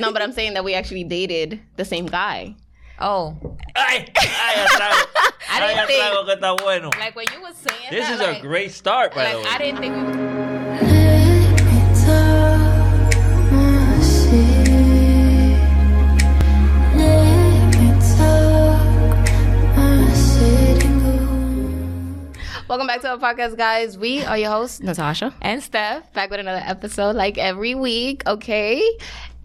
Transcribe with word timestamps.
No, 0.00 0.12
but 0.12 0.22
I'm 0.22 0.32
saying 0.32 0.54
that 0.54 0.64
we 0.64 0.74
actually 0.74 1.04
dated 1.04 1.60
the 1.76 1.84
same 1.84 2.06
guy. 2.06 2.54
Oh, 2.98 3.36
Ay, 3.74 4.06
ay, 4.16 4.66
atrago. 4.66 5.06
I 5.50 5.60
Ay, 5.60 5.74
didn't 5.74 5.86
think- 5.86 6.02
atrago 6.02 6.24
que 6.26 6.34
está 6.36 6.56
bueno. 6.62 6.90
like 6.98 7.14
when 7.14 7.26
you 7.32 7.42
were 7.42 7.52
saying 7.52 7.90
This 7.90 8.06
that, 8.08 8.14
is 8.14 8.20
like, 8.20 8.38
a 8.38 8.40
great 8.40 8.72
start, 8.72 9.14
by 9.14 9.32
the 9.32 9.38
way. 9.38 9.44
I 9.46 9.58
didn't 9.58 9.80
think 9.80 9.94
we 9.96 10.02
Let 10.02 10.35
Welcome 22.76 22.88
back 22.88 23.00
to 23.00 23.08
our 23.08 23.16
podcast, 23.16 23.56
guys. 23.56 23.96
We 23.96 24.22
are 24.22 24.36
your 24.36 24.50
hosts, 24.50 24.80
Natasha. 24.80 25.32
and 25.40 25.62
Steph. 25.62 26.12
Back 26.12 26.28
with 26.28 26.40
another 26.40 26.60
episode, 26.62 27.16
like 27.16 27.38
every 27.38 27.74
week, 27.74 28.22
okay? 28.26 28.86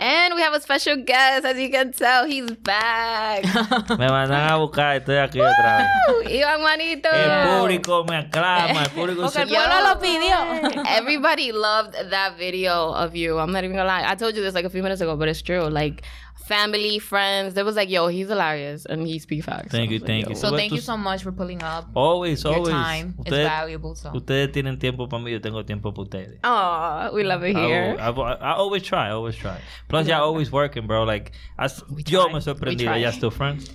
And 0.01 0.35
we 0.35 0.41
have 0.41 0.53
a 0.53 0.59
special 0.59 0.97
guest, 0.97 1.45
as 1.45 1.57
you 1.57 1.69
can 1.69 1.93
tell, 1.93 2.25
he's 2.25 2.51
back. 2.51 3.45
Me 3.97 4.07
mandan 4.09 4.51
a 4.51 4.57
buscar, 4.57 4.97
estoy 4.97 5.15
aquí 5.15 5.39
otra 5.39 5.77
vez. 5.77 6.29
Iván 6.29 6.59
Juanito. 6.59 7.07
El 7.07 7.59
público 7.61 8.03
me 8.03 8.17
aclama, 8.17 8.83
el 8.83 8.89
público 8.89 9.21
Porque 9.21 9.33
se... 9.33 9.41
el 9.43 9.47
pueblo 9.47 9.75
lo 9.81 9.99
pidió. 10.01 10.83
Everybody 10.97 11.53
loved 11.53 11.95
that 12.09 12.37
video 12.37 12.91
of 12.91 13.15
you. 13.15 13.39
I'm 13.39 13.53
not 13.53 13.63
even 13.63 13.77
gonna 13.77 13.87
lie. 13.87 14.03
I 14.05 14.15
told 14.15 14.35
you 14.35 14.41
this 14.41 14.53
like 14.53 14.65
a 14.65 14.69
few 14.69 14.83
minutes 14.83 14.99
ago, 14.99 15.15
but 15.15 15.29
it's 15.29 15.41
true. 15.41 15.69
Like 15.69 16.03
family, 16.45 16.99
friends, 16.99 17.53
there 17.53 17.63
was 17.63 17.75
like, 17.75 17.89
yo, 17.89 18.07
he's 18.07 18.27
hilarious 18.27 18.85
and 18.85 19.07
he 19.07 19.19
speaks 19.19 19.45
facts. 19.45 19.71
Thank 19.71 19.89
I 19.89 19.93
you, 19.93 19.99
was 19.99 20.01
like, 20.01 20.07
thank 20.07 20.23
yo. 20.25 20.29
you. 20.31 20.35
So 20.35 20.51
Tú- 20.51 20.57
thank 20.57 20.71
you 20.73 20.81
so 20.81 20.97
much 20.97 21.23
for 21.23 21.31
pulling 21.31 21.63
up. 21.63 21.85
Always, 21.95 22.43
Your 22.43 22.55
always. 22.55 22.69
time 22.73 23.15
is 23.25 23.31
valuable. 23.33 23.95
So 23.95 24.11
ustedes 24.13 24.51
tienen 24.51 24.77
tiempo 24.79 25.07
para 25.07 25.21
mí, 25.23 25.31
yo 25.31 25.39
tengo 25.39 25.63
tiempo 25.65 25.91
para 25.93 26.03
ustedes. 26.03 26.39
Aw, 26.43 27.11
we 27.13 27.23
love 27.23 27.43
it 27.43 27.55
I, 27.55 27.59
here. 27.59 27.97
I, 27.99 28.09
I, 28.09 28.33
I 28.33 28.51
always 28.55 28.83
try, 28.83 29.07
I 29.07 29.11
always 29.11 29.35
try. 29.35 29.57
Plus, 29.87 30.07
y'all 30.07 30.23
always 30.23 30.51
working, 30.51 30.87
bro. 30.87 31.03
Like, 31.03 31.31
I, 31.57 31.67
yo 32.07 32.25
try, 32.25 32.33
me 32.33 32.39
sorprendí. 32.41 32.79
we 32.79 32.85
try. 32.85 32.97
¿Ya 32.97 33.11
still 33.11 33.31
friends? 33.31 33.69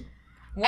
what? 0.55 0.67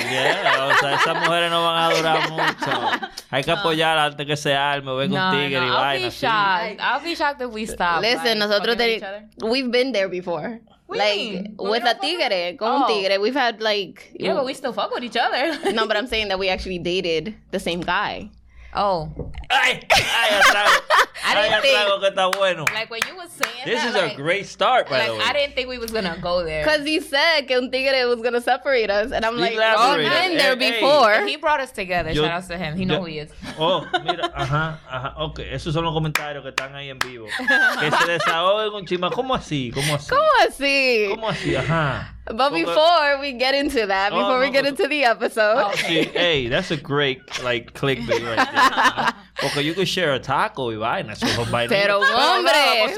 Yeah, 0.00 0.68
o 0.70 0.78
sea, 0.80 0.94
esas 0.94 1.16
mujeres 1.16 1.50
no 1.50 1.64
van 1.64 1.90
a 1.90 1.94
durar 1.96 2.30
mucho. 2.30 3.10
Hay 3.30 3.42
que 3.42 3.50
apoyar 3.50 3.98
antes 3.98 4.24
que 4.24 4.36
se 4.36 4.54
arme, 4.54 4.90
o 4.90 4.96
venga 4.96 5.18
No, 5.18 5.36
un 5.36 5.44
tigre 5.48 5.60
no, 5.60 5.66
y 5.66 5.96
I'll 5.96 6.02
be 6.04 6.10
shocked. 6.10 6.80
I'll 6.80 7.02
be 7.02 7.14
shocked 7.16 7.40
if 7.42 7.50
we 7.52 7.66
stop. 7.66 8.00
Listen, 8.02 8.38
like, 8.38 8.48
nosotros 8.48 8.76
fucking 8.76 8.90
each 8.96 9.02
other. 9.02 9.24
we've 9.42 9.70
been 9.70 9.90
there 9.92 10.08
before. 10.08 10.60
What 10.86 10.98
do 10.98 11.04
you 11.04 11.32
like? 11.38 11.60
With 11.60 11.82
a 11.82 11.84
don't 11.84 11.94
fuck 11.94 12.02
with- 12.02 12.18
tigre, 12.20 12.56
con 12.58 12.68
Oh. 12.82 12.84
un 12.84 12.88
tigre. 12.88 13.18
We've 13.20 13.34
had 13.34 13.60
like 13.60 14.12
Yeah, 14.14 14.34
but 14.34 14.44
we 14.44 14.54
still 14.54 14.72
fuck 14.72 14.92
with 14.94 15.04
each 15.04 15.16
other. 15.16 15.72
no, 15.72 15.86
but 15.86 15.96
I'm 15.96 16.06
saying 16.14 16.28
that 16.28 16.38
we 16.38 16.48
actually 16.48 16.78
dated 16.78 17.34
the 17.50 17.58
same 17.60 17.80
guy. 17.80 18.30
Oh, 18.76 19.08
Ay, 19.50 19.80
ay, 19.90 20.40
atrago. 20.40 20.70
I 21.24 21.34
didn't 21.34 21.62
think- 21.62 22.00
que 22.00 22.08
está 22.10 22.30
bueno. 22.36 22.64
like 22.74 22.90
when 22.90 23.00
you 23.08 23.16
were 23.16 23.26
saying 23.28 23.64
This 23.64 23.80
that, 23.82 23.88
is 23.88 23.94
like, 23.94 24.12
a 24.12 24.16
great 24.16 24.46
start, 24.46 24.88
by 24.88 24.98
like 24.98 25.08
the 25.08 25.14
way. 25.16 25.24
I 25.24 25.32
didn't 25.32 25.54
think 25.54 25.68
we 25.68 25.78
was 25.78 25.90
gonna 25.90 26.16
go 26.20 26.44
there. 26.44 26.64
Cause 26.64 26.84
he 26.84 27.00
said 27.00 27.46
que 27.48 27.56
un 27.56 27.70
tigre 27.70 28.06
was 28.06 28.20
gonna 28.22 28.40
separate 28.40 28.90
us, 28.90 29.12
and 29.12 29.24
I'm 29.24 29.36
like, 29.36 29.52
oh, 29.54 29.56
Elaborate. 29.56 30.06
I've 30.06 30.28
been 30.28 30.38
there 30.38 30.56
Hey, 30.56 30.70
hey. 30.72 30.80
before. 30.80 31.26
he 31.26 31.36
brought 31.36 31.60
us 31.60 31.72
together. 31.72 32.10
Yo- 32.12 32.22
Shout 32.24 32.42
out 32.42 32.48
to 32.48 32.56
him. 32.58 32.76
He 32.76 32.84
know 32.84 33.00
who 33.00 33.06
he 33.06 33.18
is. 33.20 33.30
Oh, 33.58 33.86
mira, 34.04 34.30
ajá, 34.34 34.78
ajá, 34.88 35.14
ok. 35.18 35.40
Esos 35.40 35.72
son 35.74 35.84
los 35.84 35.92
comentarios 35.94 36.42
que 36.42 36.50
están 36.50 36.74
ahí 36.74 36.90
en 36.90 36.98
vivo. 36.98 37.26
Que 37.80 37.90
se 37.90 38.06
desahoguen 38.06 38.72
un 38.74 38.86
chima. 38.86 39.10
¿Cómo 39.10 39.34
así? 39.34 39.70
¿Cómo 39.74 39.94
así? 39.94 40.08
¿Cómo 40.10 40.28
así? 40.46 41.06
¿Cómo 41.10 41.28
así? 41.28 41.56
Ajá. 41.56 42.15
But 42.26 42.50
Porque- 42.50 42.64
before 42.66 43.18
we 43.20 43.32
get 43.32 43.54
into 43.54 43.86
that, 43.86 44.12
Oh, 44.12 44.16
before 44.18 44.40
we 44.40 44.46
no, 44.46 44.52
get 44.52 44.62
pues- 44.64 44.70
into 44.80 44.88
the 44.88 45.04
episode, 45.04 45.72
Sí, 45.76 46.04
hey, 46.12 46.48
that's 46.48 46.70
a 46.70 46.76
great, 46.76 47.20
like, 47.44 47.72
clickbait 47.74 48.22
right 48.26 48.48
there. 48.52 49.14
Porque 49.38 49.62
you 49.62 49.74
could 49.74 49.86
share 49.86 50.14
a 50.14 50.18
taco 50.18 50.70
y 50.70 50.76
vaina. 50.76 51.12
Eso 51.12 51.26
son 51.26 51.44
vainas. 51.46 51.68
Pero, 51.68 52.00
hombre, 52.00 52.52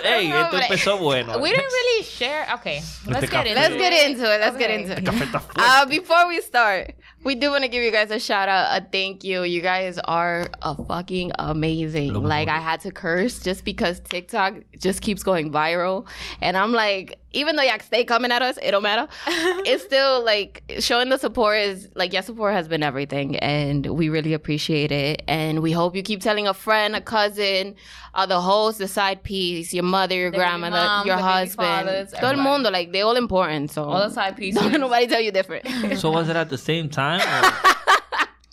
hey, 0.05 0.31
esto 0.31 0.57
empezó 0.57 0.99
bueno. 1.01 1.37
We 1.41 1.51
didn't 1.51 1.67
really 1.67 2.05
share. 2.05 2.47
Okay, 2.55 2.81
let's 3.07 3.25
Este 3.25 3.31
get 3.33 3.45
café. 3.45 3.47
into 3.49 3.61
let's 3.61 3.75
it. 3.75 3.79
get 3.79 4.09
into 4.09 4.23
it. 4.35 4.41
Let's 4.41 4.57
get 4.57 4.71
into 4.71 4.93
it. 4.99 5.05
Café 5.05 5.25
está 5.27 5.41
fuerte. 5.43 5.59
Uh, 5.59 5.85
before 5.87 6.29
we 6.29 6.41
start, 6.41 6.95
we 7.25 7.35
do 7.35 7.51
want 7.51 7.65
to 7.65 7.69
give 7.69 7.83
you 7.83 7.91
guys 7.91 8.13
a 8.13 8.21
shout 8.21 8.49
out, 8.49 8.69
a 8.81 8.87
thank 8.93 9.25
you. 9.25 9.43
You 9.43 9.61
guys 9.61 9.99
are 10.05 10.47
a 10.63 10.77
fucking 10.85 11.33
amazing. 11.41 12.15
Like. 12.15 12.49
I 12.49 12.61
had 12.61 12.81
to 12.83 12.93
curse 12.93 13.41
just 13.41 13.65
because 13.65 13.99
TikTok 14.01 14.55
just 14.79 15.03
keeps 15.03 15.25
going 15.25 15.51
viral, 15.51 16.07
and 16.41 16.57
I'm 16.57 16.73
like, 16.73 17.19
even 17.33 17.57
though 17.57 17.63
y'all 17.63 17.79
stay 17.81 18.05
coming 18.05 18.33
at 18.33 18.41
us, 18.43 18.59
it 18.63 18.71
don't 18.71 18.83
matter. 18.83 19.07
it's 19.67 19.85
still 19.85 20.25
like 20.25 20.63
showing 20.79 21.09
the 21.11 21.19
support 21.19 21.59
is 21.59 21.89
like 21.95 22.13
your 22.13 22.23
support 22.23 22.55
has 22.55 22.69
been 22.69 22.83
everything, 22.83 23.37
and 23.37 23.87
we 23.87 24.09
really 24.09 24.33
appreciate 24.33 24.91
it. 24.91 25.23
And 25.29 25.61
we 25.61 25.73
hope 25.73 25.95
you 25.95 26.03
keep 26.03 26.23
telling 26.23 26.47
a 26.49 26.55
friend, 26.55 26.97
a 26.97 27.01
cousin, 27.01 27.75
uh, 28.15 28.27
the 28.27 28.41
host, 28.41 28.79
the 28.79 28.89
side 28.89 29.23
piece, 29.23 29.75
your 29.75 29.85
mother, 29.85 30.15
your 30.15 30.31
The 30.31 30.39
grandmother, 30.39 30.77
moms, 30.77 31.07
your 31.07 31.17
the 31.17 31.23
husband, 31.23 31.57
fathers, 31.87 32.11
todo 32.13 32.19
el 32.21 32.27
everybody. 32.33 32.49
mundo. 32.51 32.71
Like 32.71 32.93
they 32.93 33.03
all 33.03 33.17
important. 33.17 33.71
So 33.71 33.85
All 33.85 34.09
the 34.09 34.15
side 34.15 34.37
pieces. 34.37 34.63
don't 34.71 34.81
nobody 34.81 35.07
tell 35.07 35.21
you 35.21 35.31
different. 35.33 35.67
So 35.99 36.11
was 36.11 36.29
it 36.29 36.37
at 36.37 36.49
the 36.51 36.59
same 36.59 36.89
time? 36.89 37.21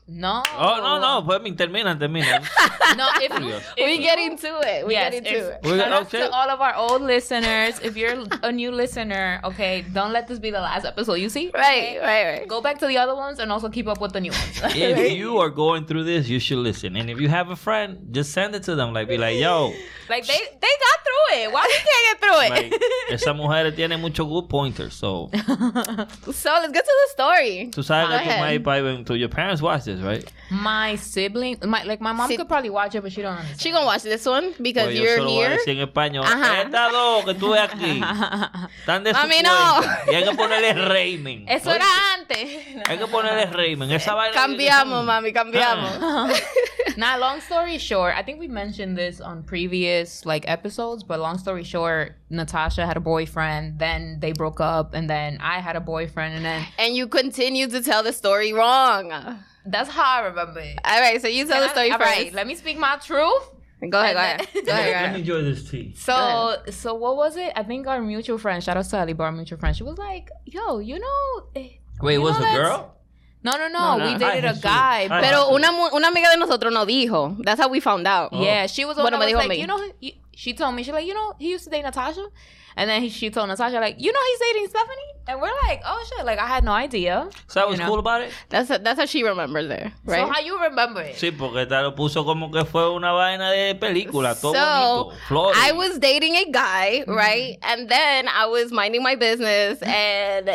or- 0.08 0.14
No. 0.14 0.44
Oh, 0.58 0.78
no, 0.82 1.00
no. 1.02 1.24
Pues 1.26 1.42
mi- 1.42 1.56
termina, 1.56 1.98
termina. 1.98 2.42
No, 2.96 3.08
if 3.20 3.32
you, 3.42 3.50
if 3.76 3.86
we 3.88 3.94
you- 3.96 4.02
get 4.02 4.20
into 4.20 4.48
it. 4.62 4.86
We 4.86 4.94
yes, 4.94 5.12
get 5.12 5.26
into 5.26 5.38
if, 5.40 5.46
it. 5.56 5.60
We- 5.64 5.78
shout 5.80 5.92
out 5.92 6.02
okay. 6.08 6.20
to 6.20 6.30
all 6.32 6.50
of 6.50 6.62
our 6.62 6.76
old 6.76 7.02
listeners. 7.02 7.80
If 7.82 7.98
you're 7.98 8.16
a 8.44 8.52
new 8.52 8.72
listener, 8.72 9.42
okay, 9.44 9.84
don't 9.94 10.14
let 10.14 10.28
this 10.28 10.38
be 10.40 10.52
the 10.52 10.62
last 10.62 10.86
episode. 10.86 11.16
You 11.16 11.30
see, 11.30 11.50
Right, 11.54 11.98
Okay? 11.98 12.00
right, 12.00 12.40
right. 12.40 12.48
Go 12.48 12.62
back 12.62 12.78
to 12.80 12.88
the 12.88 12.98
other 12.98 13.16
ones 13.16 13.40
and 13.40 13.52
also 13.52 13.68
keep 13.70 13.88
up 13.88 14.00
with 14.00 14.14
the 14.14 14.22
new 14.22 14.32
ones. 14.32 14.62
if 14.76 15.12
you 15.14 15.40
are 15.40 15.50
going 15.50 15.86
through 15.86 16.04
this, 16.04 16.30
you 16.30 16.40
should 16.40 16.60
listen. 16.60 16.96
And 16.96 17.10
if 17.10 17.20
you 17.20 17.28
have 17.30 17.50
a 17.50 17.56
friend, 17.56 18.10
just 18.12 18.32
send 18.32 18.54
it 18.56 18.64
to 18.64 18.76
them. 18.76 18.94
Like, 18.94 19.08
be 19.10 19.18
like, 19.18 19.38
yo, 19.40 19.74
like 20.08 20.26
they 20.28 20.38
they 20.38 20.74
got 20.86 20.98
through 21.04 21.42
it. 21.42 21.52
Why 21.52 21.66
we 21.66 21.74
can't 21.82 22.06
get 22.08 22.18
through 22.22 22.40
it? 22.46 22.50
like, 22.52 22.82
it? 22.82 23.14
esa 23.14 23.34
mujer 23.34 23.72
tiene 23.72 24.00
mucho 24.00 24.24
good 24.26 24.48
pointers. 24.50 24.94
So, 24.94 25.30
So 25.34 26.50
let's 26.62 26.72
get 26.72 26.86
to 26.86 26.94
the 26.94 27.10
story. 27.12 27.70
tú 27.74 27.82
sabes 27.84 28.08
Go 28.10 28.18
que 28.18 28.24
tu 28.24 28.30
ahead. 28.30 28.42
maíz 28.42 28.64
pa' 28.64 29.04
to 29.06 29.16
your 29.18 29.30
parents 29.30 29.62
watch 29.62 29.86
this, 29.86 29.95
right? 30.02 30.24
my 30.52 30.96
sibling, 30.96 31.58
my 31.66 31.84
like 31.84 32.00
my 32.02 32.12
mom 32.12 32.28
Si- 32.30 32.38
could 32.38 32.48
probably 32.48 32.70
watch 32.70 32.94
it, 32.96 33.02
but 33.02 33.12
she 33.12 33.22
don't 33.22 33.34
understand. 33.34 33.60
She 33.62 33.72
gonna 33.72 33.86
watch 33.86 34.04
this 34.04 34.26
one 34.26 34.54
because 34.62 34.86
Pues 34.88 34.98
yo 34.98 35.04
you're 35.04 35.16
se 35.18 35.22
lo 35.22 35.30
voy 35.32 35.44
a 35.44 35.48
here. 35.50 35.58
decir 35.58 35.80
en 35.80 35.88
español. 35.88 36.26
Ajá. 36.26 36.62
Estas 36.62 36.92
dos 36.92 37.26
que 37.26 37.34
tú 37.34 37.50
ves 37.52 37.62
aquí 37.62 38.02
están 38.80 39.04
de 39.04 39.14
su 39.14 39.20
Mami, 39.20 39.42
no. 39.42 39.50
cuenta. 39.82 40.12
Y 40.12 40.16
hay 40.16 40.24
que 40.24 40.34
ponerle 40.36 40.74
Raymond. 40.74 41.50
Eso 41.50 41.70
Oye, 41.70 41.76
era 41.78 41.86
antes. 42.14 42.88
Hay 42.90 42.98
que 42.98 43.08
ponerle 43.08 43.46
Raymond. 43.48 43.92
Esa 43.92 44.14
vaina. 44.14 44.34
Cambiamos, 44.34 45.04
mami, 45.06 45.32
cambiamos. 45.34 45.92
Ah. 46.02 46.28
Now, 46.98 47.18
long 47.20 47.42
story 47.42 47.78
short, 47.78 48.16
I 48.16 48.24
think 48.24 48.40
we 48.40 48.48
mentioned 48.48 48.98
this 48.98 49.20
on 49.20 49.44
previous 49.44 50.26
like 50.26 50.48
episodes, 50.48 51.04
but 51.04 51.20
long 51.20 51.38
story 51.38 51.66
short, 51.66 52.16
Natasha 52.30 52.86
had 52.86 52.96
a 52.96 53.02
boyfriend, 53.02 53.80
then 53.80 54.20
they 54.22 54.32
broke 54.32 54.62
up, 54.62 54.94
and 54.94 55.10
then 55.10 55.38
I 55.42 55.60
had 55.60 55.76
a 55.76 55.82
boyfriend, 55.82 56.36
and 56.36 56.46
then 56.46 56.66
And 56.80 56.96
you 56.96 57.08
continue 57.10 57.68
to 57.68 57.82
tell 57.82 58.02
the 58.02 58.14
story 58.14 58.54
wrong. 58.54 59.12
All 59.66 59.72
that's 59.72 59.90
how 59.90 60.22
I 60.22 60.26
remember 60.28 60.60
it. 60.60 60.80
right, 60.86 61.22
so 61.22 61.28
you 61.28 61.46
tell 61.46 61.62
the 61.62 61.70
story 61.70 61.92
All 61.92 61.98
first. 61.98 62.10
right, 62.12 62.34
let 62.34 62.48
me 62.48 62.56
speak 62.56 62.78
my 62.78 62.98
truth. 62.98 63.50
go 63.90 64.00
ahead, 64.00 64.16
go 64.16 64.20
ahead. 64.20 64.40
Go 64.66 64.72
ahead, 64.72 64.94
go 64.94 65.02
Let 65.02 65.14
me 65.14 65.20
enjoy 65.20 65.42
this 65.44 65.70
tea. 65.70 65.94
So, 65.96 66.58
so 66.70 66.94
what 66.96 67.16
was 67.18 67.36
it? 67.38 67.52
I 67.56 67.64
think 67.64 67.88
our 67.88 68.02
mutual 68.02 68.38
friend, 68.38 68.64
shout 68.64 68.78
out 68.78 68.86
to 68.86 68.98
Ali, 69.00 69.14
but 69.14 69.24
our 69.26 69.32
mutual 69.32 69.60
friend, 69.60 69.76
she 69.76 69.84
was 69.84 69.98
like, 69.98 70.30
"Yo, 70.46 70.80
you 70.80 71.00
know." 71.00 71.48
eh, 71.56 71.70
Wait, 72.02 72.14
you 72.14 72.22
was 72.22 72.40
know 72.40 72.46
a 72.52 72.54
girl? 72.56 72.92
No, 73.44 73.52
no, 73.52 73.68
no. 73.68 73.98
No, 73.98 73.98
no. 73.98 74.14
We 74.14 74.18
dated 74.18 74.46
a 74.46 74.56
guy, 74.60 75.08
but 75.08 75.22
Pero 75.22 75.50
una, 75.54 75.70
una 75.94 76.08
amiga 76.08 76.30
de 76.32 76.38
nosotros 76.38 76.74
nos 76.74 76.88
dijo. 76.88 77.38
That's 77.46 77.62
how 77.62 77.70
we 77.70 77.80
found 77.80 78.08
out. 78.08 78.30
Oh. 78.32 78.42
Yeah, 78.42 78.66
she 78.66 78.86
was 78.86 78.96
the 78.98 79.04
one 79.04 79.12
Bueno, 79.14 79.20
that 79.20 79.28
me 79.28 79.36
was 79.36 79.44
dijo 79.46 79.50
like, 79.50 79.60
a 79.60 79.60
mí. 79.60 79.62
you 79.62 79.68
know, 79.68 79.94
he- 80.02 80.20
she 80.36 80.54
told 80.54 80.76
me, 80.76 80.84
she's 80.84 80.94
like, 80.94 81.06
you 81.08 81.14
know, 81.14 81.34
he 81.40 81.50
used 81.50 81.64
to 81.64 81.70
date 81.70 81.84
Natasha. 81.84 82.26
And 82.78 82.90
then 82.90 83.02
he, 83.02 83.08
she 83.10 83.30
told 83.30 83.48
Natasha, 83.48 83.80
like, 83.80 83.96
you 84.02 84.12
know, 84.12 84.20
he's 84.32 84.40
dating 84.54 84.68
Stephanie. 84.68 85.12
And 85.30 85.40
we're 85.42 85.50
like, 85.64 85.82
oh 85.86 86.06
shit, 86.10 86.26
like 86.26 86.38
I 86.40 86.46
had 86.46 86.64
no 86.66 86.74
idea. 86.74 87.30
So 87.48 87.62
that 87.62 87.70
was 87.70 87.80
know. 87.80 87.86
cool 87.88 88.00
about 88.00 88.22
it? 88.22 88.34
That's 88.50 88.70
a, 88.70 88.78
that's 88.80 89.00
how 89.00 89.06
she 89.06 89.24
remembers 89.24 89.72
it, 89.72 89.92
right? 90.04 90.28
So 90.28 90.32
how 90.34 90.42
you 90.42 90.62
remember 90.62 91.00
it? 91.02 91.16
Sí, 91.16 91.32
porque 91.32 91.66
te 91.70 91.82
lo 91.82 91.94
puso 91.96 92.26
como 92.26 92.52
que 92.52 92.66
fue 92.66 92.92
una 92.94 93.14
vaina 93.14 93.50
de 93.52 93.76
película, 93.76 94.36
todo 94.40 94.54
So, 94.54 95.04
bonito. 95.06 95.18
Flores. 95.30 95.58
I 95.58 95.72
was 95.72 95.98
dating 96.00 96.36
a 96.36 96.52
guy, 96.52 97.00
Mm-hmm. 97.08 97.14
right? 97.16 97.58
And 97.64 97.88
then 97.90 98.28
I 98.28 98.46
was 98.48 98.74
minding 98.74 99.02
my 99.02 99.16
business 99.16 99.82
and 99.82 100.50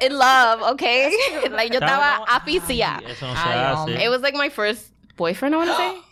in 0.00 0.18
love, 0.18 0.62
okay? 0.74 1.16
like 1.50 1.72
yo 1.72 1.78
estaba 1.78 2.26
aficia. 2.26 3.00
No 3.02 3.14
se 3.14 3.24
Ay, 3.26 3.34
hace. 3.34 3.76
hombre. 3.76 4.02
It 4.02 4.08
was 4.08 4.20
like 4.20 4.34
my 4.34 4.48
first 4.48 4.90
boyfriend, 5.16 5.54
I 5.54 5.58
want 5.58 5.70
to 5.70 5.76
say. 5.76 5.96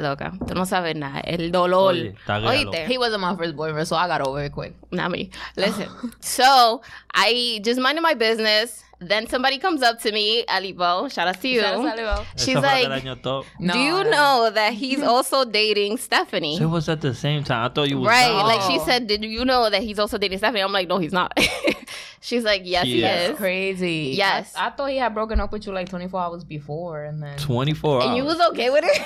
Loca, 0.00 0.32
tú 0.46 0.54
no 0.54 0.64
sabes 0.64 0.94
nada. 0.96 1.20
El 1.24 1.50
dolor. 1.50 1.92
Oye. 1.94 2.14
Oíste. 2.26 2.86
He 2.86 2.98
wasn't 2.98 3.20
my 3.20 3.36
first 3.36 3.54
boyfriend, 3.56 3.86
so 3.86 3.96
I 3.96 4.06
got 4.08 4.20
over 4.20 4.42
it 4.44 4.52
quick. 4.52 4.74
Not 4.90 5.10
me. 5.10 5.30
Listen. 5.56 5.88
so 6.20 6.82
I 7.14 7.60
just 7.62 7.80
minded 7.80 8.00
my 8.02 8.14
business. 8.14 8.84
Then 9.02 9.26
somebody 9.28 9.56
comes 9.56 9.80
up 9.82 9.98
to 10.00 10.12
me, 10.12 10.44
Alibo, 10.46 11.10
shout 11.10 11.26
out 11.26 11.40
to 11.40 11.48
you. 11.48 11.60
Shout 11.62 11.74
out 11.86 11.96
to 11.96 12.02
Alibo. 12.02 12.26
She's 12.36 12.48
Esa 12.54 12.60
fue 12.60 12.86
la 12.86 13.00
que 13.00 13.08
like. 13.14 13.46
No, 13.58 13.72
Do 13.72 13.78
you 13.78 14.04
no. 14.04 14.10
know 14.10 14.50
that 14.50 14.74
he's 14.74 15.02
also 15.14 15.46
dating 15.46 15.96
Stephanie? 15.96 16.58
So 16.58 16.64
it 16.64 16.66
was 16.68 16.86
at 16.90 17.00
the 17.00 17.14
same 17.14 17.42
time. 17.42 17.70
I 17.70 17.72
thought 17.72 17.88
you 17.88 17.98
was 17.98 18.08
Right. 18.08 18.26
down. 18.28 18.46
Like 18.46 18.60
she 18.70 18.78
said, 18.80 19.06
Did 19.06 19.24
you 19.24 19.46
know 19.46 19.70
that 19.70 19.82
he's 19.82 19.98
also 19.98 20.18
dating 20.18 20.36
Stephanie? 20.36 20.60
I'm 20.60 20.70
like, 20.72 20.86
No, 20.86 20.98
he's 20.98 21.14
not. 21.14 21.32
She's 22.20 22.44
like, 22.44 22.60
Yes, 22.64 22.84
he 22.84 23.00
Yeah. 23.00 23.30
is. 23.30 23.38
Crazy. 23.38 24.12
Yes. 24.14 24.52
I, 24.54 24.66
I 24.66 24.70
thought 24.70 24.90
he 24.90 24.98
had 24.98 25.14
broken 25.14 25.40
up 25.40 25.50
with 25.50 25.66
you 25.66 25.72
like 25.72 25.88
24 25.88 26.20
hours 26.20 26.44
before, 26.44 27.02
and 27.04 27.22
then 27.22 27.38
24 27.38 27.94
hours. 28.02 28.04
And 28.04 28.16
you 28.18 28.24
was 28.24 28.38
okay 28.50 28.68
with 28.68 28.84
it? 28.84 29.02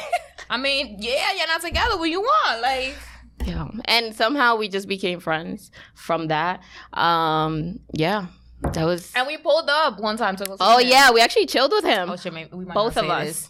I 0.55 0.57
mean, 0.57 0.99
yeah, 1.01 1.33
you're 1.37 1.49
not 1.49 1.63
together. 1.63 1.99
What 1.99 2.09
you 2.09 2.21
want? 2.21 2.63
Like, 2.63 2.95
Yeah. 3.45 3.67
And 3.87 4.15
somehow 4.15 4.55
we 4.57 4.69
just 4.69 4.87
became 4.87 5.19
friends 5.19 5.73
from 5.95 6.29
that. 6.29 6.63
Um, 6.93 7.81
yeah. 7.93 8.27
That 8.63 8.85
was 8.85 9.13
And 9.17 9.27
we 9.27 9.37
pulled 9.37 9.69
up 9.69 9.99
one 9.99 10.17
time 10.17 10.37
to 10.37 10.45
go. 10.45 10.57
Oh 10.61 10.79
him. 10.79 10.89
yeah, 10.89 11.11
we 11.11 11.21
actually 11.21 11.47
chilled 11.47 11.73
with 11.73 11.85
him. 11.85 12.09
Oh 12.09 12.17
shit, 12.17 12.33
maybe 12.33 12.51
we 12.53 12.65
might 12.65 12.75
Both 12.75 12.97
of 12.97 13.11
us. 13.11 13.49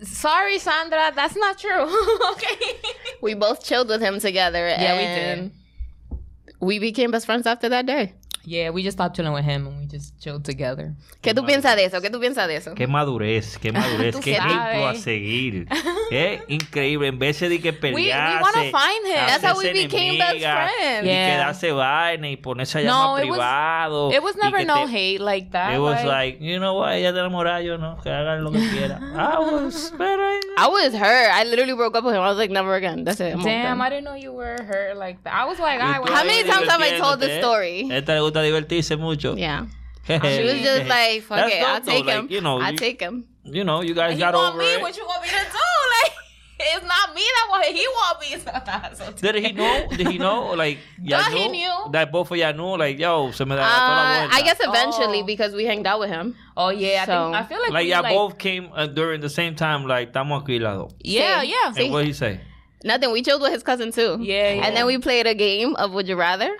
this. 0.00 0.10
Sorry, 0.10 0.58
Sandra, 0.58 1.12
that's 1.14 1.36
not 1.36 1.58
true. 1.58 1.84
okay. 2.32 2.76
We 3.20 3.34
both 3.34 3.62
chilled 3.62 3.88
with 3.88 4.00
him 4.00 4.18
together. 4.18 4.66
Yeah, 4.66 4.96
we 4.96 5.04
did. 5.04 6.18
We 6.60 6.78
became 6.78 7.10
best 7.10 7.26
friends 7.26 7.46
after 7.46 7.68
that 7.68 7.84
day. 7.84 8.14
Yeah, 8.44 8.70
we 8.70 8.82
just 8.82 8.96
stopped 8.96 9.14
chilling 9.14 9.32
with 9.34 9.44
him 9.44 9.66
and 9.66 9.78
we 9.78 9.86
just 9.86 10.18
chilled 10.18 10.42
together. 10.44 10.94
¿Qué 11.22 11.34
tú 11.34 11.44
piensas 11.44 11.76
de 11.76 11.84
eso? 11.84 12.00
¿Qué 12.00 12.08
tú 12.10 12.18
piensas 12.18 12.46
de 12.48 12.56
eso? 12.56 12.74
Qué 12.74 12.86
madurez, 12.86 13.58
qué 13.58 13.72
madurez, 13.72 14.16
qué 14.20 14.36
ejemplo 14.36 14.88
a 14.88 14.94
seguir. 14.94 15.66
Qué 16.08 16.42
increíble. 16.48 17.08
En 17.08 17.18
vez 17.18 17.38
de 17.38 17.60
que 17.60 17.70
we 17.70 17.76
pelearse. 18.08 18.42
wanna 18.42 18.70
find 18.70 19.06
him. 19.06 19.26
That's 19.26 19.44
how 19.44 19.58
we 19.58 19.70
became 19.74 20.16
best 20.16 20.38
friends. 20.40 21.04
Y 21.04 21.06
Yeah. 21.08 21.30
quedarse 21.36 21.72
vaina 21.72 22.30
y 22.30 22.36
ponerse 22.38 22.78
a 22.78 22.82
No, 22.84 23.16
llamar 23.18 23.24
it 23.24 23.28
was- 23.28 23.38
privado. 23.38 24.12
It 24.12 24.22
was 24.22 24.36
never 24.36 24.64
no 24.64 24.86
te- 24.86 24.92
hate 24.92 25.20
like 25.20 25.50
that. 25.50 25.74
It 25.74 25.78
was 25.80 26.02
like, 26.04 26.38
you 26.40 26.58
know 26.58 26.78
what, 26.78 26.92
ella 26.94 27.12
te 27.12 27.18
enamorada, 27.18 27.62
yo 27.62 27.76
no, 27.76 27.98
que 28.02 28.10
hagan 28.10 28.42
lo 28.42 28.50
que 28.52 28.60
quiera. 28.70 28.98
I 29.14 29.38
was, 29.38 29.92
pero... 29.98 30.40
I 30.56 30.66
was 30.68 30.94
hurt. 30.94 31.30
I 31.30 31.44
literally 31.44 31.74
broke 31.74 31.94
up 31.94 32.04
with 32.04 32.14
him. 32.14 32.22
I 32.22 32.28
was 32.30 32.38
like, 32.38 32.50
never 32.50 32.74
again. 32.74 33.04
That's 33.04 33.20
it. 33.20 33.34
I'm 33.34 33.42
Damn. 33.42 33.80
I 33.82 33.90
didn't 33.90 34.04
know 34.04 34.14
you 34.14 34.32
were 34.32 34.56
hurt 34.64 34.96
like 34.96 35.22
that. 35.24 35.34
I 35.34 35.44
was 35.44 35.58
like, 35.58 35.78
I 35.80 35.92
How 35.92 36.24
many 36.24 36.42
times 36.48 36.66
have 36.68 36.80
I 36.80 36.96
told 36.98 37.20
this 37.20 37.38
story? 37.38 37.86
Esta 38.28 38.40
le 38.42 38.50
gusta 38.50 38.66
divertirse 38.66 38.98
mucho. 38.98 39.36
Yeah. 39.36 39.66
She 40.08 40.14
was 40.14 40.62
just 40.62 40.86
like, 40.88 41.22
fuck 41.22 41.36
That's 41.38 41.54
it. 41.54 41.62
I'll 41.62 41.80
though. 41.80 41.92
take 41.92 42.06
Like, 42.06 42.14
him. 42.16 42.28
you 42.30 42.40
know, 42.40 42.58
I'll 42.60 42.72
you- 42.72 42.78
take 42.78 43.00
him. 43.00 43.24
You 43.44 43.64
know, 43.64 43.82
you 43.82 43.94
guys 43.94 44.14
he 44.14 44.18
got 44.20 44.34
want 44.34 44.54
over 44.54 44.58
me. 44.62 44.74
it. 44.74 44.80
What 44.82 44.96
you 44.96 45.04
want 45.06 45.22
me 45.22 45.28
to 45.28 45.34
do? 45.34 45.58
Like, 46.02 46.12
it's 46.60 46.84
not 46.84 47.14
me 47.14 47.22
that 47.22 47.46
want. 47.50 47.64
He 47.66 47.86
want 47.86 48.20
me. 48.20 48.36
So 48.98 49.12
Did 49.32 49.36
he 49.44 49.52
know? 49.52 49.86
Did 49.90 50.08
he 50.08 50.18
know? 50.18 50.52
Like, 50.54 50.78
y'all 51.02 51.20
Yeah, 51.20 51.30
he 51.30 51.48
knew. 51.48 51.72
That 51.92 52.10
both 52.10 52.30
of 52.30 52.36
y'all 52.36 52.52
knew? 52.52 52.76
Like, 52.76 52.98
yo, 52.98 53.30
se 53.30 53.44
me 53.44 53.54
da 53.54 53.62
Uh. 53.62 54.28
I 54.32 54.42
guess 54.42 54.56
eventually 54.60 55.20
Oh. 55.22 55.24
because 55.26 55.54
we 55.54 55.64
hanged 55.66 55.86
out 55.86 56.00
with 56.00 56.10
him. 56.10 56.34
Oh 56.56 56.70
yeah, 56.70 57.02
I 57.02 57.06
think 57.06 57.34
I 57.36 57.42
feel 57.44 57.60
like, 57.60 57.70
Like, 57.70 57.84
we, 57.84 57.90
y'all 57.92 58.02
like 58.02 58.14
both 58.14 58.38
came 58.38 58.70
uh, 58.74 58.86
during 58.86 59.20
the 59.20 59.28
same 59.30 59.54
time, 59.54 59.86
like, 59.86 60.12
estamos 60.12 60.42
aquí 60.42 60.60
las 60.60 60.90
yeah, 61.00 61.42
Sí. 61.42 61.48
yeah. 61.50 61.72
Sí. 61.72 61.84
And 61.84 61.92
what 61.92 62.04
he 62.04 62.12
say? 62.12 62.40
Nothing. 62.84 63.12
We 63.12 63.22
chilled 63.22 63.40
with 63.42 63.52
his 63.52 63.62
cousin 63.62 63.92
too. 63.92 64.18
Yeah, 64.20 64.52
yeah. 64.54 64.66
And 64.66 64.76
then 64.76 64.86
we 64.86 64.98
played 64.98 65.26
a 65.26 65.34
game 65.34 65.74
of 65.76 65.92
Would 65.92 66.08
You 66.08 66.16
Rather. 66.16 66.50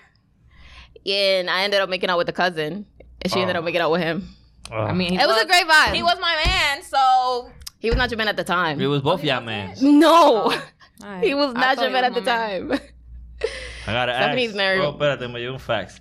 And 1.09 1.49
I 1.49 1.63
ended 1.63 1.81
up 1.81 1.89
making 1.89 2.11
out 2.11 2.19
with 2.19 2.27
the 2.27 2.33
cousin. 2.33 2.85
And 3.23 3.33
she 3.33 3.41
ended 3.41 3.57
Oh. 3.57 3.61
up 3.61 3.65
making 3.65 3.81
out 3.81 3.91
with 3.91 4.03
him. 4.03 4.29
Uh, 4.71 4.83
I 4.83 4.93
mean, 4.93 5.15
It 5.19 5.27
was 5.27 5.43
a 5.43 5.47
great 5.47 5.67
vibe. 5.67 5.95
He 5.95 6.03
was 6.03 6.19
my 6.21 6.37
man, 6.45 6.83
so 6.83 7.51
He 7.79 7.89
was 7.89 7.97
not 7.97 8.11
your 8.11 8.19
man 8.19 8.29
at 8.29 8.37
the 8.37 8.45
time. 8.45 8.81
it 8.81 8.87
was 8.87 9.01
both 9.03 9.25
y'all 9.25 9.41
man. 9.41 9.75
no. 9.81 10.53
Alright. 11.03 11.25
He 11.25 11.33
was 11.35 11.55
I 11.55 11.61
not 11.61 11.81
your 11.81 11.91
man 11.91 12.05
at 12.05 12.15
the 12.15 12.21
man. 12.23 12.69
time. 12.69 12.73
I 13.87 13.93
gotta 13.93 14.13
Stephanie's 14.15 14.51
ask. 14.51 14.57
married. 14.57 14.81
Oh, 14.83 14.93
espérate, 14.93 15.33
me 15.33 15.41
llegó 15.41 15.53
un 15.55 15.59
fax. 15.61 16.01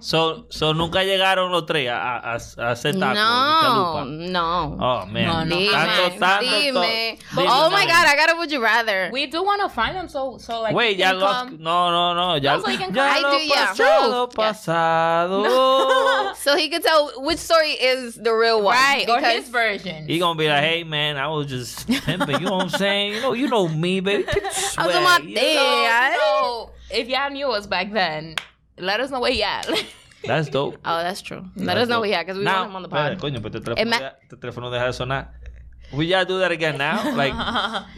So, 0.00 0.46
so 0.48 0.72
nunca 0.72 1.02
llegaron 1.02 1.50
los 1.50 1.66
tres 1.66 1.88
a, 1.88 1.96
a, 1.96 2.34
a, 2.34 2.34
a 2.36 2.70
hacer 2.70 2.98
taco. 2.98 3.14
no, 3.14 4.04
no. 4.04 4.76
Oh, 4.80 5.06
man. 5.06 5.26
No, 5.26 5.44
no. 5.44 5.56
Dime, 5.58 5.70
Tanto, 5.72 6.18
tanto, 6.18 6.44
dime. 6.72 7.16
to- 7.16 7.40
oh 7.40 7.68
my 7.70 7.84
god, 7.86 8.06
I 8.06 8.14
got 8.16 8.30
a 8.32 8.36
would 8.36 8.52
you 8.52 8.62
rather. 8.62 9.10
We 9.12 9.26
do 9.26 9.42
want 9.42 9.60
to 9.62 9.68
find 9.68 9.96
them 9.96 10.08
so 10.08 10.38
so 10.38 10.60
like. 10.60 10.74
Wait, 10.74 10.96
he 10.96 11.02
ya 11.02 11.10
can 11.10 11.20
lo. 11.20 11.56
No, 11.58 11.90
no, 11.90 12.14
no. 12.14 12.34
Ya, 12.36 12.56
No, 12.56 12.62
so 12.62 12.70
ya 12.70 12.78
come. 12.78 12.94
lo 12.94 13.02
I 13.02 13.20
do, 13.38 13.44
yeah. 13.44 13.74
pasado, 14.28 15.42
True. 15.44 16.28
Yes. 16.32 16.38
so 16.44 16.56
he 16.56 16.68
could 16.68 16.82
tell 16.82 17.10
which 17.22 17.38
story 17.38 17.72
is 17.72 18.14
the 18.14 18.32
real 18.32 18.62
one. 18.62 18.76
Right, 18.76 19.08
or 19.08 19.16
because 19.16 19.34
his 19.34 19.48
version. 19.48 20.06
He 20.06 20.18
gonna 20.18 20.38
be 20.38 20.48
like, 20.48 20.62
hey 20.62 20.84
man, 20.84 21.16
I 21.16 21.26
was 21.28 21.46
just 21.48 21.88
pimping. 22.06 22.40
You 22.40 22.46
know 22.46 22.56
what 22.56 22.62
I'm 22.64 22.78
saying? 22.78 23.14
You 23.14 23.20
know, 23.20 23.32
you 23.32 23.48
know 23.48 23.68
me, 23.68 24.00
baby. 24.00 24.24
I 24.78 24.86
was 24.86 24.94
on 24.96 25.02
my 25.02 25.18
you 25.24 25.34
thing. 25.34 25.56
know? 25.56 25.62
I- 25.90 26.16
So 26.18 26.70
if 26.90 27.08
y'all 27.08 27.30
knew 27.30 27.50
us 27.50 27.66
back 27.66 27.92
then, 27.92 28.36
let 28.82 29.00
us 29.00 29.10
know 29.10 29.20
where 29.20 29.32
he 29.32 29.42
at. 29.42 29.66
That's 30.24 30.48
dope. 30.48 30.76
Oh, 30.84 31.02
that's 31.02 31.20
true. 31.20 31.42
Let 31.56 31.74
That's 31.74 31.80
us 31.82 31.88
know 31.88 31.96
dope. 31.96 32.02
we 32.04 32.14
at 32.14 32.24
because 32.24 32.38
we 32.38 32.44
Now, 32.44 32.60
want 32.60 32.70
him 32.70 32.76
on 32.76 32.82
the 32.82 32.88
pod. 32.88 33.18
Coño, 33.18 33.42
pero 33.42 33.56
It 33.58 33.64
teléfono, 33.64 33.90
deja- 33.90 34.14
este 34.22 34.36
teléfono 34.40 34.70
deja 34.70 34.86
de 34.86 34.92
sonar. 34.92 35.28
We 35.92 36.08
gotta 36.08 36.24
do 36.26 36.38
that 36.38 36.52
again 36.52 36.78
now. 36.78 37.02
Like, 37.16 37.34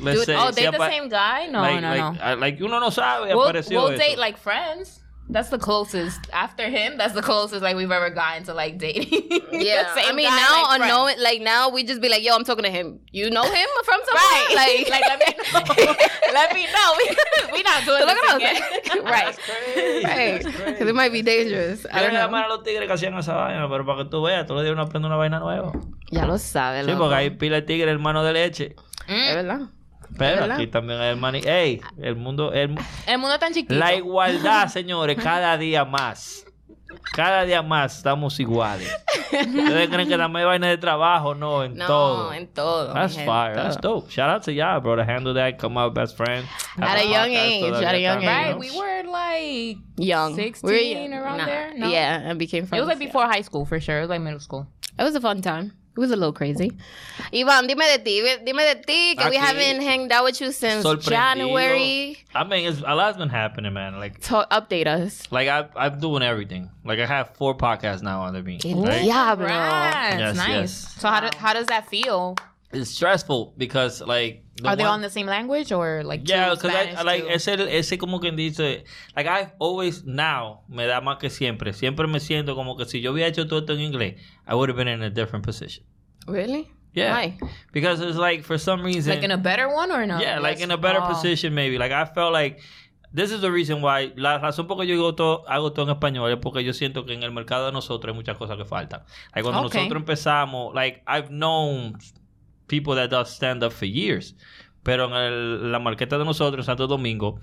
let's 0.00 0.20
Dude, 0.20 0.26
say. 0.26 0.34
oh, 0.34 0.50
si 0.50 0.64
the 0.64 0.88
same 0.88 1.10
guy? 1.10 1.46
No, 1.48 1.60
like, 1.60 1.81
no, 1.82 1.88
like, 1.90 2.14
no. 2.16 2.20
uh, 2.32 2.36
like, 2.38 2.60
uno 2.60 2.78
no 2.81 2.88
sabe, 2.88 3.28
We'll, 3.34 3.52
we'll 3.52 3.96
date 3.98 4.16
like 4.16 4.38
friends. 4.38 5.00
That's 5.26 5.48
the 5.48 5.58
closest. 5.58 6.20
After 6.32 6.68
him, 6.68 6.98
that's 6.98 7.14
the 7.14 7.22
closest 7.22 7.62
like 7.62 7.76
we've 7.76 7.90
ever 7.90 8.10
gotten 8.10 8.44
to 8.44 8.54
like 8.54 8.78
dating. 8.78 9.08
Yeah, 9.54 9.94
same 9.94 10.04
I 10.08 10.12
mean 10.12 10.28
guy, 10.28 10.36
now 10.36 10.52
like, 10.62 10.66
friends. 10.76 10.82
unknowing, 10.92 11.16
like 11.20 11.40
now 11.40 11.70
we 11.70 11.82
just 11.84 12.00
be 12.02 12.08
like, 12.10 12.22
yo, 12.22 12.34
I'm 12.34 12.44
talking 12.44 12.64
to 12.64 12.70
him. 12.70 13.00
You 13.10 13.30
know 13.30 13.42
him 13.42 13.68
from 13.84 14.00
somewhere? 14.04 14.22
Right. 14.54 14.84
Like, 14.90 14.90
Like, 14.94 15.08
let 15.08 15.18
me 15.18 15.76
know. 15.86 15.94
let 16.34 16.54
me 16.54 16.66
know. 16.66 16.88
We, 16.98 17.52
we 17.52 17.62
not 17.62 17.84
doing 17.84 18.00
So 18.00 18.06
look 18.06 18.18
this 18.20 18.30
at 18.30 18.36
again. 18.36 18.62
us. 18.62 19.10
right, 19.10 19.24
That's 19.24 19.38
crazy. 19.38 20.04
right, 20.04 20.66
because 20.66 20.88
it 20.88 20.94
might 20.94 21.12
be 21.12 21.22
dangerous. 21.22 21.86
I 21.90 22.00
Yo 22.00 22.02
don't 22.08 22.10
voy 22.12 22.18
llamar 22.20 22.42
know. 22.48 22.54
a 22.54 22.56
los 22.56 22.64
tigres 22.64 22.86
que 22.86 22.92
hacían 22.92 23.16
esa 23.18 23.34
vaina, 23.34 23.66
pero 23.68 23.86
para 23.86 24.04
que 24.04 24.10
tú 24.10 24.22
veas, 24.22 24.44
todos 24.46 24.58
los 24.58 24.64
días 24.64 24.72
uno 24.74 24.82
aprende 24.82 25.06
una 25.06 25.16
vaina 25.16 25.38
nueva. 25.40 25.72
Ya 26.10 26.26
lo 26.26 26.36
sabe, 26.38 26.82
Sí, 26.84 26.90
loco. 26.90 27.04
porque 27.04 27.14
hay 27.14 27.30
pila 27.30 27.56
de 27.56 27.62
tigres 27.62 27.90
hermano 27.92 28.22
de 28.24 28.32
leche. 28.34 28.76
Es 29.08 29.34
verdad. 29.34 29.60
Pero 30.16 30.40
verdad. 30.43 30.56
aquí 30.56 30.66
también 30.69 31.00
hay. 31.00 31.43
Ey, 31.44 31.81
el 32.00 32.16
mundo. 32.16 32.52
el- 32.52 32.76
El 33.06 33.19
mundo 33.19 33.38
tan 33.38 33.52
chiquito. 33.52 33.75
la 33.75 33.94
igualdad, 33.94 34.69
señores, 34.69 35.16
cada 35.22 35.56
día 35.58 35.84
más. 35.84 36.44
Cada 37.12 37.44
día 37.44 37.62
más 37.62 37.96
estamos 37.99 38.38
iguales. 38.40 38.88
Ustedes 39.32 39.88
creen 39.88 40.08
que 40.08 40.16
la 40.16 40.26
hay 40.26 40.44
vaina 40.44 40.69
de 40.69 40.78
trabajo, 40.78 41.34
no, 41.34 41.62
en 41.64 41.76
No, 41.76 41.87
todo. 41.87 42.32
en 42.32 42.46
todo. 42.49 42.93
That's 42.94 43.16
fire. 43.16 43.55
That's 43.55 43.76
dope. 43.81 44.08
Shout 44.11 44.31
out 44.31 44.43
to 44.44 44.52
y'all, 44.52 44.81
bro. 44.81 44.96
To 44.96 45.02
handle 45.05 45.34
that, 45.34 45.58
come 45.58 45.78
out 45.78 45.93
best 45.94 46.17
friend. 46.17 46.46
At 46.78 46.99
a 46.99 47.05
young 47.05 47.31
age, 47.31 47.72
at 47.84 47.94
a 47.94 47.99
young 48.00 48.20
también, 48.20 48.26
Right, 48.26 48.50
¿no? 48.52 48.58
we 48.58 48.70
were 48.70 49.02
like 49.05 49.78
Young. 49.96 50.34
16 50.34 50.69
We 50.69 50.72
were 50.72 50.81
young. 51.08 51.12
around 51.14 51.38
Nah. 51.38 51.46
there? 51.46 51.72
No? 51.76 51.88
Yeah, 51.88 52.31
and 52.31 52.38
became 52.38 52.67
friends. 52.67 52.78
it 52.82 52.87
was 52.87 52.88
like 52.88 53.00
yeah. 53.00 53.06
before 53.06 53.26
high 53.26 53.43
school 53.43 53.64
for 53.64 53.81
sure. 53.81 53.99
It 53.99 54.02
was 54.02 54.10
like 54.10 54.20
middle 54.22 54.40
school. 54.40 54.67
It 54.99 55.02
was 55.02 55.14
a 55.17 55.20
fun 55.20 55.43
time. 55.43 55.72
It 55.96 56.00
was 56.00 56.11
a 56.11 56.17
little 56.17 56.32
crazy. 56.32 56.73
Iván, 57.32 57.69
dime 57.69 57.85
de 57.96 57.99
ti. 58.02 58.20
Dime 58.44 58.58
de 58.64 58.75
ti, 58.85 59.14
que 59.14 59.31
we 59.31 59.37
haven't 59.37 59.81
hanged 59.81 60.11
out 60.11 60.25
with 60.25 60.41
you 60.41 60.50
since 60.50 60.85
January. 61.06 62.19
I 62.35 62.43
mean, 62.44 62.67
it's, 62.69 62.81
a 62.85 62.94
lot's 62.96 63.17
been 63.17 63.29
happening, 63.29 63.73
man. 63.73 63.99
Like, 63.99 64.20
To 64.23 64.46
update 64.50 64.87
us. 64.88 65.23
like 65.31 65.49
I, 65.49 65.67
I'm 65.76 66.00
doing 66.00 66.23
everything. 66.23 66.70
Like, 66.85 66.99
I 66.99 67.06
have 67.06 67.31
four 67.37 67.56
podcasts 67.56 68.02
now 68.02 68.23
under 68.25 68.43
me. 68.43 68.58
El 68.64 68.82
Right? 68.82 69.02
diablo. 69.05 69.46
Right, 69.46 70.17
Yes, 70.19 70.37
nice. 70.37 70.49
yes. 70.49 70.94
So 70.99 71.08
how, 71.08 71.20
do, 71.20 71.37
how 71.38 71.52
does 71.52 71.67
that 71.67 71.88
feel? 71.88 72.37
It's 72.74 72.90
stressful 72.90 73.54
because, 73.56 74.00
like, 74.06 74.42
the 74.56 74.68
Are 74.68 74.76
they 74.76 74.84
one- 74.84 74.94
on 74.94 75.00
the 75.02 75.10
same 75.10 75.26
language 75.26 75.72
or 75.72 76.02
like 76.04 76.22
Yeah, 76.28 76.50
because 76.50 76.72
I, 76.74 77.02
like 77.02 77.24
ese, 77.28 77.48
ese 77.48 77.98
como 77.98 78.20
quien 78.20 78.36
dice, 78.36 78.84
like 79.16 79.26
I've 79.26 79.52
always 79.58 80.04
now 80.04 80.60
me 80.68 80.86
da 80.86 81.00
más 81.00 81.18
que 81.18 81.28
siempre. 81.30 81.72
Siempre 81.72 82.06
me 82.06 82.20
siento 82.20 82.54
como 82.54 82.76
que 82.76 82.84
si 82.86 83.00
yo 83.00 83.12
hubiera 83.12 83.28
hecho 83.28 83.46
todo 83.48 83.60
esto 83.60 83.72
en 83.74 83.81
inglés, 83.81 84.16
I 84.46 84.54
would 84.54 84.69
have 84.70 84.76
been 84.76 84.88
in 84.88 85.02
a 85.02 85.10
different 85.10 85.44
position. 85.44 85.84
Really? 86.26 86.70
Yeah, 86.93 87.12
Why? 87.16 87.36
because 87.72 88.00
it's 88.00 88.16
like 88.16 88.44
for 88.44 88.56
some 88.56 88.84
reason, 88.84 89.12
like 89.14 89.24
in 89.24 89.32
a 89.32 89.36
better 89.36 89.66
one 89.69 89.90
or 89.90 90.06
no? 90.06 90.20
yeah, 90.20 90.38
like 90.38 90.58
Yes. 90.58 90.64
in 90.66 90.70
a 90.70 90.76
better 90.76 91.00
Oh. 91.02 91.08
position 91.08 91.52
maybe. 91.52 91.76
Like 91.76 91.90
I 91.90 92.04
felt 92.04 92.32
like 92.32 92.60
this 93.12 93.32
is 93.32 93.40
the 93.40 93.50
reason 93.50 93.82
why 93.82 94.12
la 94.16 94.38
razón 94.38 94.69
por 94.69 94.76
que 94.78 94.86
yo 94.86 94.94
digo 94.94 95.16
todo, 95.16 95.44
hago 95.48 95.72
todo 95.72 95.86
en 95.90 95.96
español 95.98 96.31
es 96.32 96.38
porque 96.40 96.62
yo 96.62 96.72
siento 96.72 97.04
que 97.04 97.14
en 97.14 97.24
el 97.24 97.32
mercado 97.32 97.66
de 97.66 97.72
nosotros 97.72 98.12
hay 98.12 98.16
muchas 98.16 98.36
cosas 98.38 98.56
que 98.56 98.64
faltan. 98.64 99.02
Like 99.34 99.43
cuando 99.43 99.66
Okay. 99.66 99.81
nosotros 99.81 100.00
empezamos, 100.02 100.72
like 100.72 101.02
I've 101.08 101.31
known 101.31 101.98
people 102.66 102.94
that 102.94 103.10
does 103.10 103.30
stand 103.30 103.62
up 103.62 103.72
for 103.72 103.86
years, 103.86 104.34
pero 104.82 105.06
en 105.06 105.12
el- 105.14 105.72
la 105.72 105.78
marqueta 105.78 106.18
de 106.18 106.24
nosotros 106.24 106.60
en 106.62 106.66
Santo 106.66 106.86
Domingo 106.86 107.40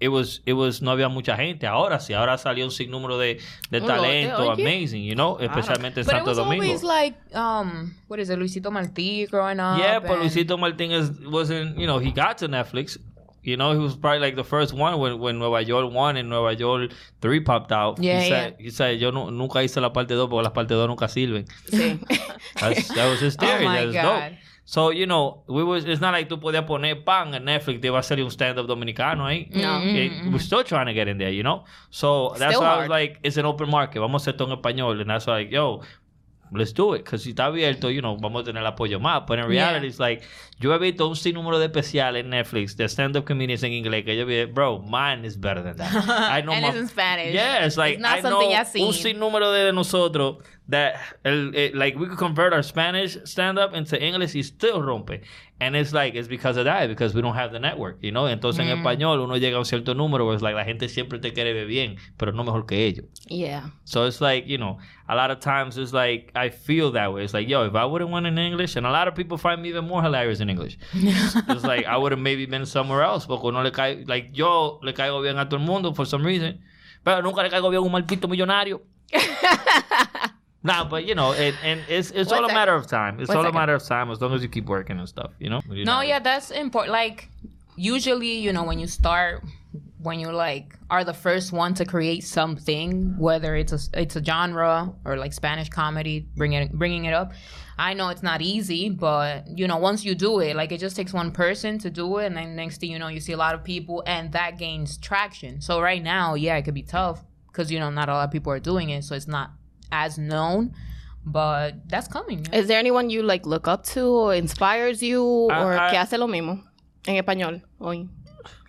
It 0.00 0.10
was, 0.10 0.42
it 0.46 0.52
was, 0.52 0.80
no 0.80 0.92
había 0.92 1.08
mucha 1.08 1.34
gente. 1.34 1.66
Ahora 1.66 1.98
sí, 1.98 2.14
ahora 2.14 2.38
salió 2.38 2.64
un 2.64 2.70
sinnúmero 2.70 3.18
de, 3.18 3.40
de 3.68 3.80
Oh, 3.80 3.84
talento, 3.84 4.52
amazing, 4.52 5.02
you 5.02 5.16
know, 5.16 5.38
especialmente 5.40 6.02
en 6.02 6.06
But 6.06 6.12
it 6.14 6.16
Santo 6.18 6.30
was 6.30 6.36
Domingo. 6.38 6.64
always 6.66 6.84
like, 6.84 7.16
um, 7.34 7.96
what 8.06 8.20
is 8.20 8.30
it, 8.30 8.38
Luisito 8.38 8.70
Martí 8.70 9.28
growing 9.28 9.58
up? 9.58 9.76
Yeah, 9.76 9.98
but 9.98 10.12
and- 10.12 10.22
Luisito 10.22 10.56
Martinez 10.56 11.10
wasn't, 11.26 11.76
you 11.76 11.88
know, 11.88 11.98
he 11.98 12.12
got 12.12 12.38
to 12.38 12.48
Netflix. 12.48 12.96
You 13.42 13.56
know, 13.56 13.72
he 13.72 13.78
was 13.78 13.96
probably 13.96 14.20
like 14.20 14.36
the 14.36 14.44
first 14.44 14.72
one 14.72 15.00
when, 15.00 15.18
when 15.18 15.40
Nueva 15.40 15.62
York 15.64 15.92
1 15.92 16.16
and 16.16 16.28
Nueva 16.28 16.54
York 16.54 16.92
3 17.20 17.40
popped 17.40 17.72
out. 17.72 17.98
Yeah, 18.00 18.20
he 18.22 18.28
said, 18.28 18.54
he 18.60 18.70
said, 18.70 19.00
yo 19.00 19.10
nu- 19.10 19.32
nunca 19.32 19.58
hice 19.60 19.80
la 19.80 19.92
parte 19.92 20.14
2 20.14 20.28
porque 20.28 20.44
las 20.44 20.52
parte 20.52 20.74
2 20.74 20.86
nunca 20.86 21.08
sirven. 21.08 21.44
Sí. 21.72 21.98
That's, 22.60 22.86
that 22.94 23.08
was 23.10 23.18
his 23.20 23.34
theory. 23.34 23.64
Oh 23.64 23.68
my 23.68 23.78
that 23.80 23.86
was 23.86 23.94
God. 23.96 24.04
dope. 24.30 24.38
So, 24.70 24.90
you 24.90 25.06
know, 25.06 25.44
we 25.48 25.64
was, 25.64 25.86
it's 25.86 25.98
not 26.02 26.12
like 26.12 26.28
tú 26.28 26.38
podías 26.38 26.66
poner 26.66 27.02
pan 27.02 27.32
en 27.32 27.46
Netflix, 27.46 27.80
te 27.80 27.88
iba 27.88 28.00
a 28.00 28.02
salir 28.02 28.22
un 28.22 28.30
stand-up 28.30 28.66
dominicano 28.66 29.24
ahí. 29.24 29.48
No. 29.50 29.80
It- 29.82 30.30
we're 30.30 30.38
still 30.40 30.62
trying 30.62 30.84
to 30.84 30.92
get 30.92 31.08
in 31.08 31.16
there, 31.16 31.30
you 31.32 31.42
know? 31.42 31.64
So, 31.88 32.34
that's 32.38 32.52
Still 32.52 32.60
why 32.60 32.66
I 32.66 32.76
was 32.76 32.78
hard. 32.80 32.90
like, 32.90 33.18
it's 33.22 33.38
an 33.38 33.46
open 33.46 33.70
market. 33.70 33.98
Vamos 34.00 34.26
a 34.26 34.30
hacer 34.30 34.36
todo 34.36 34.52
en 34.52 34.58
español. 34.58 35.00
And 35.00 35.08
that's 35.08 35.26
why, 35.26 35.38
like, 35.44 35.50
yo, 35.50 35.80
let's 36.52 36.74
do 36.74 36.92
it. 36.92 36.98
Because 37.02 37.22
si 37.24 37.30
está 37.32 37.46
abierto, 37.46 37.90
you 37.90 38.02
know, 38.02 38.18
vamos 38.18 38.42
a 38.42 38.52
tener 38.52 38.62
apoyo 38.66 39.00
más. 39.00 39.26
But 39.26 39.38
in 39.38 39.46
reality, 39.46 39.86
Yeah. 39.86 39.88
it's 39.88 39.98
like, 39.98 40.22
yo 40.60 40.70
he 40.74 40.78
visto 40.78 41.08
un 41.08 41.16
sinnúmero 41.16 41.58
de 41.58 41.64
especiales 41.68 42.24
en 42.24 42.28
Netflix 42.28 42.76
de 42.76 42.90
stand-up 42.90 43.24
comedians 43.24 43.62
en 43.62 43.72
inglés 43.72 44.04
que 44.04 44.18
yo 44.18 44.26
vi, 44.26 44.44
bro, 44.44 44.80
mine 44.80 45.24
is 45.24 45.38
better 45.40 45.62
than 45.62 45.78
that. 45.78 45.94
I 46.30 46.42
know 46.42 46.52
and 46.52 46.60
my- 46.60 46.68
it's 46.68 46.76
in 46.76 46.88
Spanish. 46.88 47.32
Yeah, 47.32 47.64
it's 47.64 47.78
like, 47.78 47.94
It's 47.94 48.02
not 48.02 48.18
I 48.18 48.20
something 48.20 48.50
know 48.50 48.86
un 48.86 48.92
sinnúmero 48.92 49.50
de 49.50 49.72
nosotros 49.72 50.42
that 50.68 51.00
el, 51.24 51.54
it, 51.54 51.74
like 51.74 51.96
we 51.96 52.06
could 52.06 52.18
convert 52.18 52.52
our 52.52 52.62
Spanish 52.62 53.16
stand 53.24 53.58
up 53.58 53.74
into 53.74 54.00
English 54.00 54.34
y 54.34 54.42
still 54.42 54.82
rompe. 54.82 55.22
And 55.60 55.74
it's 55.74 55.92
like 55.92 56.14
it's 56.14 56.28
because 56.28 56.56
of 56.56 56.66
that, 56.66 56.86
because 56.86 57.14
we 57.14 57.22
don't 57.22 57.34
have 57.34 57.50
the 57.50 57.58
network, 57.58 57.98
you 58.00 58.12
know. 58.12 58.24
Entonces 58.24 58.60
en 58.60 58.68
mm. 58.68 58.80
español 58.80 59.18
uno 59.18 59.36
llega 59.36 59.56
a 59.56 59.58
un 59.58 59.64
cierto 59.64 59.92
número, 59.92 60.24
where 60.24 60.34
it's 60.34 60.42
like 60.42 60.54
la 60.54 60.64
gente 60.64 60.88
siempre 60.88 61.18
te 61.18 61.32
quiere 61.32 61.52
ver 61.52 61.66
bien, 61.66 61.96
pero 62.16 62.30
no 62.30 62.44
mejor 62.44 62.64
que 62.64 62.86
ellos. 62.86 63.06
Yeah. 63.26 63.70
So 63.84 64.04
it's 64.04 64.20
like, 64.20 64.46
you 64.46 64.56
know, 64.56 64.78
a 65.08 65.16
lot 65.16 65.32
of 65.32 65.40
times 65.40 65.76
it's 65.76 65.92
like 65.92 66.30
I 66.36 66.50
feel 66.50 66.92
that 66.92 67.12
way. 67.12 67.24
It's 67.24 67.34
like, 67.34 67.48
yo, 67.48 67.64
if 67.64 67.74
I 67.74 67.84
would 67.84 68.02
have 68.02 68.10
won 68.10 68.26
in 68.26 68.38
English, 68.38 68.76
and 68.76 68.86
a 68.86 68.90
lot 68.90 69.08
of 69.08 69.16
people 69.16 69.36
find 69.36 69.60
me 69.60 69.70
even 69.70 69.86
more 69.86 70.02
hilarious 70.02 70.38
in 70.38 70.48
English. 70.48 70.78
it's 70.92 71.64
like 71.64 71.86
I 71.86 71.96
would 71.96 72.12
have 72.12 72.20
maybe 72.20 72.46
been 72.46 72.66
somewhere 72.66 73.02
else, 73.02 73.26
porque 73.26 73.44
uno 73.44 73.62
le 73.62 73.72
cae, 73.72 74.04
like 74.06 74.30
yo 74.32 74.78
le 74.82 74.92
caigo 74.92 75.22
bien 75.22 75.38
a 75.38 75.48
todo 75.48 75.56
el 75.56 75.66
mundo 75.66 75.92
for 75.92 76.04
some 76.04 76.24
reason, 76.24 76.60
pero 77.02 77.20
nunca 77.20 77.42
le 77.42 77.50
caigo 77.50 77.68
bien 77.68 77.82
a 77.82 77.86
un 77.86 77.90
maldito 77.90 78.28
millonario. 78.28 78.80
Nah, 80.62 80.84
but 80.84 81.04
you 81.06 81.14
know, 81.14 81.32
it, 81.32 81.54
and 81.62 81.80
it's 81.88 82.10
it's 82.10 82.32
all 82.32 82.44
a 82.44 82.48
matter 82.48 82.74
of 82.74 82.86
time. 82.86 83.20
It's 83.20 83.30
all 83.30 83.46
a 83.46 83.52
matter 83.52 83.74
of 83.74 83.84
time 83.84 84.10
as 84.10 84.20
long 84.20 84.34
as 84.34 84.42
you 84.42 84.48
keep 84.48 84.66
working 84.66 84.98
and 84.98 85.08
stuff, 85.08 85.30
you 85.38 85.48
know. 85.50 85.60
You're 85.68 85.84
No, 85.84 85.94
not- 85.96 86.08
yeah, 86.08 86.18
that's 86.18 86.50
important. 86.50 86.92
Like 86.92 87.28
usually, 87.76 88.32
you 88.38 88.52
know, 88.52 88.64
when 88.64 88.78
you 88.80 88.86
start, 88.88 89.44
when 90.02 90.18
you 90.18 90.32
like 90.32 90.74
are 90.90 91.04
the 91.04 91.14
first 91.14 91.52
one 91.52 91.74
to 91.74 91.84
create 91.84 92.24
something, 92.24 93.16
whether 93.18 93.54
it's 93.54 93.72
a 93.72 94.00
it's 94.00 94.16
a 94.16 94.24
genre 94.24 94.92
or 95.04 95.16
like 95.16 95.32
Spanish 95.32 95.68
comedy, 95.68 96.26
bringing 96.36 96.62
it, 96.62 96.72
bringing 96.72 97.04
it 97.04 97.14
up. 97.14 97.32
I 97.80 97.94
know 97.94 98.08
it's 98.08 98.24
not 98.24 98.42
easy, 98.42 98.88
but 98.88 99.46
you 99.56 99.68
know, 99.68 99.76
once 99.76 100.04
you 100.04 100.16
do 100.16 100.40
it, 100.40 100.56
like 100.56 100.72
it 100.72 100.78
just 100.80 100.96
takes 100.96 101.12
one 101.12 101.30
person 101.30 101.78
to 101.78 101.90
do 101.90 102.18
it, 102.18 102.26
and 102.26 102.36
then 102.36 102.56
next 102.56 102.78
thing 102.80 102.90
you 102.90 102.98
know, 102.98 103.06
you 103.06 103.20
see 103.20 103.32
a 103.32 103.36
lot 103.36 103.54
of 103.54 103.62
people, 103.62 104.02
and 104.06 104.32
that 104.32 104.58
gains 104.58 104.98
traction. 104.98 105.60
So 105.60 105.80
right 105.80 106.02
now, 106.02 106.34
yeah, 106.34 106.56
it 106.56 106.62
could 106.62 106.74
be 106.74 106.82
tough 106.82 107.24
because 107.46 107.70
you 107.70 107.78
know 107.78 107.90
not 107.90 108.08
a 108.08 108.12
lot 108.14 108.24
of 108.24 108.32
people 108.32 108.52
are 108.52 108.58
doing 108.58 108.90
it, 108.90 109.04
so 109.04 109.14
it's 109.14 109.28
not 109.28 109.52
as 109.92 110.18
known. 110.18 110.74
But 111.24 111.88
that's 111.88 112.08
coming. 112.08 112.46
yeah. 112.50 112.58
Is 112.60 112.68
there 112.68 112.78
anyone 112.78 113.10
you 113.10 113.22
like 113.22 113.44
look 113.44 113.68
up 113.68 113.84
to 113.94 114.00
or 114.06 114.34
inspires 114.34 115.02
you 115.02 115.48
I- 115.50 115.62
or 115.62 115.78
I- 115.78 115.90
que 115.90 115.98
hace 115.98 116.16
lo 116.18 116.26
mismo 116.26 116.62
en 117.06 117.22
español 117.22 117.60
hoy? 117.78 118.08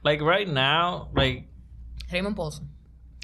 like 0.03 0.21
right 0.21 0.47
now, 0.47 1.07
like 1.15 1.45
Raymond 2.11 2.35
Paulson. 2.35 2.67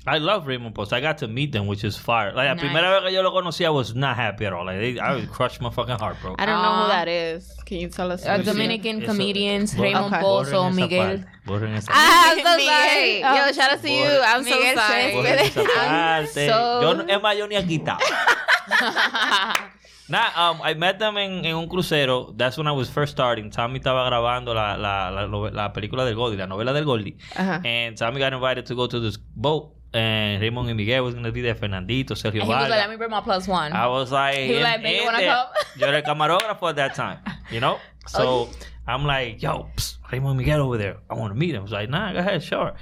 I 0.08 0.20
love 0.20 0.46
Raymond 0.46 0.76
Pozo. 0.76 0.94
I 0.94 1.02
got 1.02 1.18
to 1.20 1.28
meet 1.28 1.52
them, 1.52 1.66
which 1.66 1.84
is 1.84 1.98
fire. 1.98 2.32
Like 2.34 2.48
la 2.48 2.56
primera 2.56 2.92
vez 2.92 3.04
que 3.10 3.12
yo 3.12 3.22
lo 3.24 3.32
conocí, 3.32 3.66
I 3.66 3.70
was 3.70 3.96
not 3.96 4.16
happy 4.16 4.46
at 4.46 4.54
all. 4.54 4.64
Like 4.66 4.80
they, 4.80 5.00
I 5.00 5.16
would 5.16 5.32
crush 5.32 5.60
my 5.60 5.72
fucking 5.72 5.98
heart, 5.98 6.18
bro. 6.22 6.36
I 6.38 6.46
don't 6.46 6.62
know 6.62 6.70
Ah. 6.70 6.84
who 6.84 6.88
that 6.92 7.08
is. 7.08 7.52
Can 7.66 7.78
you 7.80 7.90
tell 7.90 8.12
us? 8.12 8.24
Uh, 8.26 8.38
who 8.38 8.44
she 8.44 8.50
is? 8.50 8.56
Dominican 8.56 9.02
Eso- 9.02 9.12
comedians, 9.12 9.74
Borren- 9.74 9.82
Raymond 9.82 10.14
Okay. 10.14 10.22
Pozo, 10.24 10.52
borren 10.52 10.70
esa 10.70 10.82
Miguel. 10.82 11.18
parte. 11.20 11.48
Borren 11.48 11.74
esa 11.76 11.92
Ah, 11.92 12.34
I'm 12.34 12.38
so 12.38 12.66
sorry. 12.66 13.20
Yo, 13.20 13.52
shout 13.54 13.72
out 13.72 13.82
to 13.82 13.90
you. 13.90 14.06
I'm 14.06 14.44
so 14.44 14.50
Miguel 14.56 14.76
sorry. 14.78 15.12
borren 15.14 15.40
esa 15.40 15.64
parte. 15.64 16.48
so- 16.50 16.82
Yo, 16.82 16.94
no- 16.94 17.06
es 17.08 17.22
más, 17.22 17.38
yo 17.38 17.48
ni 17.48 17.56
he 17.56 17.64
quitado. 17.66 18.00
Nah, 20.08 20.52
um, 20.52 20.62
I 20.64 20.76
met 20.76 21.00
them 21.00 21.18
en, 21.18 21.44
en 21.46 21.56
un 21.56 21.68
crucero. 21.68 22.32
That's 22.38 22.58
when 22.60 22.68
I 22.68 22.72
was 22.74 22.88
first 22.92 23.14
starting. 23.14 23.50
Tommy 23.50 23.80
estaba 23.80 24.06
grabando 24.08 24.54
la, 24.54 24.76
la, 24.78 25.10
la, 25.10 25.26
nove- 25.28 25.52
la 25.52 25.74
película 25.74 26.06
del 26.06 26.14
Goldie, 26.14 26.38
la 26.38 26.46
novela 26.46 26.74
del 26.74 26.86
Goldie. 26.86 27.18
Ajá. 27.36 27.62
And 27.66 27.98
Tommy 27.98 28.20
got 28.20 28.32
invited 28.32 28.68
to 28.68 28.76
go 28.76 28.86
to 28.86 29.00
this 29.00 29.18
boat. 29.18 29.75
And 29.96 30.42
Raymond 30.42 30.68
and 30.68 30.75
Miguel 30.75 31.06
was 31.06 31.14
going 31.14 31.24
to 31.24 31.32
be 31.32 31.42
there. 31.42 31.56
Fernandito, 31.56 32.16
Sergio 32.16 32.25
And 32.25 32.34
he 32.34 32.40
was 32.40 32.48
like, 32.48 32.70
let 32.70 32.90
me 32.90 32.98
bring 32.98 33.10
my 33.10 33.22
plus 33.22 33.48
one. 33.48 33.72
I 33.72 33.88
was 33.88 34.12
like, 34.12 34.36
He 34.36 34.52
was 34.52 34.62
like, 34.62 34.84
"Baby, 34.84 35.06
wanna 35.06 35.24
come?" 35.24 35.48
Yo 35.78 35.88
era 35.88 35.98
el 35.98 36.04
camarógrafo 36.04 36.70
at 36.70 36.75
that 36.75 36.96
time, 36.96 37.20
you 37.50 37.62
know? 37.62 37.80
So 38.08 38.22
oh, 38.22 38.50
I'm 38.86 39.04
like, 39.06 39.42
yo, 39.42 39.68
psst, 39.75 39.98
Raymond 40.12 40.38
Miguel 40.38 40.62
over 40.62 40.78
there. 40.78 40.98
I 41.10 41.16
want 41.16 41.34
to 41.34 41.40
meet 41.40 41.56
him. 41.56 41.62
I 41.62 41.64
was 41.64 41.72
like, 41.72 41.90
nah, 41.90 42.14
go 42.14 42.20
ahead, 42.20 42.44
sure. 42.44 42.74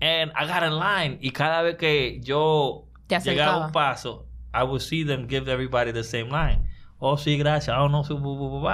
And 0.00 0.30
I 0.36 0.46
got 0.46 0.62
in 0.62 0.72
line. 0.72 1.18
Y 1.20 1.30
cada 1.30 1.64
vez 1.64 1.76
que 1.76 2.20
yo 2.22 2.84
llegaba 3.08 3.64
un 3.64 3.72
paso, 3.72 4.26
I 4.54 4.62
would 4.62 4.82
see 4.82 5.02
them 5.02 5.26
give 5.26 5.48
everybody 5.48 5.90
the 5.90 6.04
same 6.04 6.28
line. 6.28 6.67
Oh, 7.00 7.16
sí, 7.16 7.38
gracias. 7.38 7.76
Oh, 7.78 7.88
no, 7.88 8.02
sí, 8.02 8.12
bu, 8.12 8.36
bu, 8.36 8.50
bu, 8.50 8.60
bu. 8.60 8.68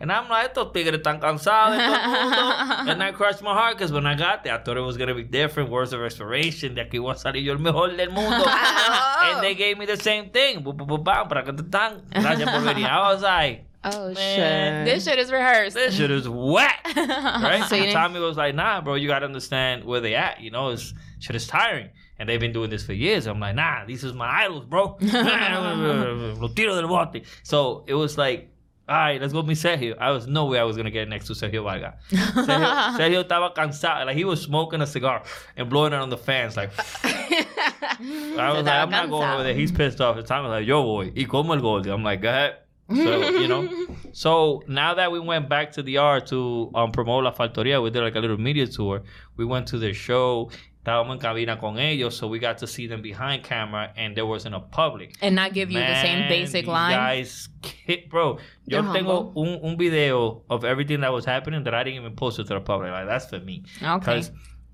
And 0.00 0.12
I'm 0.12 0.28
like, 0.28 0.48
estos 0.48 0.70
tigres 0.72 1.00
están 1.00 1.18
cansados. 1.18 1.78
And 1.78 3.02
I 3.02 3.10
crushed 3.12 3.42
my 3.42 3.54
heart 3.54 3.78
because 3.78 3.90
when 3.90 4.06
I 4.06 4.14
got 4.14 4.44
there, 4.44 4.54
I 4.54 4.58
thought 4.58 4.76
it 4.76 4.82
was 4.82 4.98
going 4.98 5.08
to 5.08 5.14
be 5.14 5.22
different. 5.22 5.70
Words 5.70 5.94
of 5.94 6.02
inspiration. 6.02 6.74
De 6.74 6.82
aquí 6.82 6.98
voy 6.98 7.12
a 7.12 7.16
salir 7.16 7.42
yo 7.42 7.52
el 7.52 7.58
mejor 7.58 7.96
del 7.96 8.10
mundo. 8.10 8.44
and 9.24 9.42
they 9.42 9.54
gave 9.54 9.78
me 9.78 9.86
the 9.86 9.96
same 9.96 10.28
thing. 10.28 10.62
Bu, 10.62 10.74
bu, 10.74 10.84
bu, 10.84 10.98
bam, 10.98 11.28
para 11.28 11.42
que 11.42 11.52
te 11.52 11.62
tan. 11.62 12.02
Gracias 12.10 12.50
por 12.50 12.60
venir. 12.60 12.86
I 12.86 13.12
was 13.12 13.22
like, 13.22 13.64
Oh 13.82 14.12
Man, 14.12 14.86
shit. 14.86 14.94
this 14.94 15.04
shit 15.04 15.18
is 15.18 15.32
rehearsed. 15.32 15.74
this 15.74 15.96
shit 15.96 16.10
is 16.10 16.28
whack. 16.28 16.86
Right? 16.96 17.64
So 17.68 17.76
you 17.76 17.82
didn't- 17.84 17.94
Tommy 17.94 18.20
was 18.20 18.36
like, 18.36 18.54
nah, 18.54 18.80
bro, 18.82 18.94
you 18.94 19.08
got 19.08 19.20
to 19.20 19.26
understand 19.26 19.84
where 19.84 20.00
they 20.00 20.14
at. 20.14 20.40
You 20.40 20.50
know, 20.50 20.68
it's, 20.70 20.92
shit 21.18 21.34
is 21.34 21.46
tiring. 21.46 21.88
And 22.18 22.28
they've 22.28 22.38
been 22.40 22.52
doing 22.52 22.68
this 22.68 22.84
for 22.84 22.92
years. 22.92 23.26
I'm 23.26 23.40
like, 23.40 23.54
nah, 23.54 23.86
these 23.86 24.04
is 24.04 24.12
my 24.12 24.28
idols, 24.44 24.66
bro. 24.66 24.98
Los 25.00 26.52
del 26.54 26.88
bote. 26.88 27.22
So 27.42 27.84
it 27.86 27.94
was 27.94 28.18
like, 28.18 28.50
all 28.86 28.96
right, 28.96 29.20
let's 29.20 29.32
go 29.32 29.42
meet 29.42 29.56
Sergio. 29.56 29.96
I 29.98 30.10
was 30.10 30.26
no 30.26 30.44
way 30.46 30.58
I 30.58 30.64
was 30.64 30.76
going 30.76 30.84
to 30.84 30.90
get 30.90 31.08
next 31.08 31.28
to 31.28 31.32
Sergio 31.32 31.62
Vargas. 31.62 31.94
Sergio, 32.10 32.96
Sergio 32.98 33.24
estaba 33.24 33.54
cansado. 33.54 34.04
Like, 34.04 34.16
he 34.16 34.24
was 34.24 34.42
smoking 34.42 34.82
a 34.82 34.86
cigar 34.86 35.22
and 35.56 35.70
blowing 35.70 35.92
it 35.94 35.96
on 36.00 36.10
the 36.10 36.18
fans. 36.18 36.56
Like, 36.56 36.70
I 37.04 38.52
was 38.54 38.64
like, 38.66 38.74
I'm 38.74 38.90
not 38.90 39.08
going 39.08 39.28
over 39.30 39.42
there. 39.44 39.54
He's 39.54 39.72
pissed 39.72 40.00
off. 40.00 40.16
The 40.16 40.22
time 40.22 40.42
was 40.42 40.50
like, 40.50 40.66
yo, 40.66 40.82
boy, 40.82 41.12
y 41.16 41.24
como 41.24 41.54
el 41.54 41.60
Goldie. 41.60 41.90
I'm 41.90 42.02
like, 42.02 42.20
go 42.20 42.28
ahead. 42.28 42.56
So, 42.90 43.28
you 43.30 43.48
know. 43.48 43.68
So 44.12 44.62
now 44.66 44.94
that 44.94 45.12
we 45.12 45.20
went 45.20 45.48
back 45.48 45.70
to 45.72 45.82
the 45.84 45.98
R 45.98 46.20
to 46.22 46.70
um, 46.74 46.90
promote 46.90 47.22
La 47.22 47.32
Faltoria, 47.32 47.80
we 47.80 47.90
did 47.90 48.02
like 48.02 48.16
a 48.16 48.18
little 48.18 48.36
media 48.38 48.66
tour. 48.66 49.02
We 49.36 49.44
went 49.44 49.68
to 49.68 49.78
their 49.78 49.94
show. 49.94 50.50
Estábamos 50.84 51.12
en 51.12 51.18
cabina 51.18 51.56
con 51.58 51.78
ellos, 51.78 52.14
so 52.16 52.26
we 52.26 52.38
got 52.38 52.56
to 52.58 52.66
see 52.66 52.86
them 52.86 53.02
behind 53.02 53.44
camera, 53.44 53.92
and 53.96 54.16
there 54.16 54.24
wasn't 54.26 54.54
a 54.54 54.60
public. 54.60 55.14
and 55.20 55.36
not 55.36 55.52
give 55.52 55.70
you 55.70 55.78
the 55.78 56.02
same 56.02 56.26
basic 56.28 56.66
line. 56.66 56.92
Guys, 56.92 57.48
ki- 57.62 58.06
bro, 58.10 58.38
yo 58.66 58.82
They're 58.82 58.92
tengo 58.94 59.30
un, 59.36 59.60
un 59.62 59.76
video 59.76 60.42
of 60.48 60.64
everything 60.64 61.00
that 61.02 61.12
was 61.12 61.26
happening 61.26 61.62
that 61.64 61.74
I 61.74 61.84
didn't 61.84 62.00
even 62.00 62.16
post 62.16 62.38
it 62.38 62.46
to 62.48 62.54
the 62.54 62.60
public. 62.60 62.90
Like 62.90 63.06
that's 63.06 63.26
for 63.26 63.38
me. 63.40 63.62
Okay. 63.82 63.98
Because 63.98 64.30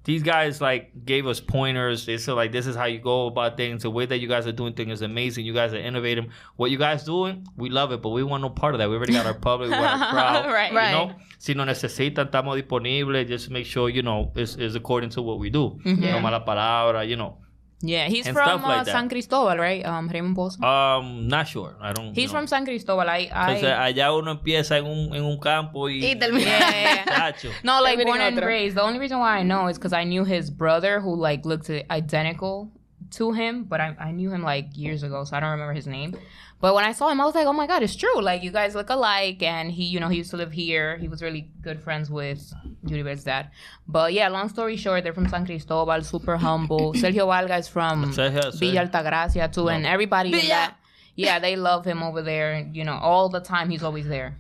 these 0.07 0.23
guys 0.23 0.61
like 0.61 1.05
gave 1.05 1.27
us 1.27 1.41
pointers. 1.41 2.07
They 2.07 2.17
said 2.17 2.33
like 2.35 2.53
this 2.53 2.67
is 2.67 2.77
how 2.77 2.85
you 2.87 3.01
go 3.01 3.27
about 3.27 3.57
things. 3.57 3.83
The 3.83 3.91
way 3.91 4.07
that 4.07 4.19
you 4.19 4.29
guys 4.29 4.47
are 4.47 4.53
doing 4.53 4.73
things 4.73 4.93
is 4.93 5.03
amazing. 5.03 5.45
You 5.45 5.53
guys 5.53 5.75
are 5.75 5.79
innovating. 5.83 6.31
What 6.55 6.71
you 6.71 6.79
guys 6.79 7.03
doing, 7.05 7.45
we 7.57 7.69
love 7.71 7.91
it, 7.93 8.01
but 8.03 8.11
we 8.11 8.23
want 8.23 8.43
no 8.43 8.49
part 8.51 8.75
of 8.75 8.79
that. 8.79 8.89
We 8.89 8.95
already 8.97 9.13
got 9.13 9.27
our 9.27 9.35
public, 9.35 9.69
we 9.69 9.75
got 9.77 10.01
our 10.01 10.11
crowd. 10.15 10.47
Right. 10.47 10.71
You 10.71 10.79
Right. 10.79 10.93
know, 10.93 11.13
si 11.39 11.55
nos 11.55 11.67
necesitan, 11.67 12.31
estamos 12.31 12.57
disponibles. 12.57 13.27
Just 13.29 13.51
make 13.51 13.67
sure 13.67 13.91
you 13.91 14.03
know 14.03 14.33
it's, 14.37 14.55
it's 14.55 14.77
according 14.77 15.11
to 15.11 15.23
what 15.23 15.39
we 15.41 15.51
do. 15.51 15.77
Mm-hmm. 15.85 16.01
No 16.01 16.21
mala 16.21 16.41
palabra. 16.47 17.07
You 17.07 17.17
know. 17.17 17.39
Yeah, 17.83 18.09
he's 18.09 18.27
And 18.27 18.35
from 18.35 18.47
stuff 18.47 18.63
like 18.63 18.89
uh. 18.89 18.91
San 18.91 19.09
Cristobal, 19.09 19.59
right? 19.59 19.85
Um, 19.85 20.09
Raymond 20.09 20.35
Pozo. 20.35 20.63
Um, 20.63 21.29
not 21.29 21.47
sure. 21.47 21.77
I 21.81 21.93
don't. 21.93 22.15
He's 22.15 22.33
know. 22.33 22.39
from 22.39 22.47
San 22.47 22.65
Cristobal. 22.65 23.07
I, 23.09 23.29
I 23.31 23.55
Entonces 23.55 23.79
allá 23.79 24.13
uno 24.13 24.31
empieza 24.31 24.79
en 24.79 24.87
un, 24.87 25.15
en 25.15 25.25
un 25.25 25.39
campo 25.39 25.89
y, 25.89 26.03
Y 26.03 26.15
termina. 26.15 26.47
Yeah, 26.47 26.71
yeah, 26.71 27.33
yeah. 27.43 27.53
No, 27.65 27.83
like 27.83 27.99
Termina 27.99 28.07
born 28.07 28.21
en 28.21 28.39
and 28.39 28.47
raised. 28.47 28.77
The 28.77 28.83
only 28.83 28.99
reason 28.99 29.19
why 29.19 29.39
I 29.39 29.43
know 29.43 29.69
is 29.69 29.77
because 29.77 29.93
I 29.93 30.05
knew 30.05 30.25
his 30.25 30.51
brother 30.51 31.01
who 31.01 31.15
like 31.15 31.45
looked 31.45 31.69
identical 31.91 32.73
to 33.13 33.33
him, 33.33 33.65
but 33.65 33.81
I, 33.81 33.97
I 33.99 34.13
knew 34.13 34.31
him 34.31 34.43
like 34.43 34.77
years 34.77 35.03
ago, 35.03 35.25
so 35.25 35.37
I 35.37 35.41
don't 35.41 35.51
remember 35.51 35.73
his 35.73 35.87
name. 35.87 36.17
But 36.61 36.75
when 36.75 36.85
I 36.85 36.93
saw 36.93 37.09
him, 37.11 37.21
I 37.21 37.25
was 37.27 37.35
like, 37.35 37.47
oh 37.47 37.53
my 37.53 37.67
god, 37.67 37.83
it's 37.83 37.95
true. 37.97 38.21
Like 38.21 38.43
you 38.43 38.51
guys 38.51 38.75
look 38.75 38.89
alike, 38.89 39.43
and 39.43 39.71
he, 39.71 39.85
you 39.85 40.01
know, 40.01 40.09
he 40.09 40.19
used 40.19 40.31
to 40.31 40.37
live 40.37 40.53
here. 40.53 40.97
He 40.97 41.07
was 41.09 41.23
really 41.23 41.51
good 41.61 41.83
friends 41.83 42.11
with 42.11 42.51
Judy 42.87 43.03
dad. 43.17 43.51
But 43.87 44.13
yeah, 44.15 44.29
long 44.29 44.49
story 44.49 44.77
short, 44.77 45.05
they're 45.05 45.13
from 45.13 45.29
San 45.29 45.45
Cristobal, 45.45 46.03
super 46.03 46.37
humble. 46.37 46.93
Sergio 47.03 47.27
Vargas 47.27 47.67
is 47.67 47.69
from 47.69 48.13
Sergio- 48.13 48.59
Villa 48.59 48.87
Altagracia 48.87 49.53
too, 49.53 49.69
and 49.69 49.85
everybody 49.85 50.31
in 50.33 50.37
Villa. 50.37 50.49
that. 50.49 50.77
Yeah, 51.15 51.39
they 51.39 51.57
love 51.57 51.85
him 51.85 52.03
over 52.03 52.23
there. 52.23 52.69
You 52.73 52.85
know, 52.85 52.95
all 52.95 53.29
the 53.29 53.41
time 53.41 53.71
he's 53.71 53.83
always 53.83 54.07
there. 54.07 54.39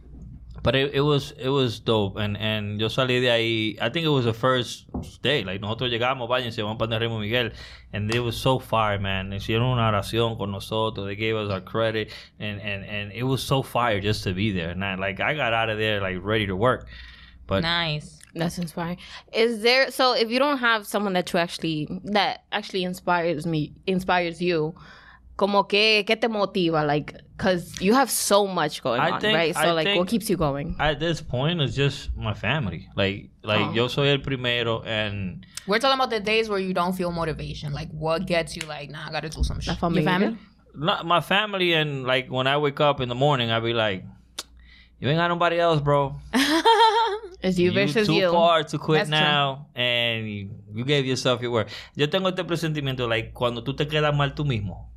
But 0.62 0.74
it, 0.74 0.94
it 0.94 1.00
was 1.00 1.32
it 1.38 1.48
was 1.48 1.78
dope 1.78 2.16
and 2.16 2.36
and 2.36 2.80
yo 2.80 2.88
salí 2.88 3.20
de 3.20 3.28
ahí. 3.28 3.78
I 3.80 3.88
think 3.88 4.04
it 4.04 4.08
was 4.10 4.24
the 4.24 4.32
first 4.34 4.85
day. 5.22 5.44
Like 5.44 5.60
nosotros 5.60 5.90
llegamos, 5.90 6.28
váyanse, 6.28 6.62
vamos 6.62 6.78
para 6.78 6.98
Raymond 6.98 7.20
Miguel, 7.20 7.52
and 7.92 8.12
it 8.14 8.20
was 8.20 8.36
so 8.36 8.58
fire, 8.58 8.98
man. 8.98 9.30
Hicieron 9.30 9.72
una 9.72 9.90
oración 9.90 10.36
con 10.36 10.52
nosotros. 10.52 11.06
They 11.06 11.16
gave 11.16 11.36
us 11.36 11.50
our 11.50 11.60
credit, 11.60 12.12
and 12.38 12.60
and 12.60 12.84
and 12.84 13.12
it 13.12 13.24
was 13.24 13.42
so 13.42 13.62
fire 13.62 14.00
just 14.00 14.24
to 14.24 14.32
be 14.32 14.52
there. 14.52 14.70
And 14.70 14.84
I, 14.84 14.94
like 14.96 15.20
I 15.20 15.34
got 15.34 15.52
out 15.52 15.70
of 15.70 15.78
there 15.78 16.00
like 16.00 16.18
ready 16.22 16.46
to 16.46 16.56
work. 16.56 16.88
But 17.46 17.62
Nice. 17.62 18.16
That's 18.34 18.58
inspiring. 18.58 18.98
Is 19.32 19.62
there 19.62 19.90
so 19.90 20.12
if 20.12 20.30
you 20.30 20.38
don't 20.38 20.58
have 20.58 20.86
someone 20.86 21.14
that 21.14 21.32
you 21.32 21.38
actually 21.38 21.88
that 22.04 22.44
actually 22.52 22.84
inspires 22.84 23.46
me 23.46 23.72
inspires 23.86 24.42
you, 24.42 24.74
como 25.36 25.64
que 25.68 26.04
que 26.06 26.16
te 26.16 26.28
motiva 26.28 26.82
like 26.86 27.14
cuz 27.38 27.78
you 27.80 27.94
have 27.94 28.10
so 28.10 28.46
much 28.46 28.82
going 28.82 29.00
I 29.00 29.10
on, 29.12 29.20
think- 29.20 29.36
right? 29.36 29.54
So 29.54 29.60
I 29.60 29.72
like 29.72 29.84
think- 29.86 29.98
what 29.98 30.08
keeps 30.08 30.28
you 30.30 30.36
going? 30.36 30.74
at 30.78 30.98
this 30.98 31.20
point, 31.20 31.60
it's 31.60 31.76
just 31.76 32.10
my 32.16 32.32
family. 32.34 32.88
Like 32.96 33.30
like 33.42 33.60
Oh. 33.68 33.72
yo 33.74 33.88
soy 33.88 34.08
el 34.08 34.18
primero, 34.18 34.82
and 34.84 35.44
We're 35.66 35.78
talking 35.80 35.98
about 35.98 36.10
the 36.10 36.20
days 36.20 36.48
where 36.48 36.60
you 36.60 36.72
don't 36.72 36.94
feel 36.94 37.10
motivation. 37.10 37.72
Like 37.72 37.90
what 37.92 38.26
gets 38.26 38.56
you 38.56 38.62
like, 38.68 38.88
nah, 38.90 39.08
I 39.08 39.12
gotta 39.12 39.28
do 39.28 39.42
some 39.44 39.60
shit. 39.60 39.76
La 39.82 39.88
Your 39.90 40.02
family? 40.04 40.36
not 40.74 41.04
my 41.06 41.20
family, 41.20 41.72
and 41.74 42.04
like 42.06 42.28
when 42.30 42.46
I 42.46 42.56
wake 42.56 42.80
up 42.80 43.00
in 43.00 43.08
the 43.08 43.14
morning, 43.14 43.50
I 43.50 43.60
be 43.60 43.72
like, 43.72 44.04
you 45.00 45.08
ain't 45.08 45.18
got 45.18 45.28
nobody 45.28 45.58
else, 45.58 45.80
bro. 45.82 46.14
It's 47.42 47.58
you 47.58 47.70
versus 47.72 48.06
too 48.08 48.14
you. 48.14 48.30
far 48.32 48.64
to 48.64 48.78
quit 48.78 49.06
That's 49.06 49.10
true. 49.10 49.18
now, 49.20 49.66
and 49.74 50.26
you, 50.28 50.50
you 50.74 50.84
gave 50.84 51.04
yourself 51.06 51.42
your 51.42 51.50
word. 51.52 51.68
Yo 51.94 52.06
tengo 52.08 52.28
este 52.30 52.44
presentimiento, 52.44 53.06
like 53.08 53.32
cuando 53.34 53.62
tú 53.62 53.76
te 53.76 53.86
quedas 53.86 54.14
mal 54.16 54.34
tú 54.34 54.44
mismo. 54.44 54.88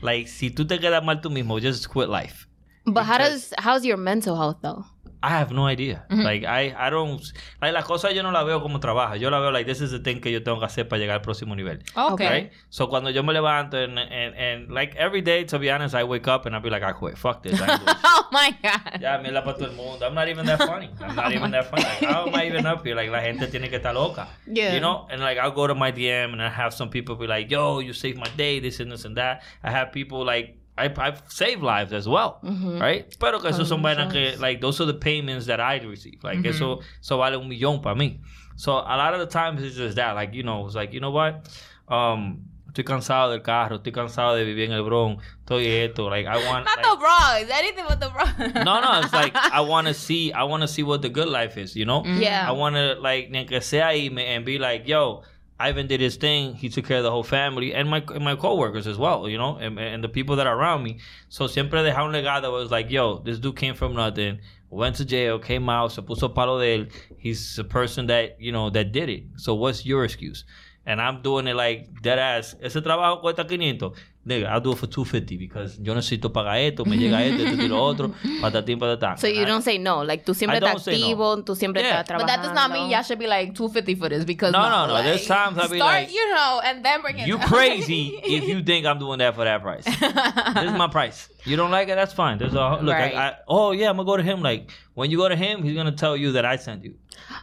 Like, 0.00 0.28
si 0.28 0.50
tú 0.50 0.66
te 0.66 0.78
quedas 0.78 1.02
mal 1.02 1.20
tú 1.20 1.30
mismo, 1.30 1.60
just 1.60 1.88
quit 1.88 2.08
life. 2.08 2.46
But 2.86 3.04
how 3.04 3.18
does 3.18 3.52
how's 3.58 3.84
your 3.84 3.98
mental 3.98 4.36
health 4.36 4.58
though? 4.62 4.84
I 5.20 5.30
have 5.30 5.50
no 5.50 5.66
idea. 5.66 6.04
Like, 6.10 6.44
I, 6.44 6.74
I 6.78 6.90
don't... 6.90 7.20
Like, 7.60 7.72
las 7.72 7.84
cosas 7.84 8.14
yo 8.14 8.22
no 8.22 8.30
la 8.30 8.44
veo 8.44 8.60
como 8.60 8.78
trabajo. 8.78 9.18
Yo 9.18 9.30
la 9.30 9.40
veo, 9.40 9.50
like, 9.50 9.66
this 9.66 9.80
is 9.80 9.90
the 9.90 9.98
thing 9.98 10.20
que 10.20 10.30
yo 10.30 10.40
tengo 10.40 10.60
que 10.60 10.66
hacer 10.66 10.88
para 10.88 11.00
llegar 11.00 11.16
al 11.16 11.22
próximo 11.22 11.56
nivel. 11.56 11.82
Okay. 11.96 12.28
Right? 12.28 12.52
So, 12.70 12.86
cuando 12.86 13.10
yo 13.10 13.24
me 13.24 13.32
levanto 13.32 13.74
and, 13.74 13.98
and, 13.98 14.34
and, 14.36 14.70
like, 14.70 14.94
every 14.94 15.20
day, 15.20 15.42
to 15.44 15.58
be 15.58 15.70
honest, 15.70 15.96
I 15.96 16.04
wake 16.04 16.28
up 16.28 16.46
and 16.46 16.54
I'll 16.54 16.62
be 16.62 16.70
like, 16.70 16.82
ah, 16.84 16.90
I 16.90 16.92
quit. 16.92 17.18
Fuck 17.18 17.42
this. 17.42 17.60
I 17.60 17.66
ain't 17.72 17.80
doing 17.80 17.96
shit. 17.96 18.04
oh 18.04 18.28
my 18.30 18.56
god. 18.62 19.00
Ya, 19.00 19.18
mierda 19.18 19.42
para 19.42 19.58
todo 19.58 19.70
el 19.70 19.74
mundo. 19.74 20.06
I'm 20.06 20.14
not 20.14 20.28
even 20.28 20.46
that 20.46 20.58
funny. 20.58 20.90
I'm 21.00 21.16
not 21.16 21.26
oh 21.32 21.34
even 21.34 21.50
that 21.50 21.68
funny. 21.68 21.82
Like, 21.82 22.10
how 22.10 22.26
am 22.28 22.34
I 22.34 22.46
even 22.46 22.64
up 22.66 22.86
here? 22.86 22.94
Like, 22.94 23.10
la 23.10 23.20
gente 23.20 23.48
tiene 23.48 23.68
que 23.68 23.78
estar 23.80 23.94
loca. 23.94 24.28
Yeah. 24.46 24.74
You 24.74 24.80
know? 24.80 25.08
And, 25.10 25.20
like, 25.20 25.38
I'll 25.38 25.50
go 25.50 25.66
to 25.66 25.74
my 25.74 25.90
DM 25.90 26.32
and 26.32 26.40
I 26.40 26.48
have 26.48 26.72
some 26.72 26.90
people 26.90 27.16
be 27.16 27.26
like, 27.26 27.50
yo, 27.50 27.80
you 27.80 27.92
saved 27.92 28.18
my 28.18 28.30
day, 28.36 28.60
this 28.60 28.78
and 28.78 28.92
this 28.92 29.04
and 29.04 29.16
that. 29.16 29.42
I 29.64 29.72
have 29.72 29.90
people, 29.90 30.24
like, 30.24 30.56
I, 30.78 30.92
I've 30.98 31.22
saved 31.28 31.62
lives 31.62 31.92
as 31.92 32.06
well. 32.06 32.38
Right? 32.42 33.06
Pero 33.18 33.40
que 33.40 33.50
eso 33.50 33.64
son 33.64 33.82
vainas 33.82 34.12
que, 34.12 34.36
like, 34.38 34.60
those 34.60 34.80
are 34.80 34.86
the 34.86 34.94
payments 34.98 35.46
that 35.46 35.60
I 35.60 35.78
receive. 35.84 36.22
Like, 36.22 36.44
eso, 36.46 36.80
eso 37.00 37.18
vale 37.18 37.36
un 37.36 37.48
millón 37.48 37.82
para 37.82 37.94
mí. 37.96 38.20
So, 38.56 38.72
a 38.72 38.96
lot 38.96 39.14
of 39.14 39.20
the 39.20 39.26
times 39.26 39.62
it's 39.62 39.76
just 39.76 39.96
that. 39.96 40.14
Like, 40.14 40.34
you 40.34 40.42
know, 40.42 40.66
it's 40.66 40.74
like, 40.74 40.92
you 40.92 41.00
know 41.00 41.10
what? 41.10 41.48
Um, 41.88 42.44
estoy 42.70 42.84
cansado 42.84 43.30
del 43.30 43.40
carro, 43.40 43.78
estoy 43.78 43.92
cansado 43.92 44.36
de 44.36 44.44
vivir 44.44 44.66
en 44.66 44.72
el 44.72 44.82
Bronx, 44.84 45.22
estoy 45.44 45.66
esto. 45.66 46.08
Like, 46.08 46.26
I 46.26 46.36
want... 46.46 46.64
Not 46.64 46.76
like, 46.76 46.82
the 46.82 46.96
Bronx. 46.96 47.50
Anything 47.50 47.84
but 47.88 48.00
the 48.00 48.10
Bronx. 48.10 48.54
no, 48.64 48.80
no, 48.80 49.00
it's 49.00 49.12
like 49.12 49.34
I 49.52 49.60
want 49.62 49.86
to 49.86 49.94
see, 49.94 50.32
I 50.32 50.44
want 50.44 50.62
to 50.62 50.68
see 50.68 50.82
what 50.82 51.02
the 51.02 51.08
good 51.08 51.28
life 51.28 51.56
is, 51.56 51.74
you 51.76 51.84
know. 51.86 52.04
Yeah. 52.04 52.46
I 52.48 52.52
want 52.52 52.74
to 52.76 52.94
like 53.00 53.30
que 53.48 53.60
sea 53.60 53.78
ahí 53.78 54.12
me- 54.12 54.26
and 54.26 54.44
be 54.44 54.58
like, 54.58 54.86
yo, 54.86 55.22
Ivan 55.60 55.88
did 55.88 56.00
his 56.00 56.16
thing. 56.16 56.54
He 56.54 56.68
took 56.68 56.86
care 56.86 56.98
of 56.98 57.02
the 57.02 57.10
whole 57.10 57.24
family 57.24 57.74
and 57.74 57.88
my 57.88 58.02
and 58.14 58.24
my 58.24 58.36
coworkers 58.36 58.86
as 58.86 58.96
well, 58.96 59.28
you 59.28 59.38
know, 59.38 59.56
and, 59.56 59.78
and 59.78 60.04
the 60.04 60.08
people 60.08 60.36
that 60.36 60.46
are 60.46 60.56
around 60.56 60.84
me. 60.84 60.98
So 61.28 61.46
siempre 61.46 61.82
dejar 61.82 62.04
un 62.04 62.12
legado 62.12 62.42
that 62.42 62.50
was 62.50 62.70
like, 62.70 62.90
yo, 62.90 63.18
this 63.18 63.38
dude 63.38 63.56
came 63.56 63.74
from 63.74 63.94
nothing, 63.94 64.38
went 64.70 64.96
to 64.96 65.04
jail, 65.04 65.38
came 65.38 65.68
out, 65.68 65.92
se 65.92 66.02
puso 66.02 66.32
palo 66.32 66.60
de 66.60 66.78
él. 66.78 66.92
He's 67.16 67.58
a 67.58 67.64
person 67.64 68.06
that 68.06 68.40
you 68.40 68.52
know 68.52 68.70
that 68.70 68.92
did 68.92 69.08
it. 69.08 69.24
So 69.36 69.54
what's 69.54 69.84
your 69.84 70.04
excuse? 70.04 70.44
And 70.86 71.02
I'm 71.02 71.22
doing 71.22 71.48
it 71.48 71.56
like 71.56 72.02
dead 72.02 72.18
ass. 72.18 72.54
Ese 72.62 72.80
trabajo 72.80 73.20
cuesta 73.20 73.44
500. 73.44 73.92
Nigga, 74.28 74.46
I'll 74.46 74.60
do 74.60 74.72
it 74.72 74.76
for 74.78 74.86
250 74.86 75.38
because 75.38 75.78
yo 75.80 75.94
necesito 75.94 76.30
pagar 76.30 76.58
esto, 76.58 76.84
me 76.84 76.98
llega 76.98 77.24
esto, 77.24 77.42
esto 77.46 77.62
y 77.62 77.68
lo 77.68 77.82
otro, 77.82 78.10
patatín, 78.42 78.78
patatán. 78.78 79.16
So 79.18 79.26
you 79.26 79.46
don't 79.46 79.62
say 79.62 79.78
no. 79.78 80.04
Like 80.04 80.22
tú 80.24 80.34
siempre 80.34 80.56
I 80.58 80.60
estás 80.60 80.72
don't 80.74 80.80
say 80.84 81.00
no. 81.00 81.06
activo, 81.06 81.44
tú 81.44 81.56
siempre 81.56 81.80
Yeah. 81.82 82.00
estás 82.00 82.04
trabajando. 82.08 82.26
But 82.26 82.42
that 82.42 82.42
does 82.46 82.54
not 82.54 82.70
mean 82.70 82.90
y'all 82.90 83.02
should 83.02 83.18
be 83.18 83.26
like 83.26 83.54
250 83.54 83.94
for 83.94 84.10
this 84.10 84.24
because 84.26 84.52
No, 84.52 84.68
no, 84.68 84.86
no. 84.86 85.02
There's 85.02 85.26
like, 85.28 85.38
times 85.38 85.56
I'll 85.58 85.70
be 85.70 85.78
start, 85.78 85.94
like, 86.02 86.12
you 86.12 86.28
know, 86.34 86.60
and 86.62 86.84
then 86.84 87.00
bring 87.00 87.18
it. 87.18 87.26
You 87.26 87.38
down. 87.38 87.48
crazy 87.48 88.18
if 88.22 88.44
you 88.46 88.62
think 88.62 88.84
I'm 88.84 88.98
doing 88.98 89.18
that 89.20 89.34
for 89.34 89.44
that 89.44 89.62
price. 89.62 89.84
this 89.84 89.96
is 89.96 90.76
my 90.76 90.88
price. 90.92 91.28
You 91.44 91.56
don't 91.56 91.70
like 91.70 91.88
it, 91.88 91.94
that's 91.94 92.12
fine. 92.12 92.36
There's 92.36 92.52
a 92.52 92.78
look. 92.82 92.94
Right. 92.94 93.14
I, 93.14 93.28
I, 93.28 93.34
oh 93.48 93.70
yeah, 93.72 93.88
I'm 93.88 93.96
gonna 93.96 94.04
go 94.06 94.18
to 94.18 94.22
him. 94.22 94.42
Like 94.42 94.70
when 94.92 95.10
you 95.10 95.16
go 95.16 95.28
to 95.30 95.36
him, 95.36 95.62
he's 95.62 95.74
gonna 95.74 95.92
tell 95.92 96.16
you 96.16 96.32
that 96.32 96.44
I 96.44 96.56
sent 96.56 96.84
you. 96.84 96.94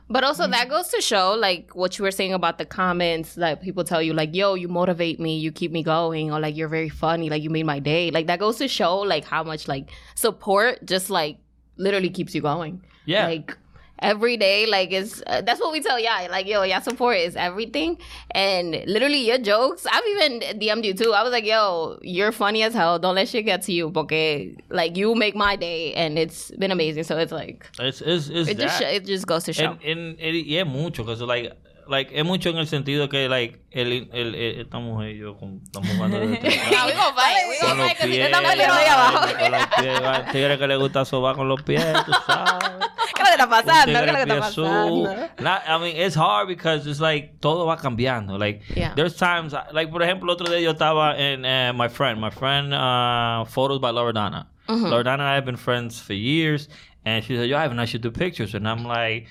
But 0.10 0.24
also 0.24 0.44
Mm-hmm. 0.44 0.52
that 0.52 0.70
goes 0.70 0.88
to 0.90 1.02
show 1.02 1.34
like 1.34 1.76
what 1.76 1.98
you 1.98 2.04
were 2.04 2.12
saying 2.12 2.34
about 2.34 2.58
the 2.58 2.66
comments 2.66 3.36
that 3.36 3.62
people 3.62 3.84
tell 3.84 4.02
you 4.02 4.14
like, 4.14 4.36
yo, 4.36 4.54
you 4.54 4.68
motivate 4.68 5.20
me, 5.20 5.38
you 5.38 5.52
keep 5.52 5.72
me 5.72 5.84
going, 5.84 6.32
or 6.32 6.40
like 6.40 6.56
you're 6.56 6.68
very 6.68 6.90
funny, 6.90 7.30
like 7.30 7.42
you 7.42 7.50
made 7.50 7.66
my 7.66 7.80
day. 7.80 8.12
Like 8.12 8.28
that 8.28 8.40
goes 8.40 8.58
to 8.58 8.68
show 8.68 9.00
like 9.00 9.26
how 9.26 9.44
much 9.44 9.68
like 9.68 9.90
support 10.16 10.86
just 10.86 11.10
like 11.10 11.38
literally 11.78 12.10
keeps 12.10 12.36
you 12.36 12.42
going. 12.42 12.82
Yeah. 13.06 13.28
Like 13.28 13.58
every 14.00 14.38
day, 14.38 14.66
like 14.66 14.92
it's 14.92 15.22
uh, 15.28 15.42
that's 15.42 15.60
what 15.60 15.72
we 15.72 15.82
tell 15.82 16.00
y'all. 16.00 16.30
Like 16.30 16.48
yo, 16.48 16.64
y'all 16.64 16.82
support 16.82 17.18
is 17.18 17.36
everything, 17.36 17.98
and 18.32 18.72
literally 18.88 19.26
your 19.28 19.38
jokes. 19.38 19.86
I've 19.92 20.04
even 20.08 20.40
DM'd 20.60 20.86
you 20.86 20.94
too. 20.94 21.14
I 21.14 21.24
was 21.24 21.32
like, 21.32 21.46
yo, 21.46 21.98
you're 22.02 22.32
funny 22.32 22.64
as 22.64 22.74
hell. 22.74 23.00
Don't 23.00 23.16
let 23.16 23.28
shit 23.30 23.46
get 23.46 23.62
to 23.64 23.72
you, 23.74 23.92
porque 23.92 24.56
like 24.70 24.98
you 24.98 25.16
make 25.16 25.36
my 25.36 25.56
day, 25.56 25.94
and 25.94 26.18
it's 26.20 26.52
been 26.52 26.72
amazing. 26.72 27.04
So 27.04 27.18
it's 27.18 27.32
like 27.32 27.70
It's 27.80 28.02
it's, 28.02 28.30
it's 28.30 28.50
it 28.50 28.58
that. 28.58 28.64
just 28.64 28.82
it 28.82 29.06
just 29.06 29.28
goes 29.28 29.44
to 29.46 29.54
show. 29.54 29.72
and, 29.72 29.82
and, 29.84 30.20
and 30.20 30.36
y 30.48 30.56
es 30.58 30.66
mucho, 30.68 31.04
because 31.04 31.22
like 31.22 31.52
like 31.88 32.18
es 32.18 32.26
mucho 32.26 32.50
en 32.50 32.58
el 32.58 32.68
sentido 32.68 33.10
que 33.10 33.28
like 33.30 33.62
el, 33.72 34.10
el, 34.14 34.36
el- 34.36 34.62
esta 34.62 34.80
mujer 34.80 35.12
y 35.16 35.20
yo 35.20 35.38
con, 35.38 35.62
estamos 35.64 35.90
jugando 35.90 36.20
de. 36.22 36.26
We 36.28 36.38
con 36.38 36.98
los 36.98 37.12
pies, 37.14 38.30
con 38.32 39.52
los 39.52 39.68
pies, 39.78 40.04
va, 40.04 40.26
tigre 40.32 40.58
que 40.58 40.68
le 40.68 40.76
gusta 40.78 41.06
sobar 41.06 41.36
con 41.36 41.48
los 41.48 41.62
pies, 41.64 41.84
tú 42.06 42.12
sabes. 42.26 42.70
¿Qué 43.16 43.24
que 43.24 43.30
está 43.32 43.50
pasando? 43.50 43.86
¿Qué 43.94 44.06
Tigre 44.06 44.22
está 44.22 44.40
pasando? 44.40 45.16
Not- 45.40 45.62
I 45.68 45.78
mean, 45.80 45.96
it's 45.98 46.16
hard 46.16 46.48
because 46.48 46.88
it's 46.90 47.00
like 47.00 47.40
todo 47.40 47.66
va 47.66 47.78
cambiando. 47.78 48.38
Like 48.38 48.62
Yeah. 48.76 48.94
there's 48.96 49.16
times, 49.16 49.54
like 49.74 49.92
por 49.92 50.02
ejemplo, 50.04 50.32
otro 50.34 50.48
día 50.48 50.60
yo 50.62 50.72
estaba 50.72 51.18
en 51.18 51.46
uh, 51.46 51.74
my 51.74 51.88
friend, 51.90 52.20
my 52.20 52.30
friend, 52.32 52.74
uh, 52.74 53.46
photos 53.46 53.80
by 53.80 53.92
Loredana. 53.92 54.48
Loredana 54.68 55.14
and 55.20 55.22
I 55.24 55.36
have 55.36 55.46
been 55.46 55.58
friends 55.58 56.00
for 56.02 56.14
years, 56.14 56.70
and 57.06 57.24
she 57.24 57.36
said, 57.36 57.50
"Yo, 57.50 57.58
Ivan, 57.58 57.80
I 57.80 57.86
should 57.86 58.02
do 58.02 58.12
pictures," 58.12 58.54
and 58.56 58.68
I'm 58.68 58.84
like. 58.84 59.28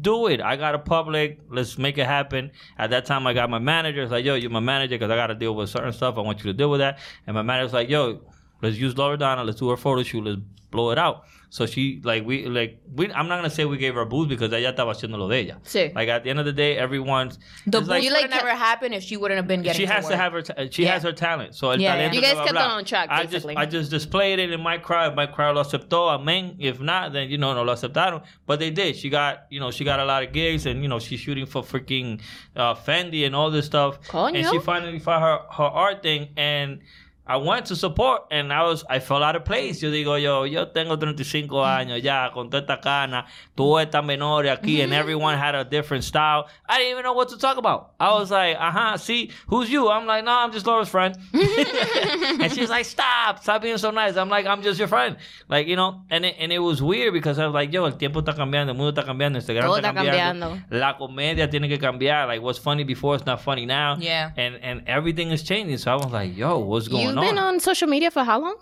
Do 0.00 0.26
it. 0.28 0.40
I 0.40 0.56
got 0.56 0.74
a 0.74 0.78
public. 0.78 1.38
Let's 1.50 1.76
make 1.76 1.98
it 1.98 2.06
happen. 2.06 2.50
At 2.78 2.88
that 2.90 3.04
time, 3.04 3.26
I 3.26 3.34
got 3.34 3.50
my 3.50 3.58
manager. 3.58 4.02
It's 4.02 4.10
like, 4.10 4.24
yo, 4.24 4.34
you're 4.34 4.50
my 4.50 4.58
manager 4.58 4.96
because 4.96 5.10
I 5.10 5.16
got 5.16 5.26
to 5.26 5.34
deal 5.34 5.54
with 5.54 5.68
certain 5.68 5.92
stuff. 5.92 6.16
I 6.16 6.22
want 6.22 6.38
you 6.38 6.44
to 6.44 6.54
deal 6.54 6.70
with 6.70 6.80
that. 6.80 6.98
And 7.26 7.34
my 7.34 7.42
manager's 7.42 7.74
like, 7.74 7.90
yo, 7.90 8.22
let's 8.66 8.76
use 8.76 8.94
Loredana. 8.94 9.44
Let's 9.46 9.58
do 9.60 9.68
her 9.70 9.76
photo 9.76 10.02
shoot. 10.02 10.24
Let's 10.24 10.40
blow 10.70 10.90
it 10.90 10.98
out. 10.98 11.24
So 11.48 11.64
she 11.64 12.00
like 12.02 12.26
we 12.26 12.46
like 12.46 12.80
we. 12.92 13.10
I'm 13.12 13.28
not 13.28 13.36
gonna 13.36 13.48
say 13.50 13.64
we 13.64 13.78
gave 13.78 13.94
her 13.94 14.00
a 14.00 14.06
boost 14.06 14.28
because 14.28 14.52
ella 14.52 14.72
estaba 14.72 14.92
haciendo 14.92 15.16
lo 15.16 15.28
de 15.28 15.38
ella. 15.48 15.58
Sí. 15.64 15.94
Like 15.94 16.08
at 16.08 16.24
the 16.24 16.30
end 16.30 16.40
of 16.40 16.44
the 16.44 16.52
day, 16.52 16.76
everyone's 16.76 17.38
The 17.66 17.78
it's 17.78 17.86
boost 17.86 17.88
like, 17.88 18.02
You 18.02 18.10
would 18.10 18.20
like 18.22 18.30
never 18.30 18.50
happened 18.50 18.94
if 18.94 19.04
she 19.04 19.16
wouldn't 19.16 19.36
have 19.36 19.46
been 19.46 19.62
getting. 19.62 19.78
she 19.80 19.86
has 19.86 20.04
to 20.06 20.10
work. 20.10 20.20
have 20.20 20.32
her. 20.32 20.42
ta- 20.42 20.64
she 20.70 20.82
Yeah. 20.82 20.92
has 20.94 21.04
her 21.04 21.12
talent. 21.12 21.54
So 21.54 21.70
el 21.70 21.80
Yeah, 21.80 21.94
talento. 21.94 21.98
yeah. 22.00 22.12
You 22.12 22.20
guys 22.20 22.34
blah, 22.34 22.42
kept 22.46 22.52
blah, 22.54 22.62
her 22.62 22.68
blah. 22.70 22.76
on 22.78 22.84
track, 22.84 23.08
I 23.10 23.26
just. 23.26 23.46
I 23.46 23.64
just 23.64 23.90
displayed 23.92 24.38
it 24.40 24.50
in 24.50 24.60
my 24.60 24.76
crowd. 24.78 25.14
My 25.14 25.26
crowd 25.26 25.54
lo 25.54 25.62
aceptó. 25.62 26.10
Amen. 26.18 26.56
If 26.58 26.80
not, 26.80 27.12
then 27.12 27.30
you 27.30 27.38
know 27.38 27.54
no 27.54 27.62
lo 27.62 27.74
aceptaron. 27.74 28.24
But 28.44 28.58
they 28.58 28.70
did. 28.70 28.96
She 28.96 29.08
got 29.08 29.46
you 29.48 29.60
know 29.60 29.70
she 29.70 29.84
got 29.84 30.00
a 30.00 30.04
lot 30.04 30.24
of 30.24 30.32
gigs 30.32 30.66
and 30.66 30.82
you 30.82 30.88
know 30.88 30.98
she's 30.98 31.20
shooting 31.20 31.46
for 31.46 31.62
freaking 31.62 32.20
uh, 32.56 32.74
Fendi 32.74 33.24
and 33.24 33.36
all 33.36 33.52
this 33.52 33.66
stuff. 33.66 34.00
Coño. 34.08 34.34
And 34.36 34.46
she 34.48 34.58
finally 34.58 34.98
found 34.98 35.22
her 35.22 35.38
her 35.52 35.70
art 35.84 36.02
thing 36.02 36.30
and. 36.36 36.80
I 37.26 37.36
went 37.38 37.66
to 37.66 37.76
support 37.76 38.26
and 38.30 38.52
I 38.52 38.62
was 38.62 38.84
I 38.88 39.00
fell 39.00 39.22
out 39.22 39.34
of 39.34 39.44
place. 39.44 39.82
Yo 39.82 39.90
digo 39.90 40.20
yo, 40.20 40.44
yo 40.44 40.66
tengo 40.66 40.96
35 40.96 41.48
años 41.64 42.02
ya 42.02 42.30
con 42.32 42.50
toda 42.50 42.62
esta 42.62 42.80
cana, 42.80 43.26
tú 43.56 43.78
estas 43.80 44.04
menores 44.04 44.56
aquí 44.56 44.82
and 44.82 44.92
everyone 44.92 45.36
had 45.36 45.54
a 45.56 45.64
different 45.64 46.04
style. 46.04 46.48
I 46.68 46.78
didn't 46.78 46.92
even 46.92 47.02
know 47.02 47.14
what 47.14 47.28
to 47.30 47.38
talk 47.38 47.56
about. 47.56 47.94
I 47.98 48.12
was 48.12 48.30
like, 48.30 48.56
uh-huh, 48.56 48.96
see, 48.98 49.32
who's 49.48 49.70
you? 49.70 49.88
I'm 49.88 50.06
like, 50.06 50.24
no, 50.24 50.30
I'm 50.30 50.52
just 50.52 50.66
Laura's 50.66 50.88
friend. 50.88 51.16
and 51.32 52.52
she's 52.52 52.70
like, 52.70 52.84
stop, 52.84 53.42
stop 53.42 53.62
being 53.62 53.78
so 53.78 53.90
nice. 53.90 54.16
I'm 54.16 54.28
like, 54.28 54.46
I'm 54.46 54.62
just 54.62 54.78
your 54.78 54.88
friend. 54.88 55.16
Like, 55.48 55.66
you 55.66 55.74
know, 55.74 56.02
and 56.10 56.24
it, 56.24 56.36
and 56.38 56.52
it 56.52 56.60
was 56.60 56.80
weird 56.80 57.12
because 57.12 57.40
I 57.40 57.46
was 57.46 57.54
like, 57.54 57.72
yo, 57.72 57.86
el 57.86 57.92
tiempo 57.92 58.20
está 58.20 58.34
cambiando, 58.34 58.68
el 58.68 58.74
mundo 58.74 58.92
está 58.92 59.04
cambiando, 59.04 59.36
Instagram 59.38 59.64
Todo 59.64 59.76
está 59.78 59.92
cambiando. 59.92 60.62
La 60.70 60.96
comedia 60.96 61.50
tiene 61.50 61.68
que 61.68 61.78
cambiar. 61.78 62.28
Like, 62.28 62.40
what's 62.40 62.58
funny 62.58 62.84
before 62.84 63.16
is 63.16 63.26
not 63.26 63.40
funny 63.40 63.66
now. 63.66 63.96
Yeah. 63.98 64.30
And 64.36 64.56
and 64.62 64.82
everything 64.86 65.32
is 65.32 65.42
changing. 65.42 65.78
So 65.78 65.90
I 65.90 65.96
was 65.96 66.12
like, 66.12 66.36
yo, 66.36 66.58
what's 66.58 66.86
going 66.88 67.15
You've 67.22 67.34
been 67.34 67.38
on 67.38 67.60
social 67.60 67.88
media 67.88 68.10
for 68.10 68.24
how 68.24 68.40
long? 68.40 68.56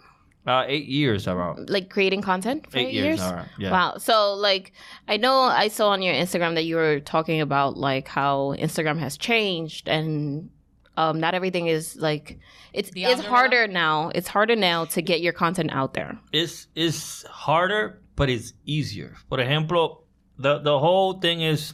Uh, 0.46 0.64
eight 0.68 0.86
years 0.86 1.26
around. 1.26 1.70
Like 1.70 1.88
creating 1.88 2.20
content 2.20 2.70
for 2.70 2.76
Eight 2.78 2.88
eight, 2.88 2.92
years, 2.94 3.06
years? 3.06 3.20
alright, 3.22 3.48
yeah. 3.58 3.70
Wow. 3.70 3.96
So 3.98 4.34
like 4.34 4.72
I 5.08 5.16
know 5.16 5.40
I 5.40 5.68
saw 5.68 5.88
on 5.88 6.02
your 6.02 6.12
Instagram 6.14 6.54
that 6.56 6.64
you 6.64 6.76
were 6.76 7.00
talking 7.00 7.40
about 7.40 7.78
like 7.78 8.08
how 8.08 8.54
Instagram 8.58 8.98
has 8.98 9.16
changed 9.16 9.88
and 9.88 10.50
um 10.98 11.18
not 11.18 11.32
everything 11.34 11.66
is 11.68 11.96
like 11.96 12.38
it's 12.74 12.90
The 12.90 13.04
it's 13.04 13.10
algorithm? 13.22 13.32
harder 13.32 13.66
now. 13.68 14.10
It's 14.14 14.28
harder 14.28 14.54
now 14.54 14.84
to 14.86 15.00
get 15.00 15.22
your 15.22 15.32
content 15.32 15.70
out 15.72 15.94
there. 15.94 16.18
It's 16.32 16.66
it's 16.74 17.24
harder, 17.24 18.02
but 18.14 18.28
it's 18.28 18.52
easier. 18.66 19.16
For 19.30 19.38
ejemplo, 19.38 20.02
the 20.38 20.58
the 20.58 20.78
whole 20.78 21.14
thing 21.14 21.40
is 21.40 21.72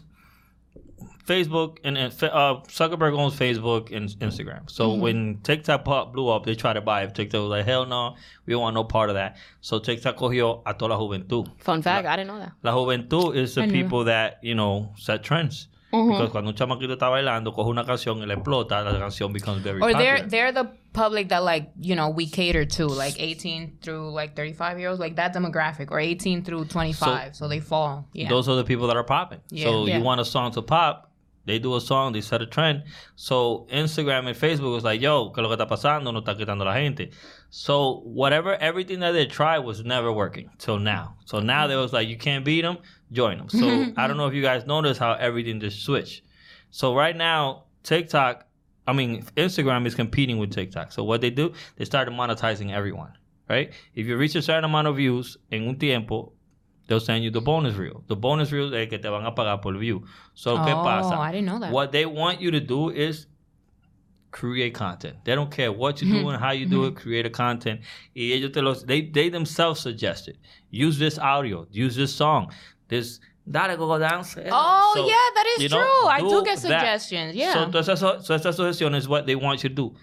Facebook 1.30 1.78
and, 1.84 1.96
and 1.96 2.12
uh, 2.24 2.60
Zuckerberg 2.78 3.12
owns 3.16 3.34
Facebook 3.38 3.94
and 3.96 4.08
Instagram. 4.26 4.68
So 4.70 4.94
when 4.94 5.38
TikTok 5.42 5.84
pop- 5.84 6.12
blew 6.12 6.28
up, 6.28 6.44
they 6.44 6.54
tried 6.54 6.74
to 6.74 6.80
buy 6.80 7.02
it. 7.04 7.14
TikTok 7.14 7.40
was 7.42 7.50
like, 7.50 7.64
hell 7.66 7.86
no, 7.86 8.16
we 8.46 8.52
don't 8.54 8.62
want 8.62 8.74
no 8.74 8.84
part 8.84 9.08
of 9.10 9.14
that. 9.14 9.36
So 9.60 9.78
TikTok 9.78 10.16
cogió 10.16 10.62
a 10.66 10.74
toda 10.74 10.94
la 10.94 10.98
juventud. 11.00 11.46
Fun 11.58 11.82
fact, 11.82 12.06
I 12.06 12.16
didn't 12.16 12.28
know 12.32 12.38
that. 12.40 12.52
La 12.62 12.72
juventud 12.74 13.36
is 13.36 13.54
the 13.54 13.68
people 13.68 14.04
that, 14.04 14.38
you 14.42 14.54
know, 14.54 14.92
set 14.96 15.22
trends. 15.22 15.68
Because 15.92 16.30
cuando 16.30 16.50
un 16.50 16.54
chamaquito 16.56 16.92
está 16.96 17.08
bailando, 17.10 17.52
coge 17.52 17.68
una 17.68 17.84
canción 17.84 18.20
y 18.20 18.24
la 18.26 18.34
explota, 18.36 18.84
la 18.84 18.92
canción 19.00 19.32
becomes 19.32 19.60
very 19.60 19.78
Or 19.80 19.90
popular. 19.90 20.18
they're 20.20 20.28
they're 20.28 20.52
the 20.52 20.70
public 20.92 21.28
that 21.30 21.42
like 21.42 21.72
you 21.80 21.96
know 21.96 22.10
we 22.10 22.26
cater 22.28 22.64
to 22.64 22.86
like 22.86 23.16
18 23.18 23.78
through 23.82 24.10
like 24.12 24.36
35 24.36 24.78
year 24.78 24.88
olds 24.90 25.00
like 25.00 25.16
that 25.16 25.34
demographic 25.34 25.90
or 25.90 25.98
18 25.98 26.44
through 26.44 26.64
25 26.66 27.34
so, 27.34 27.48
they 27.48 27.58
fall 27.58 28.08
yeah 28.12 28.28
Those 28.28 28.48
are 28.48 28.54
the 28.54 28.62
people 28.62 28.86
that 28.86 28.96
are 28.96 29.02
popping. 29.02 29.40
Yeah. 29.50 29.64
So 29.64 29.86
Yeah. 29.86 29.98
you 29.98 30.04
want 30.04 30.20
a 30.20 30.24
song 30.24 30.52
to 30.52 30.62
pop, 30.62 31.10
they 31.46 31.59
do 31.59 31.74
a 31.76 31.81
song, 31.81 32.12
they 32.12 32.20
set 32.20 32.42
a 32.42 32.46
trend. 32.46 32.85
So 33.16 33.66
Instagram 33.70 34.26
and 34.26 34.37
Facebook 34.37 34.72
was 34.72 34.85
like, 34.85 35.00
yo, 35.00 35.31
¿qué 35.31 35.42
lo 35.42 35.48
que 35.48 35.57
está 35.57 35.68
pasando? 35.68 36.12
No 36.12 36.20
está 36.20 36.37
quitando 36.37 36.64
la 36.64 36.74
gente. 36.74 37.11
So 37.50 38.00
whatever, 38.05 38.57
everything 38.57 39.00
that 39.00 39.12
they 39.12 39.26
tried 39.26 39.61
was 39.61 39.85
never 39.85 40.12
working 40.12 40.50
till 40.59 40.79
now. 40.79 41.16
So 41.24 41.40
now 41.40 41.66
they 41.66 41.76
was 41.76 41.92
like, 41.92 42.09
you 42.09 42.16
can't 42.16 42.44
beat 42.44 42.62
them, 42.62 42.79
join 43.12 43.38
them. 43.38 43.48
So 43.48 43.92
I 43.96 44.07
don't 44.07 44.16
know 44.16 44.26
if 44.26 44.35
you 44.35 44.42
guys 44.42 44.66
noticed 44.66 45.00
how 45.00 45.12
everything 45.12 45.61
just 45.61 45.83
switched. 45.85 46.22
So 46.70 46.94
right 46.94 47.16
now, 47.16 47.64
TikTok 47.83 48.46
I 48.90 48.92
mean, 48.92 49.22
Instagram 49.37 49.87
is 49.87 49.94
competing 49.94 50.38
with 50.38 50.53
TikTok. 50.53 50.90
So 50.90 51.05
what 51.05 51.20
they 51.20 51.31
do, 51.31 51.53
they 51.76 51.85
started 51.85 52.12
monetizing 52.12 52.72
everyone, 52.72 53.12
right? 53.48 53.72
If 53.94 54.07
you 54.07 54.16
reach 54.16 54.35
a 54.35 54.42
certain 54.42 54.64
amount 54.64 54.88
of 54.88 54.96
views 54.96 55.37
en 55.53 55.68
un 55.68 55.79
tiempo, 55.79 56.33
they'll 56.90 57.00
send 57.00 57.24
you 57.24 57.31
the 57.31 57.40
bonus 57.40 57.76
reel. 57.76 58.03
The 58.09 58.16
bonus 58.16 58.50
reel 58.53 58.74
es 58.74 58.88
que 58.90 58.98
te 58.98 59.09
van 59.09 59.24
a 59.24 59.31
pagar 59.33 59.62
por 59.62 59.72
view. 59.79 60.05
So 60.35 60.57
¿qué 60.59 60.72
Oh, 60.74 60.83
pasa? 60.85 61.14
I 61.18 61.33
didn't 61.33 61.46
know 61.46 61.59
that. 61.61 61.72
What 61.72 61.92
they 61.92 62.05
want 62.05 62.40
you 62.40 62.50
to 62.50 62.61
do 62.61 62.90
is 62.90 63.26
create 64.33 64.74
content. 64.74 65.16
They 65.24 65.35
don't 65.35 65.50
care 65.50 65.72
what 65.72 66.00
you're 66.00 66.11
Mm-hmm. 66.12 66.22
doing, 66.24 66.38
how 66.38 66.50
you 66.53 66.66
do 66.66 66.85
it, 66.87 66.96
create 66.96 67.26
a 67.26 67.31
content. 67.31 67.81
Y 68.14 68.33
ellos 68.33 68.53
te 68.53 68.61
los, 68.61 68.83
they, 68.85 69.03
they 69.03 69.29
themselves 69.31 69.81
suggested. 69.81 70.37
Use 70.70 70.98
this 70.98 71.18
audio, 71.18 71.66
use 71.70 71.96
this 71.96 72.14
song, 72.14 72.53
this 72.88 73.20
dale 73.50 73.76
go 73.76 73.98
dance. 73.98 74.37
Oh 74.50 74.92
So, 74.94 75.07
yeah, 75.07 75.14
that 75.35 75.46
is 75.59 75.70
true. 75.70 75.79
know, 75.81 76.07
I 76.09 76.20
do 76.20 76.29
do 76.29 76.44
get 76.44 76.57
that. 76.57 76.61
suggestions. 76.61 77.35
Yeah. 77.35 77.55
So, 77.55 77.70
todas 77.70 77.88
esas, 77.88 78.24
so 78.24 78.35
estas 78.35 78.55
suggestions 78.57 78.96
is 78.96 79.09
what 79.09 79.26
they 79.26 79.35
want 79.37 79.62
you 79.62 79.68
to 79.68 79.74
do. 79.74 79.94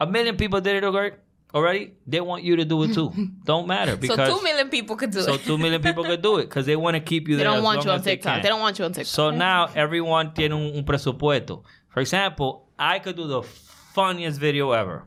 A 0.00 0.06
million 0.06 0.36
people 0.36 0.60
did 0.60 0.76
it 0.76 0.84
already. 0.84 1.16
Already, 1.54 1.92
they 2.06 2.20
want 2.20 2.44
you 2.44 2.56
to 2.56 2.64
do 2.64 2.82
it 2.84 2.94
too. 2.94 3.12
Don't 3.44 3.66
matter 3.66 3.96
because 3.96 4.16
So 4.16 4.38
two 4.38 4.42
million 4.42 4.68
people 4.70 4.96
could 4.96 5.10
do 5.10 5.18
it. 5.18 5.24
so 5.24 5.36
two 5.36 5.58
million 5.58 5.82
people 5.82 6.02
could 6.02 6.22
do 6.22 6.38
it 6.38 6.44
because 6.44 6.64
they 6.64 6.76
want 6.76 6.94
to 6.94 7.00
keep 7.00 7.28
you 7.28 7.36
They 7.36 7.42
there. 7.42 7.50
don't 7.52 7.58
as 7.58 7.62
want 7.64 7.76
long 7.78 7.84
you 7.86 7.90
on 7.92 7.98
as 7.98 8.04
they 8.04 8.12
TikTok. 8.16 8.42
They 8.42 8.48
don't 8.48 8.60
want 8.60 8.78
you 8.78 8.84
on 8.86 8.92
TikTok. 8.92 9.06
So 9.06 9.30
now 9.30 9.68
everyone 9.74 10.32
tiene 10.32 10.52
un, 10.52 10.76
un 10.76 10.84
presupuesto. 10.84 11.62
For 11.88 12.00
example, 12.00 12.68
I 12.78 12.98
could 13.00 13.16
do 13.16 13.26
the 13.26 13.42
funniest 13.42 14.40
video 14.40 14.72
ever. 14.72 15.04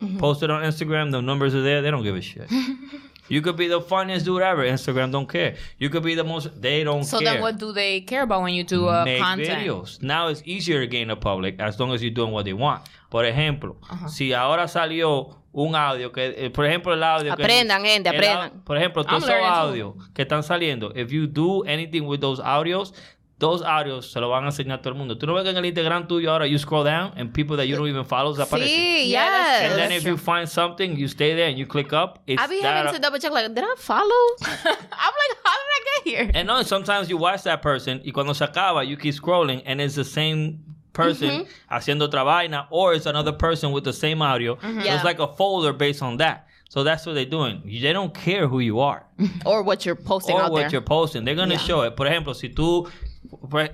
Mm-hmm. 0.00 0.18
Post 0.18 0.42
it 0.44 0.50
on 0.50 0.62
Instagram, 0.62 1.10
the 1.10 1.20
numbers 1.20 1.54
are 1.54 1.62
there, 1.62 1.82
they 1.82 1.90
don't 1.90 2.04
give 2.04 2.14
a 2.16 2.20
shit. 2.22 2.48
you 3.28 3.42
could 3.42 3.56
be 3.56 3.66
the 3.68 3.80
funniest 3.80 4.24
dude 4.24 4.40
ever, 4.42 4.62
Instagram 4.64 5.10
don't 5.12 5.28
care. 5.28 5.56
You 5.78 5.90
could 5.90 6.02
be 6.04 6.14
the 6.14 6.24
most, 6.24 6.48
they 6.60 6.84
don't 6.84 7.04
So 7.04 7.18
care. 7.18 7.32
then, 7.34 7.42
what 7.42 7.58
do 7.58 7.72
they 7.72 8.00
care 8.00 8.22
about 8.22 8.42
when 8.42 8.54
you 8.54 8.64
do 8.64 8.88
uh, 8.88 9.04
Make 9.04 9.20
content? 9.20 9.48
videos. 9.66 10.00
Now 10.02 10.28
it's 10.28 10.40
easier 10.46 10.80
to 10.80 10.86
gain 10.86 11.08
the 11.08 11.16
public 11.16 11.58
as 11.60 11.78
long 11.78 11.92
as 11.92 12.00
you're 12.02 12.14
doing 12.14 12.30
what 12.30 12.44
they 12.44 12.52
want. 12.54 12.82
Por 13.10 13.24
ejemplo, 13.24 13.76
si 14.08 14.32
ahora 14.32 14.68
salió 14.68 15.34
un 15.52 15.74
audio 15.74 16.12
que, 16.12 16.34
eh, 16.46 16.50
por 16.50 16.64
ejemplo, 16.66 16.94
el 16.94 17.02
audio 17.02 17.34
que- 17.36 17.42
Aprendan, 17.42 17.84
gente, 17.84 18.08
el 18.10 18.16
aprendan. 18.16 18.62
Por 18.64 18.76
ejemplo, 18.76 19.04
todos 19.04 19.24
esos 19.24 19.42
audios 19.42 19.94
que 20.14 20.22
están 20.22 20.42
saliendo, 20.42 20.92
if 20.94 21.10
you 21.10 21.26
do 21.26 21.64
anything 21.66 22.02
with 22.02 22.20
those 22.20 22.40
audios, 22.44 22.94
those 23.38 23.64
audios 23.64 24.12
se 24.12 24.20
lo 24.20 24.28
van 24.28 24.44
a 24.44 24.48
enseñar 24.48 24.78
a 24.78 24.82
todo 24.82 24.92
el 24.92 24.98
mundo. 24.98 25.16
Tú 25.16 25.26
no 25.26 25.32
ves 25.34 25.44
que 25.44 25.50
en 25.50 25.56
el 25.56 25.64
Instagram 25.64 26.06
tuyo 26.06 26.30
ahora 26.30 26.46
you 26.46 26.58
scroll 26.58 26.84
down 26.84 27.12
and 27.16 27.32
people 27.32 27.56
that 27.56 27.64
you 27.64 27.74
don't 27.74 27.88
even 27.88 28.04
follow 28.04 28.32
aparecen. 28.40 28.68
Sí, 28.68 29.08
yes. 29.08 29.62
And 29.62 29.76
then 29.76 29.92
if 29.92 30.04
you 30.04 30.18
find 30.18 30.46
something, 30.46 30.94
you 30.96 31.08
stay 31.08 31.34
there 31.34 31.48
and 31.48 31.56
you 31.58 31.66
click 31.66 31.92
up. 31.94 32.20
It's 32.26 32.40
I 32.40 32.46
be 32.46 32.60
that- 32.60 32.84
having 32.86 32.92
to 32.92 32.98
double 33.00 33.18
check, 33.18 33.32
like, 33.32 33.48
did 33.54 33.64
I 33.64 33.74
follow? 33.78 34.10
I'm 34.42 35.14
like, 35.16 35.38
how 35.42 35.56
did 35.56 35.70
I 35.72 35.80
get 35.84 36.04
here? 36.04 36.30
And 36.34 36.46
no, 36.48 36.62
sometimes 36.62 37.08
you 37.08 37.16
watch 37.16 37.42
that 37.44 37.62
person 37.62 38.02
y 38.04 38.12
cuando 38.12 38.34
se 38.34 38.44
acaba, 38.44 38.84
you 38.86 38.96
keep 38.98 39.14
scrolling 39.14 39.62
and 39.64 39.80
it's 39.80 39.94
the 39.96 40.04
same 40.04 40.58
person 40.92 41.28
mm-hmm. 41.30 41.74
haciendo 41.74 42.08
otra 42.08 42.24
vaina 42.24 42.66
or 42.70 42.94
it's 42.94 43.06
another 43.06 43.32
person 43.32 43.72
with 43.72 43.84
the 43.84 43.92
same 43.92 44.22
audio. 44.22 44.56
So 44.60 44.68
Yeah. 44.68 44.94
it's 44.96 45.04
like 45.04 45.18
a 45.20 45.28
folder 45.28 45.72
based 45.72 46.02
on 46.02 46.16
that. 46.18 46.46
So 46.68 46.84
that's 46.84 47.04
what 47.04 47.14
they're 47.14 47.24
doing. 47.24 47.62
They 47.64 47.92
don't 47.92 48.14
care 48.14 48.46
who 48.46 48.60
you 48.60 48.78
are 48.80 49.04
or 49.44 49.62
what 49.62 49.84
you're 49.84 49.96
posting 49.96 50.36
or 50.36 50.42
out 50.42 50.52
what 50.52 50.60
there. 50.60 50.70
you're 50.70 50.80
posting. 50.82 51.24
They're 51.24 51.34
going 51.34 51.48
to 51.48 51.56
Yeah. 51.56 51.60
show 51.66 51.80
it. 51.82 51.96
Por 51.96 52.06
ejemplo, 52.06 52.34
si 52.34 52.48
tú, 52.50 52.88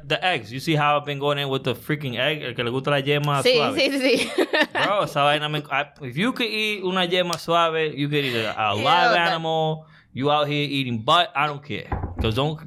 the 0.09 0.19
eggs, 0.25 0.51
you 0.53 0.61
see 0.61 0.75
how 0.75 0.97
I've 0.99 1.05
been 1.05 1.19
going 1.19 1.39
in 1.39 1.49
with 1.51 1.65
the 1.65 1.75
freaking 1.75 2.17
egg, 2.19 2.43
el 2.43 2.55
que 2.55 2.65
le 2.65 2.71
gusta 2.71 2.91
la 2.91 3.01
yema 3.03 3.43
Sí, 3.43 3.55
suave. 3.55 3.77
sí, 3.77 3.91
sí. 3.91 4.17
sí. 4.19 4.73
Bro, 4.85 5.03
esa 5.05 5.21
vaina 5.21 5.49
me- 5.49 5.63
I- 5.71 5.87
if 6.03 6.17
you 6.17 6.33
could 6.33 6.47
eat 6.49 6.83
una 6.85 7.07
yema 7.07 7.39
suave, 7.39 7.95
you 7.95 8.09
could 8.09 8.25
eat 8.25 8.35
a, 8.37 8.55
a 8.71 8.75
live 8.75 8.85
that- 9.13 9.29
animal. 9.33 9.87
You 10.15 10.31
out 10.31 10.49
here 10.49 10.67
eating 10.67 11.03
butt, 11.05 11.31
I 11.37 11.47
don't 11.47 11.63
care. 11.63 11.91
Because 12.17 12.35
don't, 12.37 12.59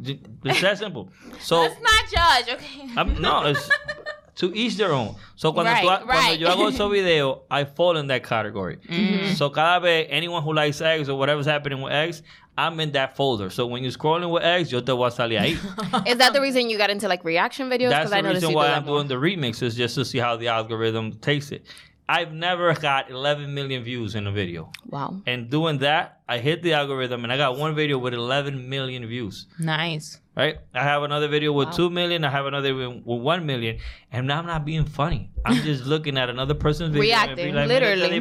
it's 0.45 0.61
that 0.61 0.77
simple. 0.77 1.09
So, 1.39 1.61
Let's 1.61 1.81
not 1.81 2.45
judge, 2.45 2.53
okay? 2.55 2.87
I'm, 2.95 3.19
no, 3.19 3.45
it's 3.47 3.67
to 4.39 4.51
each 4.55 4.75
their 4.77 4.91
own. 4.93 5.15
So 5.35 5.51
cuando, 5.53 5.71
Right, 5.71 5.83
tú 5.85 5.89
ha- 5.89 5.97
cuando 6.05 6.13
right. 6.29 6.39
yo 6.39 6.47
hago 6.49 6.69
esos 6.71 6.89
videos, 6.97 7.41
I 7.51 7.63
fall 7.65 7.97
in 7.97 8.07
that 8.07 8.23
category. 8.23 8.77
Mm-hmm. 8.77 9.33
So 9.35 9.49
cada 9.49 9.79
vez, 9.81 10.07
anyone 10.09 10.41
who 10.43 10.53
likes 10.53 10.81
eggs 10.81 11.07
or 11.09 11.17
whatever's 11.17 11.45
happening 11.45 11.81
with 11.81 11.93
eggs, 11.93 12.23
I'm 12.57 12.77
in 12.81 12.91
that 12.91 13.15
folder. 13.15 13.49
So 13.49 13.65
when 13.67 13.83
you're 13.83 13.91
scrolling 13.93 14.29
with 14.31 14.43
eggs, 14.43 14.69
yo 14.71 14.81
te 14.81 14.91
voy 14.91 15.07
a 15.07 15.11
salir 15.11 15.39
ahí. 15.39 16.07
Is 16.07 16.17
that 16.17 16.33
the 16.33 16.41
reason 16.41 16.69
you 16.69 16.77
got 16.77 16.89
into 16.89 17.07
like 17.07 17.23
reaction 17.23 17.69
videos? 17.69 17.89
That's 17.89 18.09
Because 18.09 18.13
I 18.13 18.21
the 18.21 18.33
reason 18.33 18.53
why 18.53 18.67
I'm 18.73 18.85
doing 18.85 19.07
the 19.07 19.15
remixes, 19.15 19.75
just 19.75 19.95
to 19.95 20.03
see 20.03 20.17
how 20.17 20.35
the 20.35 20.49
algorithm 20.49 21.13
takes 21.13 21.51
it. 21.51 21.65
I've 22.09 22.33
never 22.33 22.73
got 22.73 23.11
11 23.11 23.53
million 23.53 23.83
views 23.83 24.15
in 24.15 24.25
a 24.25 24.31
video. 24.31 24.71
Wow. 24.87 25.21
And 25.27 25.47
doing 25.47 25.77
that, 25.77 26.21
I 26.27 26.39
hit 26.39 26.63
the 26.63 26.73
algorithm 26.73 27.23
and 27.23 27.31
I 27.31 27.37
got 27.37 27.55
one 27.55 27.75
video 27.75 27.99
with 27.99 28.15
11 28.15 28.67
million 28.67 29.05
views. 29.05 29.45
Nice. 29.59 30.19
right? 30.35 30.57
I 30.73 30.81
have 30.83 31.03
another 31.03 31.27
video 31.27 31.53
with 31.53 31.67
Wow. 31.67 31.73
two 31.77 31.89
million. 31.91 32.23
I 32.23 32.31
have 32.31 32.47
another 32.47 32.73
with 32.73 33.03
with 33.05 33.21
one 33.21 33.45
million, 33.45 33.77
and 34.11 34.25
now 34.25 34.39
I'm 34.39 34.47
not 34.47 34.65
being 34.65 34.85
funny. 34.85 35.29
I'm 35.45 35.61
just 35.69 35.85
looking 35.85 36.17
at 36.17 36.29
another 36.29 36.55
person's 36.55 36.89
video 36.95 37.01
Reacting, 37.01 37.53
like, 37.53 37.67
literally. 37.67 38.19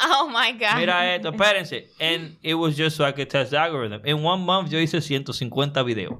oh 0.16 0.28
my 0.32 0.50
god. 0.52 0.78
Mira 0.78 0.98
esto, 1.14 1.30
espérense. 1.30 1.84
And 2.00 2.36
it 2.42 2.54
was 2.54 2.76
just 2.76 2.96
so 2.96 3.04
I 3.04 3.12
could 3.12 3.30
test 3.30 3.50
the 3.52 3.58
algorithm. 3.58 4.00
In 4.04 4.22
one 4.22 4.40
month, 4.40 4.72
yo 4.72 4.80
hice 4.80 4.94
150 4.94 5.84
videos. 5.84 6.18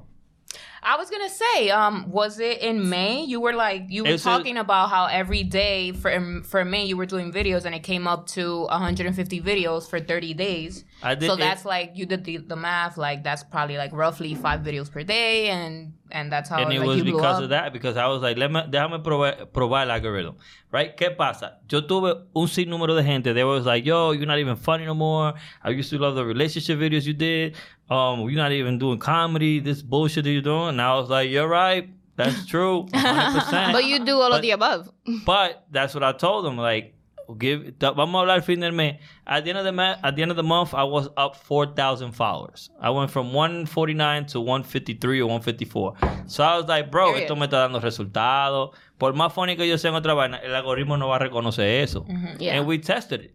I 0.81 0.95
was 0.97 1.09
gonna 1.09 1.29
say, 1.29 1.69
um, 1.69 2.09
was 2.09 2.39
it 2.39 2.59
in 2.61 2.89
May? 2.89 3.23
You 3.23 3.39
were 3.41 3.53
like, 3.53 3.85
you 3.89 4.03
were 4.03 4.11
It's 4.11 4.23
a- 4.23 4.29
talking 4.29 4.57
about 4.57 4.89
how 4.89 5.05
every 5.05 5.43
day 5.43 5.91
for 5.91 6.41
for 6.43 6.63
May 6.63 6.85
you 6.85 6.95
were 6.97 7.05
doing 7.05 7.31
videos, 7.31 7.65
and 7.65 7.75
it 7.75 7.83
came 7.83 8.07
up 8.07 8.27
to 8.27 8.63
150 8.67 9.41
videos 9.41 9.89
for 9.89 9.99
30 9.99 10.33
days. 10.33 10.85
I 11.01 11.15
did 11.15 11.27
so 11.27 11.35
that's 11.35 11.63
like 11.65 11.91
you 11.95 12.05
did 12.05 12.23
the, 12.25 12.37
the 12.37 12.55
math. 12.55 12.97
Like 12.97 13.23
that's 13.23 13.43
probably 13.43 13.77
like 13.77 13.91
roughly 13.93 14.35
five 14.35 14.61
videos 14.61 14.91
per 14.91 15.03
day, 15.03 15.49
and 15.49 15.93
and 16.11 16.31
that's 16.31 16.49
how 16.49 16.57
and 16.61 16.73
it 16.73 16.79
like, 16.79 16.87
was 16.87 17.03
because 17.03 17.41
of 17.43 17.49
that, 17.49 17.71
because 17.71 17.95
I 17.97 18.07
was 18.07 18.21
like, 18.21 18.37
Let 18.37 18.51
me, 18.51 18.59
déjame 18.69 19.01
probar, 19.03 19.45
probar 19.51 19.83
el 19.83 19.91
algorithm. 19.91 20.35
Right? 20.71 20.95
¿Qué 20.97 21.15
pasa? 21.15 21.59
Yo 21.69 21.81
tuve 21.81 22.25
un 22.35 22.47
sinnúmero 22.47 22.95
de 22.95 23.03
gente. 23.03 23.33
They 23.33 23.43
was 23.43 23.65
like, 23.65 23.85
yo, 23.85 24.11
you're 24.11 24.25
not 24.25 24.39
even 24.39 24.55
funny 24.55 24.85
no 24.85 24.93
more. 24.93 25.33
I 25.63 25.69
used 25.69 25.89
to 25.91 25.97
love 25.97 26.15
the 26.15 26.25
relationship 26.25 26.77
videos 26.79 27.05
you 27.05 27.13
did. 27.13 27.55
Um, 27.89 28.21
you're 28.21 28.31
not 28.41 28.51
even 28.51 28.77
doing 28.77 28.99
comedy. 28.99 29.59
This 29.59 29.81
bullshit 29.81 30.23
that 30.25 30.31
you're 30.31 30.41
doing. 30.41 30.69
And 30.69 30.81
I 30.81 30.95
was 30.95 31.09
like, 31.09 31.29
you're 31.29 31.47
right. 31.47 31.89
That's 32.17 32.45
true. 32.45 32.85
100%. 32.93 33.71
But 33.71 33.85
you 33.85 34.03
do 34.03 34.15
all 34.19 34.29
But- 34.29 34.35
of 34.37 34.41
the 34.41 34.51
above. 34.51 34.91
But 35.25 35.65
that's 35.71 35.93
what 35.93 36.03
I 36.03 36.11
told 36.11 36.43
them. 36.45 36.57
Like, 36.57 36.93
give. 37.37 37.77
the- 37.79 37.91
Vamos 37.91 38.15
a 38.15 38.21
hablar 38.21 38.35
al 38.37 38.41
fin 38.43 38.59
del 38.59 38.71
mes. 38.71 38.95
At 39.25 39.43
the 39.43 39.49
end 39.51 39.59
of 39.59 39.65
the 39.65 39.71
ma- 39.71 39.97
at 40.03 40.15
the 40.15 40.21
end 40.21 40.31
of 40.31 40.37
the 40.37 40.43
month, 40.43 40.73
I 40.73 40.83
was 40.83 41.09
up 41.17 41.35
four 41.35 41.67
thousand 41.75 42.13
followers. 42.13 42.69
I 42.81 42.89
went 42.89 43.11
from 43.11 43.33
one 43.33 43.65
forty 43.65 43.93
nine 43.93 44.25
to 44.27 44.39
one 44.41 44.63
fifty 44.63 44.93
three 44.95 45.21
or 45.21 45.27
one 45.29 45.41
fifty 45.41 45.65
four. 45.65 45.93
So 46.27 46.43
I 46.43 46.57
was 46.57 46.67
like, 46.67 46.89
bro, 46.91 47.07
Period. 47.11 47.23
esto 47.23 47.35
me 47.35 47.45
está 47.47 47.59
dando 47.61 47.79
resultados. 47.79 48.71
Por 48.97 49.13
más 49.13 49.31
funny 49.33 49.55
que 49.55 49.67
yo 49.67 49.77
sea 49.77 49.89
en 49.91 49.95
otra 49.95 50.13
vaina, 50.13 50.37
el 50.37 50.53
algoritmo 50.55 50.97
no 50.97 51.07
va 51.07 51.17
a 51.17 51.19
reconocer 51.19 51.81
eso. 51.83 52.01
Mm-hmm, 52.01 52.41
yeah. 52.41 52.57
And 52.57 52.67
we 52.67 52.77
tested 52.79 53.21
it. 53.21 53.33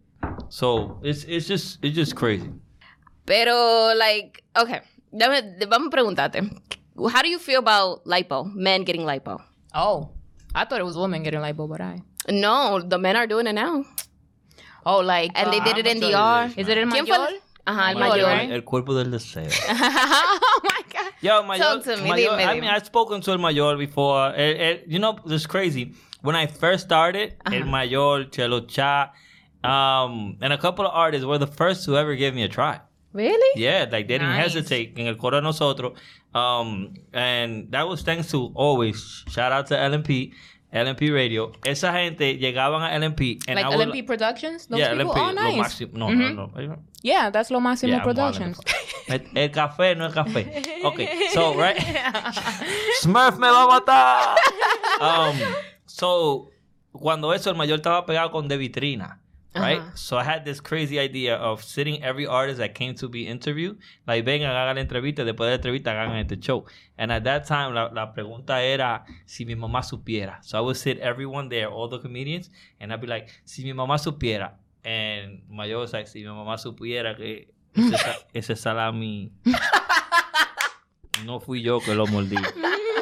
So 0.49 0.99
it's 1.03 1.23
it's 1.25 1.47
just 1.47 1.83
it's 1.83 1.95
just 1.95 2.15
crazy. 2.15 2.49
Pero, 3.25 3.93
like, 3.95 4.43
okay. 4.55 4.81
Dame, 5.11 5.57
vamos 5.67 5.87
a 5.87 5.89
preguntarte. 5.89 6.41
How 7.11 7.21
do 7.21 7.29
you 7.29 7.39
feel 7.39 7.59
about 7.59 8.05
lipo? 8.05 8.45
Men 8.53 8.83
getting 8.83 9.01
lipo? 9.05 9.41
Oh, 9.73 10.11
I 10.53 10.65
thought 10.65 10.79
it 10.79 10.85
was 10.85 10.95
women 10.97 11.23
getting 11.23 11.39
lipo, 11.41 11.67
but 11.67 11.81
I. 11.81 12.01
No, 12.29 12.79
the 12.81 12.97
men 12.97 13.15
are 13.15 13.27
doing 13.27 13.47
it 13.47 13.53
now. 13.53 13.85
Oh, 14.85 14.99
like 14.99 15.31
And 15.35 15.51
they 15.51 15.59
uh, 15.59 15.63
did 15.63 15.77
it 15.79 15.87
in 15.87 15.97
I'ma 16.03 16.09
tell 16.09 16.09
you 16.09 16.15
DR. 16.15 16.47
this, 16.55 16.57
Is 16.65 16.69
it 16.69 16.77
in 16.77 16.89
¿Quién 16.89 17.03
mayor? 17.07 17.15
fue? 17.27 17.39
Ajá, 17.67 17.89
el 17.91 17.97
Mayor, 17.99 18.27
mayor. 18.27 18.51
El 18.53 18.61
cuerpo 18.61 18.93
del 18.93 19.09
deseo. 19.11 19.49
oh 19.69 20.61
my 20.63 20.81
god. 20.93 21.11
Yo, 21.21 21.41
Mayor, 21.43 21.63
Talk 21.63 21.83
to 21.85 21.97
me, 21.97 22.09
Mayor, 22.11 22.29
dime, 22.37 22.39
I 22.39 22.53
dime. 22.53 22.61
mean, 22.61 22.69
I've 22.69 22.85
spoken 22.85 23.21
to 23.21 23.31
El 23.31 23.37
Mayor 23.39 23.75
before. 23.77 24.27
El- 24.35 24.61
el- 24.61 24.77
you 24.85 24.99
know, 24.99 25.17
it's 25.25 25.47
crazy. 25.47 25.93
When 26.21 26.35
I 26.35 26.45
first 26.45 26.85
started, 26.85 27.33
El 27.51 27.63
Mayor, 27.65 28.25
Chelo 28.25 28.67
Cha, 28.67 29.11
um, 29.63 30.37
and 30.41 30.53
a 30.53 30.57
couple 30.59 30.85
of 30.85 30.91
artists 30.93 31.25
were 31.25 31.39
the 31.39 31.47
first 31.47 31.85
to 31.85 31.97
ever 31.97 32.15
give 32.15 32.35
me 32.35 32.43
a 32.43 32.47
try. 32.47 32.79
Really? 33.13 33.59
Yeah, 33.61 33.81
like 33.91 34.07
they 34.07 34.19
didn't 34.19 34.29
Nice. 34.29 34.53
hesitate 34.53 34.93
en 34.99 35.07
el 35.07 35.15
coro 35.15 35.37
de 35.39 35.41
nosotros. 35.41 35.97
Um, 36.35 36.93
and 37.13 37.71
that 37.71 37.87
was 37.87 38.01
thanks 38.03 38.29
to 38.31 38.51
always, 38.55 39.23
shout 39.29 39.51
out 39.51 39.67
to 39.67 39.75
LMP, 39.75 40.33
LMP 40.75 41.09
Radio. 41.11 41.51
Esa 41.63 41.93
gente 41.93 42.37
llegaban 42.37 42.81
a 42.83 42.93
LMP. 42.97 43.39
And 43.47 43.55
Like 43.55 43.65
I 43.73 43.77
would, 43.77 43.87
LMP 43.87 44.05
Productions? 44.05 44.67
Those 44.67 44.79
yeah, 44.79 44.91
people? 44.91 45.13
LMP. 45.13 45.21
Oh, 45.21 45.31
nice. 45.31 45.55
Lo 45.55 45.63
máximo. 45.63 45.91
No, 45.97 46.09
Mhm. 46.09 46.35
no, 46.35 46.47
no. 46.53 46.77
Yeah, 47.01 47.31
that's 47.31 47.49
Lo 47.49 47.59
Máximo 47.61 47.93
Yeah, 47.93 48.03
Productions. 48.03 48.59
El, 49.07 49.23
el 49.35 49.51
café 49.51 49.95
no 49.95 50.07
es 50.07 50.13
café. 50.13 50.61
Okay, 50.83 51.07
so, 51.33 51.53
right. 51.53 51.77
Smurf 53.01 53.37
me 53.37 53.47
va 53.47 53.63
a 53.63 53.67
matar. 53.67 54.35
Um, 54.99 55.37
so, 55.85 56.49
cuando 56.91 57.33
eso, 57.33 57.49
el 57.49 57.55
mayor 57.55 57.77
estaba 57.77 58.05
pegado 58.05 58.31
con 58.31 58.47
de 58.47 58.57
vitrina. 58.57 59.19
Right? 59.55 59.79
Ajá. 59.79 59.97
So 59.97 60.17
I 60.17 60.23
had 60.23 60.43
this 60.43 60.59
crazy 60.59 60.99
idea 60.99 61.35
of 61.37 61.63
sitting 61.63 62.03
every 62.03 62.27
artist 62.27 62.57
that 62.59 62.75
came 62.75 62.93
to 62.95 63.07
be 63.07 63.25
interviewed, 63.25 63.77
like 64.05 64.25
vengan, 64.25 64.49
hagan 64.49 64.75
la 64.75 64.81
entrevista, 64.81 65.23
después 65.23 65.47
de 65.47 65.51
la 65.51 65.55
entrevista 65.55 65.91
hagan 65.91 66.17
este 66.17 66.39
show. 66.41 66.65
And 66.97 67.11
at 67.11 67.23
that 67.23 67.45
time, 67.47 67.73
la, 67.73 67.89
la 67.93 68.13
pregunta 68.13 68.61
era 68.61 69.05
si 69.25 69.45
mi 69.45 69.55
mamá 69.55 69.81
supiera. 69.83 70.43
So 70.43 70.57
I 70.57 70.61
would 70.61 70.75
sit 70.77 70.99
everyone 70.99 71.49
there, 71.49 71.67
all 71.69 71.87
the 71.87 71.99
comedians, 71.99 72.49
and 72.79 72.91
I'd 72.91 72.99
be 73.01 73.07
like, 73.07 73.29
si 73.45 73.63
mi 73.63 73.71
mamá 73.71 73.97
supiera. 73.97 74.51
And 74.83 75.41
Mayor 75.49 75.79
was 75.79 75.93
like, 75.93 76.07
si 76.07 76.21
mi 76.21 76.29
mamá 76.29 76.57
supiera 76.57 77.15
que 77.15 77.47
ese, 77.73 77.95
ese 78.33 78.55
salami 78.55 79.31
no 81.25 81.39
fui 81.39 81.61
yo 81.61 81.79
que 81.79 81.95
lo 81.95 82.05
mordí. 82.07 82.37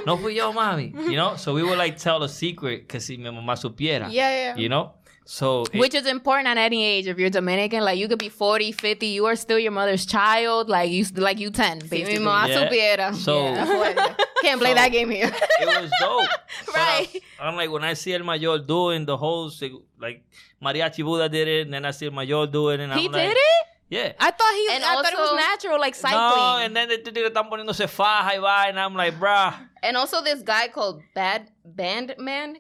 no 0.05 0.17
fui 0.17 0.35
yo, 0.35 0.53
mami. 0.53 0.93
You 1.09 1.15
know, 1.15 1.35
so 1.35 1.53
we 1.53 1.63
would 1.63 1.77
like 1.77 1.97
tell 1.97 2.21
a 2.23 2.29
secret 2.29 2.87
que 2.87 2.99
si 2.99 3.17
mi 3.17 3.29
mamá 3.29 3.55
supiera. 3.57 4.11
Yeah, 4.11 4.29
yeah. 4.29 4.55
You 4.55 4.69
know, 4.69 4.93
so 5.25 5.63
it- 5.71 5.79
Which 5.79 5.93
is 5.93 6.05
important 6.05 6.47
at 6.47 6.57
any 6.57 6.83
age. 6.83 7.07
If 7.07 7.17
you're 7.17 7.29
Dominican, 7.29 7.81
like 7.83 7.97
you 7.97 8.07
could 8.07 8.19
be 8.19 8.29
40, 8.29 8.71
50, 8.71 9.07
you 9.07 9.25
are 9.25 9.35
still 9.35 9.57
your 9.59 9.71
mother's 9.71 10.05
child. 10.05 10.69
Like 10.69 10.91
you, 10.91 11.05
like 11.15 11.39
you 11.39 11.49
10, 11.49 11.81
Si 11.81 11.87
basically. 11.87 12.19
mi 12.19 12.25
mamá 12.25 12.47
Yeah. 12.47 13.11
So- 13.13 13.43
Yeah. 13.45 14.15
Can't 14.41 14.59
play 14.59 14.71
So- 14.71 14.75
that 14.75 14.91
game 14.91 15.09
here. 15.09 15.31
it 15.61 15.67
was 15.67 15.91
dope. 15.99 16.27
Right. 16.75 17.09
I'm, 17.39 17.49
I'm 17.49 17.55
like 17.55 17.69
when 17.71 17.83
I 17.83 17.93
see 17.93 18.13
El 18.13 18.23
Mayor 18.23 18.57
doing 18.59 19.05
the 19.05 19.15
whole 19.17 19.51
like 19.99 20.23
Mariachi 20.61 21.03
Buddha 21.03 21.29
did 21.29 21.47
it, 21.47 21.61
and 21.67 21.73
then 21.73 21.85
I 21.85 21.91
see 21.91 22.05
El 22.07 22.11
Mayor 22.11 22.45
doing 22.47 22.79
it, 22.79 22.83
and 22.89 22.93
He 22.99 23.05
I'm 23.05 23.11
like, 23.11 23.27
did 23.29 23.37
it? 23.37 23.65
Yeah. 23.89 24.13
I 24.19 24.31
thought 24.31 24.53
he. 24.55 24.67
And 24.75 24.83
I 24.83 24.95
thought 24.95 25.13
it 25.13 25.19
was 25.19 25.35
natural, 25.35 25.79
like 25.79 25.93
cycling. 25.93 26.19
No, 26.19 26.57
and 26.63 26.75
then 26.75 26.89
the 26.89 26.97
tigre 26.97 27.29
están 27.29 27.49
poniéndose 27.49 27.87
faja 27.87 28.31
y 28.33 28.39
vaina. 28.39 28.79
I'm 28.85 28.95
like, 28.95 29.19
bruh. 29.19 29.53
And 29.83 29.95
also 29.97 30.21
this 30.23 30.41
guy 30.41 30.67
called 30.69 31.01
Bad 31.13 31.51
Band 31.63 32.15
Man, 32.17 32.57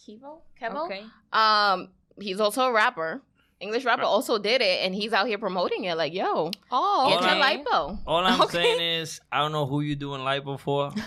Kevo, 0.00 0.40
Kevo. 0.60 0.84
okay. 0.86 1.04
Um, 1.32 1.88
he's 2.20 2.40
also 2.40 2.62
a 2.66 2.72
rapper. 2.72 3.22
English 3.60 3.84
rapper 3.84 4.04
also 4.04 4.38
did 4.38 4.62
it, 4.62 4.84
and 4.86 4.94
he's 4.94 5.12
out 5.12 5.26
here 5.26 5.36
promoting 5.38 5.84
it. 5.84 5.94
Like, 5.96 6.14
yo, 6.14 6.50
Oh, 6.70 7.08
get 7.10 7.20
your 7.22 7.42
lipo. 7.44 7.98
All 8.06 8.24
I'm 8.24 8.40
Okay. 8.42 8.52
saying 8.62 8.80
is, 9.00 9.20
I 9.30 9.38
don't 9.40 9.52
know 9.52 9.66
who 9.66 9.80
you 9.82 9.96
doing 9.96 10.22
lipo 10.22 10.58
for. 10.58 10.92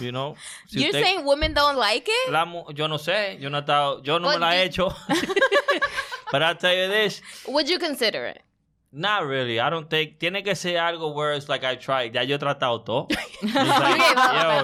You 0.00 0.10
know? 0.10 0.34
Si 0.66 0.80
You're 0.80 0.88
usted- 0.88 1.04
saying 1.04 1.24
women 1.24 1.54
don't 1.54 1.76
like 1.76 2.06
it? 2.08 2.32
la 2.32 2.44
mu- 2.44 2.64
yo 2.74 2.88
no 2.88 2.96
sé, 2.96 3.38
yo 3.40 3.48
no, 3.48 3.58
he 3.58 3.62
estado- 3.62 4.04
yo 4.04 4.18
no 4.18 4.24
But 4.26 4.40
me 4.40 4.46
la 4.46 4.50
he 4.50 4.68
hecho. 4.68 4.90
But 6.32 6.42
I'll 6.42 6.56
tell 6.56 6.74
you 6.74 6.88
this, 6.88 7.20
Would 7.46 7.68
you 7.68 7.78
consider 7.78 8.26
it? 8.26 8.42
Not 8.94 9.26
really. 9.26 9.58
I 9.58 9.68
don't 9.70 9.90
think, 9.90 10.18
tiene 10.20 10.42
que 10.44 10.54
ser 10.54 10.76
algo 10.78 11.12
where 11.14 11.32
it's 11.34 11.48
like 11.48 11.64
I 11.64 11.74
tried. 11.74 12.14
Ya 12.14 12.22
yo 12.22 12.36
he 12.36 12.38
tratado 12.38 12.84
todo. 12.84 13.08
Like, 13.42 14.00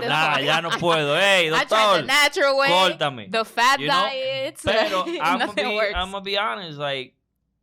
yo, 0.00 0.08
nah, 0.08 0.38
ya 0.38 0.60
no 0.60 0.70
puedo. 0.70 1.18
Hey, 1.18 1.48
I 1.52 1.64
tried 1.64 1.68
the 1.68 1.74
doctor, 1.74 2.06
natural 2.06 2.56
way, 2.56 2.68
córtame. 2.68 3.30
the 3.30 3.44
fat 3.44 3.80
You 3.80 3.88
know? 3.88 3.92
diets. 3.92 4.62
Pero 4.64 5.04
I'm 5.22 5.38
gonna 5.40 5.52
be, 5.52 5.74
works. 5.74 5.92
I'm 5.96 6.10
gonna 6.12 6.24
be 6.24 6.38
honest, 6.38 6.78
like, 6.78 7.14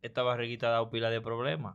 esta 0.04 0.20
barriguita 0.20 0.64
ha 0.64 0.70
dado 0.78 0.90
pila 0.92 1.10
de 1.10 1.20
problemas. 1.20 1.74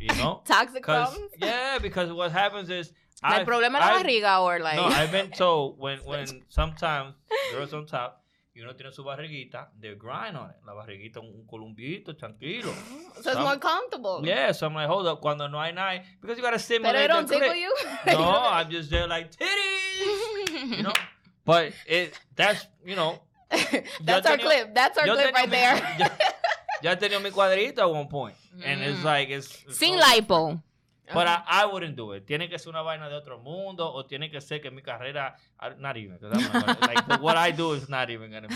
You 0.00 0.14
know? 0.16 0.40
Toxic 0.46 0.82
problems? 0.82 1.30
yeah, 1.38 1.78
because 1.78 2.12
what 2.12 2.32
happens 2.32 2.70
is, 2.70 2.92
I've- 3.22 3.44
problema 3.44 3.78
la 3.78 4.00
barriga 4.02 4.40
or 4.42 4.58
like 4.58 4.76
No, 4.76 4.86
I've 4.86 5.12
been 5.12 5.30
told 5.30 5.78
when 5.78 5.98
when 5.98 6.26
sometimes 6.48 7.14
girls 7.52 7.72
on 7.72 7.86
top 7.86 8.21
y 8.54 8.60
uno 8.60 8.74
tiene 8.76 8.92
su 8.92 9.02
barriguita, 9.02 9.70
they 9.80 9.94
grind 9.94 10.36
on 10.36 10.50
it. 10.50 10.56
La 10.66 10.74
barriguita, 10.74 11.20
un 11.20 11.46
columbiito, 11.46 12.14
tranquilo. 12.16 12.70
So 13.14 13.30
it's 13.30 13.32
Some- 13.32 13.42
more 13.44 13.58
comfortable. 13.58 14.20
Yeah, 14.24 14.52
so 14.52 14.66
I'm 14.66 14.74
like, 14.74 14.88
hold 14.88 15.06
up, 15.06 15.20
cuando 15.20 15.46
no 15.48 15.58
hay 15.60 15.72
nada, 15.72 16.02
because 16.20 16.36
you 16.36 16.42
gotta 16.42 16.58
stimulate 16.58 16.94
Pero 16.94 17.04
it 17.04 17.08
don't 17.08 17.28
tickle 17.28 17.54
you? 17.54 17.74
No, 18.06 18.30
I'm 18.50 18.70
just 18.70 18.90
there 18.90 19.06
like 19.06 19.30
titties, 19.30 20.76
you 20.76 20.82
know. 20.82 20.92
But 21.44 21.72
it 21.86 22.14
that's 22.36 22.66
you 22.84 22.94
know. 22.94 23.18
That's 24.04 24.26
our 24.26 24.36
tenía- 24.36 24.40
clip. 24.44 24.74
That's 24.74 24.96
our 24.98 25.04
clip 25.06 25.18
tenía 25.18 25.34
right 25.34 25.48
mi- 25.48 25.56
there. 25.56 26.10
yo 26.82 26.90
he 26.90 26.96
tenido 26.96 27.20
mi 27.22 27.30
cuadrito 27.30 27.78
at 27.82 27.90
one 27.90 28.06
point, 28.08 28.34
and 28.64 28.80
it's 28.82 29.00
Mm. 29.00 29.04
like 29.04 29.28
it's, 29.30 29.48
it's 29.66 29.76
Sin 29.78 29.98
so 29.98 30.04
lipo. 30.06 30.62
But 31.14 31.26
I, 31.26 31.42
I 31.48 31.66
wouldn't 31.66 31.96
do 31.96 32.12
it. 32.12 32.26
Tiene 32.26 32.48
que 32.48 32.58
ser 32.58 32.70
una 32.70 32.82
vaina 32.82 33.08
de 33.08 33.14
otro 33.16 33.38
mundo 33.38 33.84
o 33.92 34.02
tiene 34.04 34.30
que 34.30 34.40
ser 34.40 34.60
que 34.60 34.70
mi 34.70 34.82
carrera, 34.82 35.34
not 35.78 35.96
even, 35.96 36.18
gonna- 36.20 36.78
like 36.80 37.20
what 37.22 37.36
I 37.36 37.50
do 37.50 37.72
is 37.72 37.88
not 37.88 38.10
even 38.10 38.30
going 38.30 38.44
to 38.44 38.48
be 38.48 38.54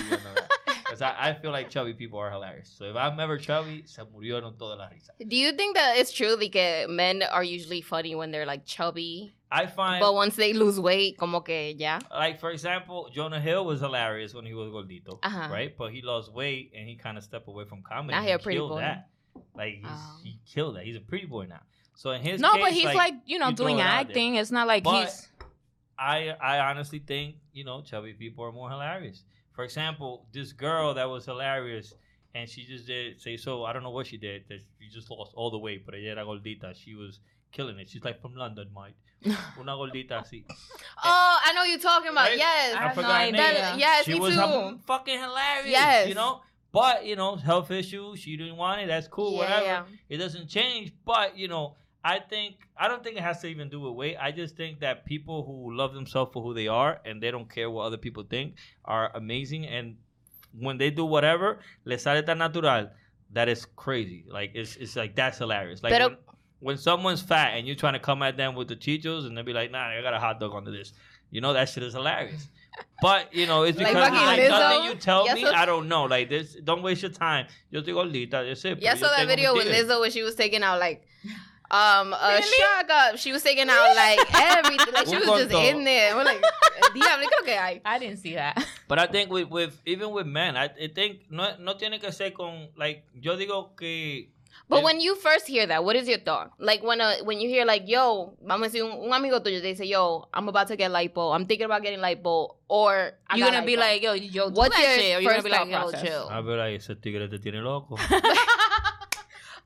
Because 0.85 1.03
I, 1.03 1.31
I 1.31 1.35
feel 1.35 1.51
like 1.51 1.69
chubby 1.69 1.95
people 1.95 2.21
are 2.21 2.31
hilarious. 2.31 2.73
So 2.79 2.85
if 2.85 2.95
I'm 2.97 3.19
ever 3.19 3.39
chubby, 3.39 3.83
se 3.87 4.03
murieron 4.05 4.57
toda 4.57 4.77
la 4.77 4.87
risa. 4.89 5.11
Do 5.27 5.37
you 5.37 5.51
think 5.53 5.75
that 5.77 5.97
it's 5.99 6.13
true 6.13 6.37
like 6.37 6.55
uh, 6.55 6.87
men 6.89 7.23
are 7.25 7.43
usually 7.43 7.81
funny 7.81 8.15
when 8.15 8.31
they're 8.31 8.47
like 8.47 8.65
chubby, 8.65 9.35
I 9.51 9.67
find, 9.67 10.01
but 10.01 10.15
once 10.15 10.37
they 10.37 10.53
lose 10.53 10.79
weight, 10.79 11.19
como 11.19 11.41
que 11.41 11.75
ya? 11.77 11.99
like 12.13 12.39
for 12.39 12.51
example, 12.53 13.09
Jonah 13.13 13.41
Hill 13.41 13.65
was 13.65 13.81
hilarious 13.81 14.33
when 14.33 14.47
he 14.47 14.55
was 14.55 14.69
gordito, 14.71 15.19
Uh-huh. 15.25 15.49
right? 15.53 15.77
But 15.77 15.91
he 15.93 16.03
lost 16.03 16.33
weight 16.33 16.71
and 16.77 16.89
he 16.89 16.95
kind 16.95 17.19
of 17.19 17.25
stepped 17.25 17.49
away 17.49 17.65
from 17.65 17.83
comedy. 17.83 18.15
Now 18.15 18.23
he 18.23 18.31
a 18.31 18.39
pretty 18.39 18.59
killed 18.59 18.71
boy. 18.71 18.81
that. 18.81 19.09
Like 19.57 19.75
he's, 19.75 19.87
Oh. 19.89 20.19
he 20.23 20.39
killed 20.47 20.77
that. 20.77 20.85
He's 20.85 20.97
a 20.97 21.01
pretty 21.01 21.27
boy 21.27 21.47
now. 21.47 21.61
So 21.97 22.11
in 22.13 22.21
his 22.23 22.41
No, 22.41 22.53
case, 22.53 22.63
but 22.63 22.73
he's 22.73 22.95
like, 22.95 23.15
you 23.27 23.39
know 23.39 23.49
you 23.49 23.57
throw 23.57 23.67
doing 23.67 23.79
it 23.81 23.83
acting. 23.87 24.37
It's 24.37 24.51
not 24.53 24.67
like 24.69 24.85
But- 24.85 25.07
he's. 25.07 25.29
I 25.99 26.29
I 26.41 26.59
honestly 26.61 26.99
think 26.99 27.37
you 27.53 27.65
know 27.65 27.81
chubby 27.83 28.13
people 28.13 28.45
are 28.45 28.53
more 28.53 28.69
hilarious. 28.71 29.25
For 29.55 29.65
example, 29.65 30.27
this 30.33 30.53
girl 30.53 30.93
that 30.95 31.09
was 31.09 31.25
hilarious, 31.25 31.95
and 32.35 32.47
she 32.49 32.67
just 32.67 32.87
did 32.87 33.19
say 33.21 33.39
so. 33.39 33.65
I 33.65 33.73
don't 33.73 33.83
know 33.83 33.91
what 33.99 34.07
she 34.07 34.19
did. 34.19 34.45
That 34.49 34.61
she 34.79 34.89
just 34.91 35.11
lost 35.11 35.33
all 35.35 35.51
the 35.51 35.59
weight, 35.59 35.87
but 35.87 35.95
ella 35.95 36.05
era 36.05 36.25
gordita. 36.25 36.75
She 36.77 36.95
was 36.95 37.21
killing 37.51 37.79
it. 37.79 37.89
She's 37.89 38.05
like 38.05 38.21
from 38.21 38.35
London, 38.35 38.69
Mike. 38.75 38.95
Una 39.59 39.73
gordita 39.73 40.21
así. 40.21 40.45
Oh, 41.03 41.39
I 41.47 41.55
know 41.55 41.63
you're 41.65 41.79
talking 41.79 42.11
about. 42.11 42.29
Right? 42.29 42.37
Yes. 42.39 42.75
I 42.75 42.79
I 42.79 42.83
have 42.89 42.95
forgot 42.95 43.09
no 43.09 43.15
her 43.15 43.33
name. 43.33 43.37
That- 43.37 43.79
yes, 43.79 44.05
she 44.05 44.13
me 44.13 44.21
was 44.21 44.35
too. 44.35 44.41
hum- 44.41 44.79
fucking 44.87 45.19
hilarious. 45.19 45.71
Yes. 45.71 46.09
you 46.09 46.15
know. 46.15 46.43
But 46.73 47.07
you 47.07 47.17
know, 47.17 47.37
health 47.37 47.71
issues. 47.71 48.21
She 48.21 48.37
didn't 48.37 48.57
want 48.59 48.83
it. 48.83 48.89
That's 48.89 49.09
cool. 49.09 49.33
Yeah, 49.33 49.39
whatever. 49.39 49.65
yeah. 49.65 49.83
It 50.11 50.19
doesn't 50.19 50.49
change. 50.49 50.93
But 51.07 51.39
you 51.39 51.49
know, 51.49 51.77
I 52.07 52.21
think 52.21 52.69
I 52.79 52.87
don't 52.87 53.03
think 53.03 53.17
it 53.17 53.25
has 53.25 53.41
to 53.41 53.49
even 53.49 53.69
do 53.69 53.81
with 53.81 53.95
weight. 53.95 54.17
I 54.21 54.31
just 54.31 54.57
think 54.57 54.79
that 54.81 55.05
people 55.05 55.45
who 55.45 55.75
love 55.77 55.93
themselves 55.93 56.31
for 56.33 56.41
who 56.41 56.55
they 56.55 56.69
are 56.69 57.01
and 57.05 57.21
they 57.21 57.33
don't 57.33 57.51
care 57.53 57.69
what 57.69 57.83
other 57.83 57.97
people 57.97 58.23
think 58.23 58.55
are 58.85 59.11
amazing. 59.15 59.67
And 59.67 59.97
when 60.57 60.79
they 60.79 60.91
do 60.91 61.05
whatever, 61.05 61.59
les 61.85 62.05
sale 62.05 62.23
tan 62.23 62.39
natural. 62.39 62.91
That 63.33 63.49
is 63.49 63.67
crazy. 63.75 64.25
Like 64.29 64.53
it's 64.55 64.77
it's 64.77 64.95
like 64.95 65.17
that's 65.17 65.39
hilarious. 65.39 65.83
Like 65.83 65.99
when, 65.99 66.17
when 66.61 66.79
someone's 66.79 67.23
fat 67.23 67.55
and 67.57 67.67
you're 67.67 67.75
trying 67.85 67.95
to 67.95 67.99
come 67.99 68.23
at 68.23 68.37
them 68.37 68.55
with 68.55 68.69
the 68.69 68.77
chichos 68.77 69.27
and 69.27 69.37
they 69.37 69.43
be 69.43 69.53
like, 69.53 69.73
nah, 69.73 69.89
I 69.89 70.01
got 70.01 70.15
a 70.15 70.21
hot 70.21 70.39
dog 70.39 70.55
under 70.55 70.71
this. 70.71 70.93
You 71.33 71.41
know 71.41 71.55
that 71.55 71.69
shit 71.69 71.83
is 71.83 71.95
hilarious. 71.95 72.49
But 73.03 73.35
you 73.35 73.47
know, 73.47 73.65
it's 73.65 73.77
because 73.77 73.95
like, 73.95 74.39
Lizzo? 74.39 74.49
nothing 74.49 74.85
you 74.85 74.95
tell 74.95 75.35
me, 75.35 75.43
so- 75.43 75.53
I 75.53 75.67
don't 75.67 75.89
know. 75.89 76.05
Like 76.05 76.29
this, 76.29 76.57
don't 76.63 76.83
waste 76.83 77.03
your 77.03 77.11
time. 77.11 77.47
Yo 77.71 77.83
estoy 77.83 77.95
gordita, 77.95 78.47
yo 78.47 78.55
sé. 78.55 78.77
Yeah, 78.81 78.93
I 78.93 78.97
saw 78.97 79.09
that 79.09 79.27
video 79.27 79.55
with. 79.55 79.67
Lizzo 79.67 80.01
when 80.01 80.11
she 80.11 80.23
was 80.23 80.35
taking 80.35 80.63
out 80.63 80.79
like 80.79 81.07
um 81.71 82.13
a 82.13 82.39
Really? 82.39 82.57
shot 82.57 82.91
up. 82.91 83.17
She 83.19 83.33
was 83.33 83.43
taking 83.43 83.69
out 83.69 83.95
like 83.97 84.21
everything. 84.35 84.95
Like 84.95 85.07
she 85.11 85.17
was 85.17 85.27
just 85.49 85.53
in 85.55 85.85
there. 85.85 86.15
We're 86.17 86.25
like, 86.25 86.41
diablo, 86.95 87.27
creo 87.27 87.45
que 87.45 87.55
hay. 87.55 87.81
I 87.85 87.99
didn't 87.99 88.19
see 88.19 88.35
that. 88.35 88.57
But 88.89 88.99
I 89.01 89.07
think 89.07 89.31
with, 89.31 89.49
with 89.51 89.81
even 89.85 90.11
with 90.11 90.27
men, 90.27 90.57
I, 90.57 90.65
I 90.67 90.89
think 90.95 91.23
no, 91.31 91.57
no 91.59 91.75
tiene 91.75 91.99
que 91.99 92.13
ser 92.13 92.31
con 92.31 92.69
like 92.77 93.05
yo 93.21 93.37
digo 93.37 93.77
que 93.77 94.29
But 94.69 94.83
when 94.83 94.99
you 95.01 95.15
first 95.15 95.47
hear 95.47 95.65
that, 95.67 95.85
what 95.85 95.95
is 95.95 96.09
your 96.09 96.19
thought? 96.19 96.51
Like 96.59 96.83
when 96.83 97.01
uh, 97.01 97.17
when 97.23 97.39
you 97.41 97.49
hear 97.49 97.65
like, 97.65 97.87
yo, 97.87 98.35
vamos 98.43 98.67
a 98.67 98.71
decir, 98.71 98.83
un, 98.85 98.99
un 98.99 99.13
amigo 99.13 99.39
tuyo 99.39 99.61
they 99.63 99.75
say, 99.77 99.85
yo, 99.87 100.27
I'm 100.35 100.49
about 100.49 100.67
to 100.69 100.77
get 100.77 100.91
lipo, 100.91 101.33
I'm 101.35 101.47
thinking 101.47 101.67
about 101.67 101.83
getting 101.83 102.01
lipo, 102.01 102.57
or 102.69 103.13
I 103.29 103.37
You're 103.37 103.49
gonna 103.51 103.65
be 103.67 103.77
like, 103.77 104.03
yo, 104.03 104.15
yo, 104.15 104.49
do 104.51 104.55
what's 104.57 104.75
that 104.75 104.83
your 104.83 104.99
shit, 104.99 105.17
or 105.17 105.21
you're 105.21 105.31
gonna 105.31 105.43
first 105.43 105.45
be 105.45 105.51
like, 105.53 105.61
thought 105.61 105.71
yo, 105.71 105.91
process? 105.91 106.03
chill. 106.03 106.29
a 106.31 106.43
ver 106.43 106.59
ahí 106.61 106.75
ese 106.77 106.97
tigre 107.01 107.29
te 107.29 107.39
tiene 107.39 107.63
loco. 107.63 107.97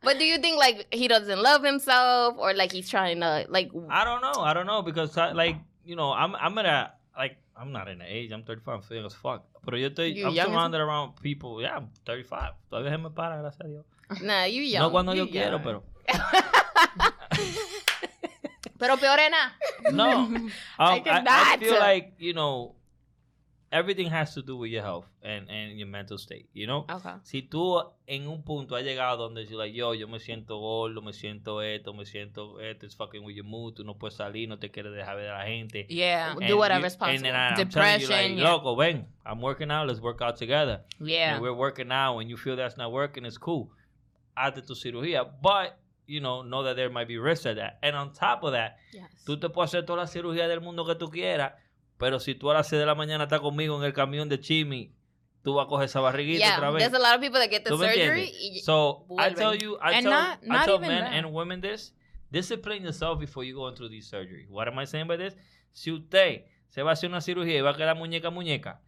But 0.03 0.19
do 0.19 0.25
you 0.25 0.39
think 0.39 0.59
like 0.59 0.87
he 0.93 1.09
doesn't 1.09 1.43
love 1.43 1.63
himself, 1.63 2.37
or 2.39 2.55
like 2.55 2.73
he's 2.73 2.89
trying 2.89 3.21
to 3.21 3.47
like? 3.49 3.71
I 3.89 4.05
don't 4.05 4.23
know. 4.23 4.43
I 4.43 4.55
don't 4.55 4.67
know 4.67 4.83
because 4.83 5.17
I, 5.19 5.33
like 5.33 5.57
you 5.85 5.97
know 5.97 6.13
I'm 6.13 6.35
I'm 6.37 6.57
at 6.59 6.67
a 6.67 6.93
like 7.17 7.37
I'm 7.57 7.73
not 7.73 7.89
in 7.89 7.99
the 7.99 8.07
age. 8.07 8.33
I'm 8.33 8.43
35. 8.43 8.75
I'm 8.75 8.83
feeling 8.83 9.05
as 9.07 9.15
fuck. 9.15 9.45
Pero 9.65 9.77
yo 9.77 9.91
estoy 9.91 10.15
You 10.15 10.27
I'm 10.29 10.35
surrounded 10.35 10.81
around 10.81 11.17
people. 11.21 11.61
Yeah, 11.61 11.77
I'm 11.77 11.89
35. 12.07 12.55
Todavía 12.73 12.99
me 12.99 13.11
para, 13.11 13.37
gracias 13.39 13.61
a 13.61 13.69
Dios. 13.69 13.85
Nah, 14.23 14.45
you 14.45 14.63
young. 14.63 14.83
no 14.83 14.91
cuando 14.91 15.13
you 15.13 15.27
yo 15.27 15.31
quiero, 15.31 15.59
young. 15.59 15.63
pero 15.63 15.85
Pero 18.79 18.97
peor 18.97 19.19
es 19.21 19.31
nada. 19.31 19.53
no. 19.93 20.25
Um, 20.25 20.51
I, 20.79 20.95
I, 20.95 21.01
cannot. 21.01 21.59
feel 21.61 21.79
like 21.79 22.15
you 22.19 22.33
know 22.33 22.75
everything 23.73 24.09
has 24.11 24.35
to 24.35 24.43
do 24.43 24.57
with 24.57 24.71
your 24.71 24.83
health 24.83 25.07
and 25.23 25.49
and 25.49 25.79
your 25.79 25.87
mental 25.89 26.19
state. 26.19 26.49
You 26.53 26.67
know. 26.67 26.87
Okay. 26.91 27.15
si 27.23 27.43
tú 27.43 27.81
en 28.07 28.27
un 28.27 28.43
punto 28.43 28.75
has 28.77 28.83
llegado 28.85 29.19
donde 29.19 29.47
you're 29.49 29.57
like, 29.59 29.73
yo, 29.75 29.93
yo 29.95 30.09
me 30.09 30.19
siento 30.19 30.59
gordo, 30.59 31.01
me 31.03 31.13
siento 31.13 31.63
esto, 31.63 31.93
me 31.95 32.05
siento 32.05 32.61
esto, 32.61 32.87
it's 32.87 32.95
fucking 32.97 33.23
with 33.25 33.37
your 33.37 33.45
mood, 33.47 33.75
tú 33.77 33.85
no 33.85 33.95
puedes 33.95 34.17
salir, 34.17 34.49
no 34.49 34.59
te 34.59 34.71
quieres 34.71 34.93
dejar 34.93 35.17
ver 35.17 35.31
a 35.31 35.39
la 35.39 35.45
gente. 35.47 35.87
Yeah. 35.89 36.35
Do 36.35 36.57
whatever's 36.59 36.97
you- 37.01 37.07
And 37.07 37.23
then 37.25 37.35
I, 37.37 37.49
I'm 37.51 37.59
you, 37.59 37.65
Depression, 37.65 38.11
like, 38.11 38.37
yeah. 38.37 38.51
loco, 38.53 38.75
ven, 38.75 39.07
I'm 39.25 39.41
working 39.41 39.71
out, 39.71 39.87
let's 39.87 40.01
work 40.01 40.21
out 40.21 40.37
together. 40.37 40.81
Yeah. 40.99 41.35
And 41.35 41.43
we're 41.43 41.55
working 41.55 41.93
out, 41.93 42.17
when 42.17 42.29
you 42.29 42.37
feel 42.37 42.57
that's 42.57 42.77
not 42.77 42.91
working, 42.91 43.25
it's 43.25 43.39
cool. 43.39 43.71
Hazte 44.37 44.63
tu 44.67 44.75
cirugía. 44.75 45.25
But, 45.43 45.79
you 46.07 46.21
know, 46.21 46.43
know 46.43 46.65
that 46.65 46.75
there 46.75 46.91
might 46.91 47.07
be 47.07 47.19
risks 47.19 47.47
at 47.47 47.57
that. 47.57 47.79
And 47.83 47.95
on 47.95 48.13
top 48.13 48.43
of 48.43 48.53
that, 48.53 48.79
Yes. 48.93 49.25
tú 49.25 49.39
te 49.39 49.49
puedes 49.49 49.71
hacer 49.73 49.85
toda 49.87 49.99
la 50.03 50.07
cirugía 50.09 50.49
del 50.49 50.61
mundo 50.61 50.85
que 50.85 50.95
tú 50.97 51.09
quieras, 51.11 51.53
pero 52.01 52.19
si 52.19 52.35
tú 52.35 52.51
a 52.51 52.55
las 52.55 52.67
6 52.69 52.81
de 52.81 52.87
la 52.87 52.95
mañana 52.97 53.25
estás 53.25 53.41
conmigo 53.41 53.79
en 53.79 53.85
el 53.85 53.93
camión 53.93 54.29
de 54.29 54.41
Chimi, 54.41 54.93
tú 55.43 55.55
vas 55.55 55.67
a 55.67 55.69
coger 55.69 55.85
esa 55.87 56.01
barriguita 56.01 56.39
Yeah, 56.41 56.57
otra 56.57 56.71
vez. 56.71 56.83
there's 56.91 56.95
a 56.95 56.99
lot 56.99 57.15
of 57.15 57.21
people 57.21 57.39
that 57.39 57.49
get 57.51 57.63
the 57.63 57.71
¿Tú 57.71 57.79
me 57.79 57.87
surgery. 57.87 58.29
entiendes? 58.29 58.57
y- 58.57 58.61
So 58.61 59.07
I 59.19 59.33
tell 59.35 59.55
you, 59.57 59.77
I 59.83 59.95
And 59.99 60.03
tell, 60.03 60.11
not- 60.13 60.39
I 60.43 60.65
tell 60.65 60.81
men 60.81 61.05
that. 61.05 61.13
and 61.15 61.27
women 61.33 61.61
this: 61.61 61.95
discipline 62.31 62.83
yourself 62.83 63.21
before 63.21 63.45
you 63.47 63.55
go 63.55 63.69
into 63.69 63.89
these 63.89 64.09
surgery. 64.09 64.47
What 64.49 64.67
am 64.69 64.79
I 64.81 64.87
saying 64.87 65.07
by 65.07 65.17
this? 65.17 65.37
Si 65.73 65.93
usted 65.93 66.45
se 66.69 66.83
va 66.83 66.91
a 66.91 66.93
hacer 66.95 67.09
una 67.11 67.21
cirugía 67.21 67.57
y 67.59 67.61
va 67.61 67.71
a 67.71 67.75
quedar 67.77 67.97
muñeca 67.97 68.31
muñeca, 68.31 68.81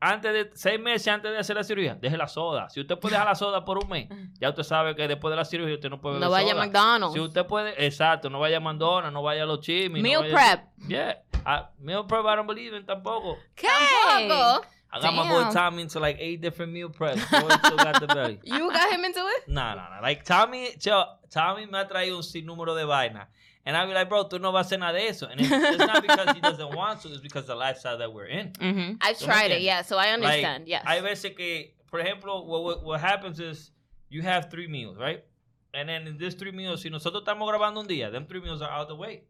antes 0.00 0.32
de 0.32 0.50
seis 0.54 0.80
meses 0.80 1.06
antes 1.08 1.30
de 1.30 1.38
hacer 1.38 1.54
la 1.56 1.62
cirugía, 1.62 1.94
deje 1.94 2.16
la 2.16 2.26
soda. 2.26 2.68
Si 2.70 2.80
usted 2.80 2.98
puede 2.98 3.12
dejar 3.14 3.28
la 3.28 3.34
soda 3.36 3.64
por 3.64 3.78
un 3.78 3.88
mes, 3.88 4.08
ya 4.40 4.48
usted 4.50 4.62
sabe 4.64 4.96
que 4.96 5.06
después 5.06 5.30
de 5.30 5.36
la 5.36 5.44
cirugía 5.44 5.74
usted 5.74 5.90
no 5.90 6.00
puede 6.00 6.14
beber 6.14 6.26
no 6.26 6.32
vaya 6.32 6.48
a 6.48 6.50
soda. 6.54 6.64
McDonald's. 6.66 7.14
Si 7.14 7.20
usted 7.20 7.46
puede, 7.46 7.86
exacto, 7.86 8.28
no 8.30 8.40
vaya 8.40 8.56
a 8.56 8.60
McDonald's, 8.60 9.12
no 9.12 9.22
vaya 9.22 9.44
a 9.44 9.46
los 9.46 9.60
chimis. 9.60 10.02
no 10.02 10.02
Meal 10.02 10.22
vaya- 10.32 10.34
prep. 10.78 10.88
Yeah. 10.88 11.22
I, 11.46 11.64
meal 11.80 12.04
prep, 12.04 12.24
I 12.24 12.36
don't 12.36 12.46
believe 12.46 12.72
in 12.72 12.82
tampoco. 12.84 13.36
Tampoco. 13.56 14.64
I 14.94 15.00
got 15.00 15.14
my 15.14 15.26
boy 15.28 15.50
Tommy 15.50 15.82
into 15.82 15.98
like 16.00 16.18
eight 16.20 16.42
different 16.42 16.70
meal 16.72 16.90
preps. 16.90 17.14
Boy, 17.30 17.48
still 17.64 17.76
got 17.78 17.98
the 18.00 18.06
belly. 18.06 18.38
You 18.44 18.70
got 18.70 18.92
him 18.92 19.04
into 19.04 19.20
it? 19.20 19.48
Nah, 19.48 19.74
nah, 19.74 19.88
nah. 19.88 20.00
Like 20.02 20.22
Tommy, 20.24 20.68
yo, 20.80 21.04
Tommy 21.30 21.64
me 21.64 21.78
ha 21.78 21.84
traído 21.88 22.16
un 22.16 22.22
sinnúmero 22.22 22.76
de 22.78 22.86
vaina. 22.86 23.26
And 23.64 23.74
I 23.76 23.86
be 23.86 23.94
like, 23.94 24.08
bro, 24.10 24.24
tú 24.24 24.38
no 24.40 24.50
vas 24.52 24.70
a 24.70 24.74
hacer 24.74 24.80
nada 24.80 24.98
de 24.98 25.06
eso. 25.08 25.28
And 25.28 25.40
it's, 25.40 25.48
it's 25.50 25.78
not 25.78 26.02
because 26.06 26.34
he 26.34 26.40
doesn't 26.40 26.74
want 26.74 27.00
to, 27.02 27.08
it's 27.08 27.20
because 27.22 27.46
the 27.46 27.54
lifestyle 27.54 27.96
that 27.98 28.12
we're 28.12 28.26
in. 28.26 28.50
Mm-hmm. 28.50 28.94
I've 29.00 29.16
So 29.16 29.26
tried 29.26 29.50
it, 29.52 29.62
yeah, 29.62 29.80
so 29.82 29.96
I 29.96 30.08
understand. 30.10 30.64
Like, 30.64 30.68
yes. 30.68 30.84
Hay 30.84 31.00
veces 31.00 31.34
que, 31.36 31.70
por 31.90 32.00
ejemplo, 32.00 32.44
what, 32.44 32.64
what, 32.64 32.84
what 32.84 33.00
happens 33.00 33.38
is 33.40 33.70
you 34.10 34.20
have 34.22 34.50
three 34.50 34.66
meals, 34.66 34.98
right? 34.98 35.24
And 35.72 35.88
then 35.88 36.06
in 36.06 36.18
these 36.18 36.34
three 36.34 36.50
meals, 36.50 36.82
si 36.82 36.90
nosotros 36.90 37.22
estamos 37.24 37.48
grabando 37.50 37.78
un 37.78 37.86
día, 37.88 38.10
them 38.12 38.26
three 38.26 38.40
meals 38.42 38.60
are 38.60 38.68
out 38.70 38.82
of 38.82 38.88
the 38.88 38.96
way. 38.96 39.22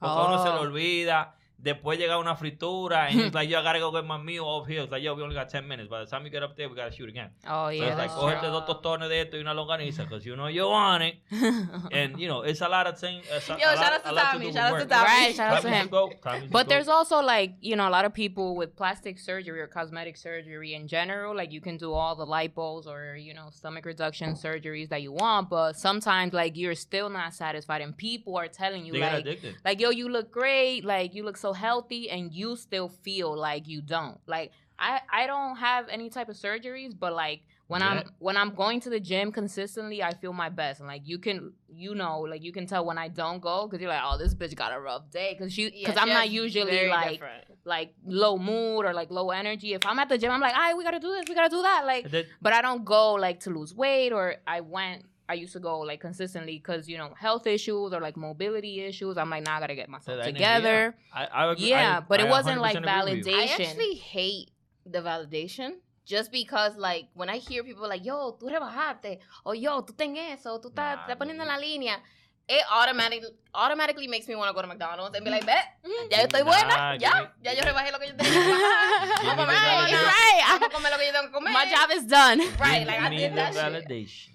Porque 0.00 0.12
a 0.12 0.26
uno 0.28 0.36
se 0.44 0.50
le 0.50 0.58
Oh. 0.58 0.66
olvida. 0.70 1.28
Después 1.62 1.98
llega 1.98 2.18
una 2.18 2.34
fritura. 2.36 3.06
And 3.08 3.20
he's 3.20 3.34
like, 3.38 3.48
yo, 3.50 3.58
I 3.60 3.62
gotta 3.62 3.78
go 3.78 3.90
get 3.92 4.04
my 4.06 4.16
meal 4.18 4.44
over 4.44 4.66
here. 4.66 4.82
It's 4.82 4.90
like, 4.92 5.02
yo, 5.02 5.14
we 5.14 5.22
only 5.22 5.34
got 5.34 5.48
10 5.50 5.66
minutes. 5.68 5.88
By 5.90 6.00
the 6.00 6.06
time 6.06 6.24
you 6.24 6.30
get 6.30 6.42
up 6.42 6.56
there, 6.56 6.68
we 6.68 6.74
gotta 6.76 6.90
shoot 6.92 7.08
again. 7.08 7.30
Oh 7.46 7.66
So 7.66 7.70
yeah. 7.70 7.84
it's 7.88 7.98
like, 7.98 8.08
that's 8.10 8.14
cógete 8.14 8.40
true. 8.40 8.50
dos 8.50 8.66
tostones 8.66 9.08
de 9.08 9.20
esto 9.20 9.36
y 9.36 9.40
una 9.42 9.52
longaniza. 9.54 10.04
Because 10.04 10.24
you 10.24 10.36
know 10.36 10.46
you 10.48 10.66
want 10.68 11.02
it. 11.02 11.16
And, 11.92 12.18
you 12.18 12.28
know, 12.28 12.42
it's 12.42 12.60
a 12.60 12.68
lot 12.68 12.86
of 12.86 12.98
things. 12.98 13.24
It's 13.30 13.48
a, 13.50 13.58
Yo, 13.58 13.66
lot, 13.66 13.76
shout 13.78 13.92
out 13.92 14.04
to 14.04 14.14
Tommy, 14.14 14.46
do 14.46 14.52
shout 14.52 14.72
out 14.74 14.78
to. 14.80 14.86
Tommy. 14.86 15.04
Right, 15.04 15.34
shout 15.34 15.52
out 15.56 15.62
to 15.62 15.70
him. 15.70 15.86
the 15.86 15.90
GOAT, 15.90 16.22
Tommy's 16.22 16.50
But 16.50 16.68
there's 16.68 16.88
also 16.88 17.20
like 17.20 17.54
you 17.60 17.76
know 17.76 17.88
a 17.88 17.90
lot 17.90 18.04
of 18.04 18.14
people 18.14 18.54
with 18.56 18.74
plastic 18.76 19.18
surgery 19.18 19.60
or 19.60 19.66
cosmetic 19.66 20.16
surgery 20.16 20.74
in 20.74 20.88
general. 20.88 21.34
Like 21.36 21.52
you 21.52 21.60
can 21.60 21.76
do 21.76 21.92
all 21.92 22.16
the 22.16 22.26
lipos 22.26 22.86
or 22.86 23.16
you 23.16 23.34
know 23.34 23.48
stomach 23.52 23.84
reduction 23.84 24.34
surgeries 24.34 24.88
that 24.88 25.02
you 25.02 25.12
want, 25.12 25.50
but 25.50 25.74
sometimes 25.76 26.32
like 26.32 26.56
you're 26.56 26.74
still 26.74 27.10
not 27.10 27.34
satisfied, 27.34 27.82
and 27.82 27.96
people 27.96 28.36
are 28.36 28.48
telling 28.48 28.84
you 28.86 28.92
They 28.92 28.98
get 29.00 29.12
like 29.12 29.20
addicted. 29.26 29.56
like 29.64 29.80
yo 29.80 29.90
you 29.90 30.08
look 30.08 30.30
great, 30.32 30.84
like 30.84 31.14
you 31.14 31.22
look 31.24 31.36
so 31.36 31.49
healthy, 31.52 32.10
and 32.10 32.32
you 32.32 32.56
still 32.56 32.88
feel 32.88 33.36
like 33.36 33.66
you 33.68 33.80
don't. 33.82 34.18
Like 34.26 34.52
I 34.78 35.00
I 35.12 35.26
don't 35.26 35.56
have 35.56 35.88
any 35.88 36.08
type 36.10 36.28
of 36.28 36.36
surgeries, 36.36 36.92
but 36.98 37.12
like 37.12 37.42
when 37.66 37.82
Yeah. 37.82 37.88
I'm 37.90 38.10
when 38.18 38.36
I'm 38.36 38.54
going 38.54 38.80
to 38.80 38.90
the 38.90 38.98
gym 39.00 39.30
consistently, 39.32 40.02
I 40.02 40.12
feel 40.14 40.32
my 40.32 40.48
best. 40.48 40.80
And 40.80 40.88
like 40.88 41.02
you 41.04 41.18
can 41.18 41.52
you 41.68 41.94
know 41.94 42.20
like 42.20 42.42
you 42.42 42.52
can 42.52 42.66
tell 42.66 42.84
when 42.84 42.98
I 42.98 43.08
don't 43.08 43.40
go 43.40 43.66
because 43.66 43.80
you're 43.80 43.90
like 43.90 44.02
oh 44.04 44.18
this 44.18 44.34
bitch 44.34 44.54
got 44.56 44.72
a 44.72 44.80
rough 44.80 45.10
day 45.10 45.36
because 45.36 45.52
she 45.52 45.70
because 45.70 45.94
Yeah, 45.94 46.02
I'm 46.02 46.08
not 46.08 46.30
usually 46.30 46.88
like 46.88 47.12
different. 47.12 47.44
like 47.64 47.94
low 48.04 48.38
mood 48.38 48.86
or 48.86 48.92
like 48.94 49.10
low 49.10 49.30
energy. 49.30 49.74
If 49.74 49.84
I'm 49.86 49.98
at 49.98 50.08
the 50.08 50.18
gym, 50.18 50.30
I'm 50.32 50.40
like, 50.40 50.54
all 50.54 50.60
right, 50.60 50.76
we 50.76 50.82
gotta 50.82 50.98
do 50.98 51.10
this, 51.12 51.24
we 51.28 51.34
gotta 51.34 51.50
do 51.50 51.62
that. 51.62 51.84
Like, 51.86 52.10
That- 52.10 52.26
but 52.40 52.52
I 52.52 52.60
don't 52.62 52.84
go 52.84 53.12
like 53.14 53.40
to 53.40 53.50
lose 53.50 53.74
weight 53.74 54.12
or 54.12 54.36
I 54.46 54.60
went. 54.62 55.04
I 55.30 55.34
used 55.34 55.52
to 55.58 55.60
go 55.60 55.74
like 55.90 56.00
consistently 56.00 56.56
because 56.58 56.82
you 56.92 56.98
know 56.98 57.10
health 57.26 57.46
issues 57.46 57.92
or 57.94 58.00
like 58.00 58.16
mobility 58.16 58.74
issues. 58.90 59.14
I'm 59.16 59.30
like, 59.30 59.44
now 59.44 59.56
I 59.56 59.60
gotta 59.60 59.74
get 59.82 59.88
myself 59.88 60.16
that 60.18 60.22
energy, 60.28 60.38
together. 60.38 60.96
I, 61.14 61.22
I 61.26 61.52
agree- 61.52 61.68
Yeah, 61.70 61.98
I- 61.98 62.00
but 62.10 62.18
it 62.20 62.28
wasn't, 62.36 62.60
like, 62.60 62.76
100% 62.76 62.84
agree 63.00 63.18
with 63.18 63.26
you. 63.26 63.34
I 63.40 63.44
actually 63.68 63.94
hate 64.14 64.48
the 64.94 65.00
validation 65.10 65.70
just 66.04 66.32
because, 66.32 66.76
like, 66.76 67.04
when 67.14 67.28
I 67.30 67.36
hear 67.38 67.62
people 67.62 67.86
like, 67.88 68.04
yo, 68.04 68.36
tú 68.40 68.48
rebajaste, 68.50 69.20
or 69.44 69.54
yo, 69.54 69.82
tú 69.86 69.92
ten 69.96 70.16
eso, 70.16 70.58
tú 70.60 70.68
estás 70.70 71.06
Nah, 71.08 71.14
poniendo 71.16 71.42
en 71.44 71.48
la 71.48 71.58
línea, 71.58 72.02
it 72.50 72.62
automatically, 72.68 73.30
automatically 73.54 74.08
makes 74.08 74.26
me 74.26 74.34
want 74.34 74.48
to 74.50 74.54
go 74.54 74.60
to 74.60 74.66
McDonald's 74.66 75.14
and 75.14 75.24
be 75.24 75.30
like, 75.30 75.46
bet, 75.46 75.78
mm-hmm. 75.86 76.10
ya 76.10 76.18
yo 76.18 76.26
estoy 76.26 76.42
Nah, 76.42 76.50
buena, 76.50 76.98
give 76.98 77.02
ya, 77.02 77.10
me- 77.14 77.28
ya 77.44 77.50
yo 77.52 77.56
give 77.56 77.64
me- 77.64 77.70
rebajé 77.70 77.92
lo 77.92 77.98
que 78.00 78.06
yo 78.08 78.14
tenía 78.16 78.32
que 78.32 78.40
rebajar. 78.50 79.18
Give 79.22 79.30
me 79.30 79.36
Vamos 79.36 79.54
a 79.54 79.70
comer, 79.70 80.02
right, 80.10 80.42
vamos 80.48 80.62
a 80.62 80.70
comer 80.74 80.90
lo 80.90 80.98
que 80.98 81.06
yo 81.06 81.12
tengo 81.12 81.26
que 81.28 81.32
comer. 81.32 81.52
My 81.52 81.66
job 81.70 81.90
is 81.94 82.04
done. 82.08 82.38
Right, 82.58 82.86
like, 82.86 83.00
I 83.00 83.08
me 83.08 83.16
did 83.18 83.34
that 83.36 83.54
shit. 83.54 83.62
validation. 83.62 84.30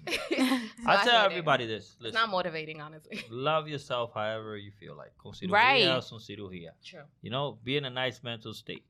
So 0.82 0.86
I 0.88 1.04
tell 1.04 1.26
everybody 1.26 1.66
this. 1.66 1.92
It's 1.92 2.00
Listen, 2.00 2.20
not 2.20 2.30
motivating, 2.30 2.80
honestly. 2.80 3.22
love 3.30 3.68
yourself 3.68 4.12
however 4.14 4.56
you 4.56 4.72
feel 4.80 4.96
like. 4.96 5.12
Con 5.18 5.32
cirugía 5.32 5.52
Right. 5.52 5.88
o 5.88 6.00
sin 6.00 6.18
cirugía. 6.18 6.72
True. 6.82 7.04
You 7.20 7.30
know, 7.30 7.58
be 7.62 7.76
in 7.76 7.84
a 7.84 7.90
nice 7.90 8.22
mental 8.22 8.54
state. 8.54 8.84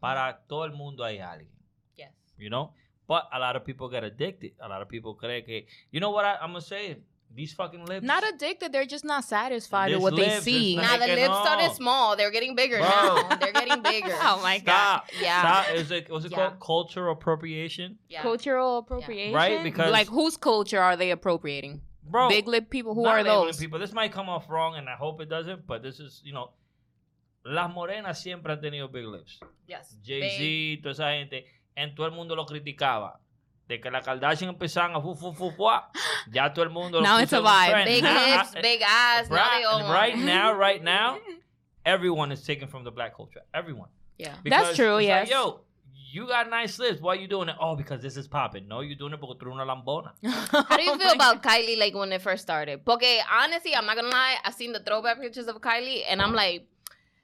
Para 0.00 0.32
mm-hmm. 0.32 0.48
todo 0.48 0.64
el 0.64 0.72
mundo 0.72 1.04
hay 1.04 1.18
alguien. 1.18 1.52
Yes. 1.98 2.12
You 2.38 2.48
know? 2.48 2.72
But 3.06 3.28
a 3.32 3.38
lot 3.38 3.56
of 3.56 3.64
people 3.64 3.88
get 3.90 4.04
addicted. 4.04 4.52
A 4.60 4.68
lot 4.68 4.80
of 4.82 4.88
people 4.88 5.14
cree 5.14 5.42
que... 5.42 5.66
You 5.90 5.98
know 6.00 6.10
what 6.10 6.24
I, 6.24 6.36
I'm 6.40 6.52
going 6.52 6.62
to 6.62 6.66
say? 6.66 6.96
These 7.32 7.52
fucking 7.54 7.84
lips. 7.86 8.04
Not 8.04 8.24
addicted. 8.28 8.72
They're 8.72 8.84
just 8.86 9.04
not 9.04 9.24
satisfied 9.24 9.92
with 9.92 10.02
what 10.02 10.16
they 10.16 10.40
see. 10.40 10.76
Now 10.76 10.96
the 10.96 11.06
lips 11.06 11.28
no. 11.28 11.42
started 11.42 11.72
small. 11.72 12.16
They're 12.16 12.30
getting 12.32 12.56
bigger 12.56 12.78
Bro. 12.78 12.88
now. 12.88 13.36
They're 13.36 13.52
getting 13.52 13.82
bigger. 13.82 14.08
Oh 14.22 14.40
my 14.42 14.58
god. 14.58 15.02
Stop. 15.06 15.10
Yeah. 15.20 15.40
Stop. 15.62 15.74
Is 15.76 15.90
it, 15.90 16.10
was 16.10 16.24
it 16.24 16.32
Yeah. 16.32 16.36
called? 16.36 16.60
Cultural 16.60 17.12
appropriation? 17.12 17.98
Yeah. 18.08 18.22
Cultural 18.22 18.78
appropriation, 18.78 19.34
Right, 19.34 19.62
because- 19.62 19.92
like 19.92 20.08
whose 20.08 20.36
culture 20.36 20.80
are 20.80 20.96
they 20.96 21.10
appropriating? 21.12 21.82
Bro. 22.02 22.28
Big 22.28 22.48
lip 22.48 22.68
people. 22.68 22.94
Who 22.94 23.04
not 23.04 23.14
are 23.14 23.22
labeling 23.22 23.46
those? 23.46 23.56
people. 23.58 23.78
This 23.78 23.92
might 23.92 24.12
come 24.12 24.28
off 24.28 24.50
wrong, 24.50 24.74
and 24.76 24.88
I 24.88 24.96
hope 24.96 25.20
it 25.20 25.28
doesn't. 25.28 25.66
But 25.66 25.82
this 25.82 26.00
is, 26.00 26.20
you 26.24 26.32
know, 26.32 26.50
las 27.44 27.70
morenas 27.72 28.20
siempre 28.20 28.52
han 28.52 28.60
tenido 28.60 28.90
big 28.90 29.06
lips. 29.06 29.38
Yes. 29.68 29.96
Jay 30.04 30.76
Z, 30.76 30.82
toda 30.82 30.92
esa 30.92 31.12
gente, 31.12 31.44
en 31.76 31.94
todo 31.94 32.06
el 32.06 32.12
mundo 32.12 32.34
lo 32.34 32.44
criticaba. 32.44 33.20
De 33.70 33.78
que 33.80 33.88
la 33.88 34.00
Kardashian 34.00 34.52
a 34.96 35.00
fu 35.00 35.14
fu 35.14 35.32
fu 35.32 35.52
fuá, 35.52 35.84
ya 36.32 36.48
todo 36.48 36.64
el 36.64 36.70
mundo. 36.70 37.00
Now 37.00 37.18
it's 37.18 37.32
a 37.32 37.40
vibe. 37.40 37.84
Big 37.84 38.02
Now, 38.02 38.18
hips, 38.18 38.54
big 38.60 38.82
ass. 38.84 39.30
now 39.30 39.36
right, 39.36 39.64
want 39.64 39.88
right 39.88 40.18
now, 40.18 40.52
right 40.52 40.82
now, 40.96 41.18
everyone 41.86 42.32
is 42.32 42.42
taken 42.42 42.66
from 42.66 42.82
the 42.82 42.90
black 42.90 43.16
culture. 43.16 43.42
Everyone. 43.54 43.88
Yeah. 44.18 44.34
Because 44.42 44.74
true, 44.74 44.96
it's 44.96 45.06
yes. 45.06 45.28
Like, 45.28 45.30
Yo, 45.30 45.60
you 46.10 46.26
got 46.26 46.50
nice 46.50 46.80
lips. 46.80 47.00
Why 47.00 47.14
you 47.14 47.28
doing 47.28 47.48
it? 47.48 47.54
Oh, 47.60 47.76
because 47.76 48.02
this 48.02 48.16
is 48.16 48.26
popping. 48.26 48.66
No, 48.66 48.80
you're 48.80 48.96
doing 48.96 49.12
it 49.12 49.20
tú 49.20 49.40
eres 49.40 49.54
una 49.54 49.64
lambona. 49.64 50.14
How 50.68 50.76
do 50.76 50.82
you 50.82 50.98
feel 50.98 51.12
about 51.12 51.40
Kylie 51.40 51.78
like 51.78 51.94
when 51.94 52.12
it 52.12 52.22
first 52.22 52.42
started? 52.42 52.84
Porque 52.84 53.20
honestly, 53.30 53.76
I'm 53.76 53.86
not 53.86 53.94
gonna 53.94 54.08
lie, 54.08 54.34
I've 54.44 54.54
seen 54.54 54.72
the 54.72 54.80
throwback 54.80 55.20
pictures 55.20 55.46
of 55.46 55.60
Kylie 55.60 56.02
and 56.08 56.20
I'm 56.20 56.32
like, 56.34 56.66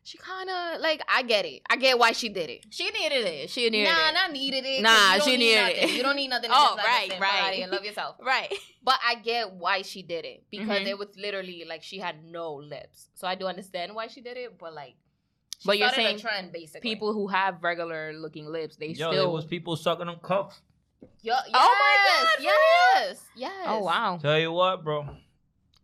she 0.06 0.18
kind 0.18 0.48
of 0.48 0.80
like 0.80 1.02
I 1.08 1.22
get 1.24 1.44
it. 1.44 1.62
I 1.68 1.76
get 1.76 1.98
why 1.98 2.12
she 2.12 2.28
did 2.28 2.48
it. 2.48 2.64
She 2.70 2.88
needed 2.90 3.24
it. 3.26 3.50
She 3.50 3.68
needed 3.68 3.84
nah, 3.84 3.90
it. 3.90 4.12
Nah, 4.14 4.20
not 4.20 4.32
needed 4.32 4.64
it. 4.64 4.76
'cause 4.76 5.18
Nah, 5.18 5.24
she 5.24 5.32
need 5.32 5.38
needed 5.38 5.62
nothing. 5.62 5.88
it. 5.88 5.96
You 5.96 6.02
don't 6.04 6.16
need 6.16 6.28
nothing. 6.28 6.50
Oh, 6.54 6.74
like, 6.76 6.86
right, 6.86 7.20
right. 7.20 7.62
And 7.62 7.72
love 7.72 7.84
yourself. 7.84 8.16
Right. 8.24 8.52
But 8.84 9.00
I 9.04 9.16
get 9.16 9.52
why 9.54 9.82
she 9.82 10.02
did 10.02 10.24
it 10.24 10.44
because 10.48 10.82
Mhm. 10.82 10.86
it 10.86 10.98
was 10.98 11.08
literally 11.16 11.64
like 11.66 11.82
she 11.82 11.98
had 11.98 12.24
no 12.24 12.54
lips. 12.54 13.08
So 13.14 13.26
I 13.26 13.34
do 13.34 13.46
understand 13.46 13.96
why 13.96 14.06
she 14.06 14.20
did 14.20 14.36
it, 14.36 14.56
but 14.58 14.72
like, 14.74 14.94
she 15.58 15.66
But 15.66 15.78
you're 15.78 15.90
saying 15.90 16.16
a 16.16 16.18
trend 16.20 16.52
basically. 16.52 16.88
People 16.88 17.12
who 17.12 17.26
have 17.26 17.62
regular 17.64 18.12
looking 18.12 18.46
lips, 18.46 18.76
they 18.76 18.88
Yo, 18.88 18.94
still. 18.94 19.10
there 19.10 19.28
was 19.28 19.44
people 19.44 19.74
sucking 19.74 20.06
on 20.06 20.20
cups. 20.20 20.60
Yo, 21.22 21.34
yes, 21.34 21.42
Oh 21.52 21.76
my 21.80 21.96
God, 22.06 22.44
yes, 22.44 23.24
yes. 23.34 23.66
oh 23.66 23.80
wow. 23.82 24.18
Tell 24.22 24.38
you 24.38 24.52
what, 24.52 24.84
bro. 24.84 25.08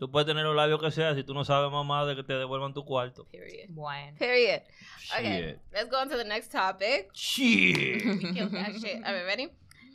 Tú 0.03 0.11
puedes 0.11 0.27
tener 0.27 0.45
los 0.45 0.57
labios 0.57 0.81
que 0.81 0.91
sea 0.91 1.15
si 1.15 1.23
tú 1.23 1.33
no 1.33 1.45
sabes 1.45 1.71
mamá 1.71 2.05
de 2.05 2.17
que 2.17 2.25
te 2.25 2.33
devuelvan 2.33 2.75
tu 2.75 2.85
cuarto. 2.85 3.25
Period. 3.31 3.69
Bueno. 3.69 4.17
Period. 4.19 4.62
Shit. 4.99 5.17
Okay, 5.21 5.57
let's 5.73 5.88
go 5.88 5.97
on 5.99 6.09
to 6.09 6.17
the 6.17 6.25
next 6.25 6.51
topic. 6.51 7.11
Shit. 7.15 8.05
We 8.21 8.33
killed 8.35 8.51
that 8.51 8.73
shit. 8.81 8.97
All 9.07 9.15
right, 9.15 9.25
ready? 9.25 9.51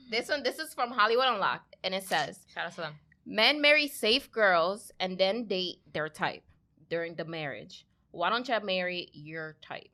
This 0.10 0.30
one, 0.30 0.43
this 0.43 0.60
is 0.60 0.74
from 0.74 0.91
Hollywood 0.91 1.26
Unlocked, 1.28 1.76
and 1.84 1.93
it 1.93 2.06
says, 2.06 2.39
Shout 2.54 2.67
out 2.67 2.72
to 2.76 2.82
them. 2.84 2.93
"Men 3.26 3.60
marry 3.60 3.89
safe 3.89 4.32
girls 4.32 4.93
and 4.98 5.17
then 5.17 5.43
date 5.46 5.82
their 5.91 6.08
type 6.08 6.43
during 6.89 7.15
the 7.15 7.26
marriage. 7.26 7.86
Why 8.12 8.30
don't 8.30 8.48
you 8.48 8.58
marry 8.63 9.10
your 9.12 9.58
type?" 9.62 9.91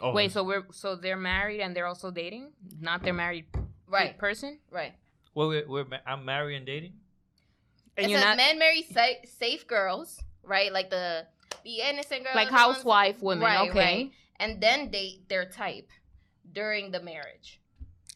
Oh, 0.00 0.14
Wait, 0.14 0.32
so 0.32 0.42
we're 0.42 0.64
so 0.72 0.96
they're 0.96 1.18
married 1.18 1.60
and 1.60 1.76
they're 1.76 1.86
also 1.86 2.10
dating? 2.10 2.52
Not 2.80 3.02
their 3.02 3.12
married 3.12 3.44
Right, 3.86 4.16
person? 4.16 4.60
right. 4.70 4.94
wait, 5.34 5.46
wait, 5.48 5.68
wait, 5.68 5.88
ma- 5.90 6.00
I'm 6.06 6.24
married 6.24 6.56
and 6.56 6.64
dating? 6.64 6.94
And 7.96 8.06
it 8.06 8.10
you're 8.10 8.18
says 8.20 8.26
not 8.28 8.36
men 8.38 8.58
marry 8.58 8.82
sa- 8.82 9.26
safe 9.38 9.66
girls, 9.66 10.18
right? 10.42 10.72
Like 10.72 10.90
the 10.90 11.26
the 11.64 11.80
innocent 11.80 12.24
girls, 12.24 12.34
like 12.34 12.48
the 12.48 12.54
ones- 12.54 12.76
housewife 12.76 13.22
women, 13.22 13.44
Right, 13.44 13.70
okay. 13.70 13.78
right. 13.78 14.10
and 14.40 14.60
then 14.60 14.90
date 14.90 15.28
their 15.28 15.44
type 15.44 15.88
during 16.50 16.90
the 16.90 17.00
marriage. 17.00 17.60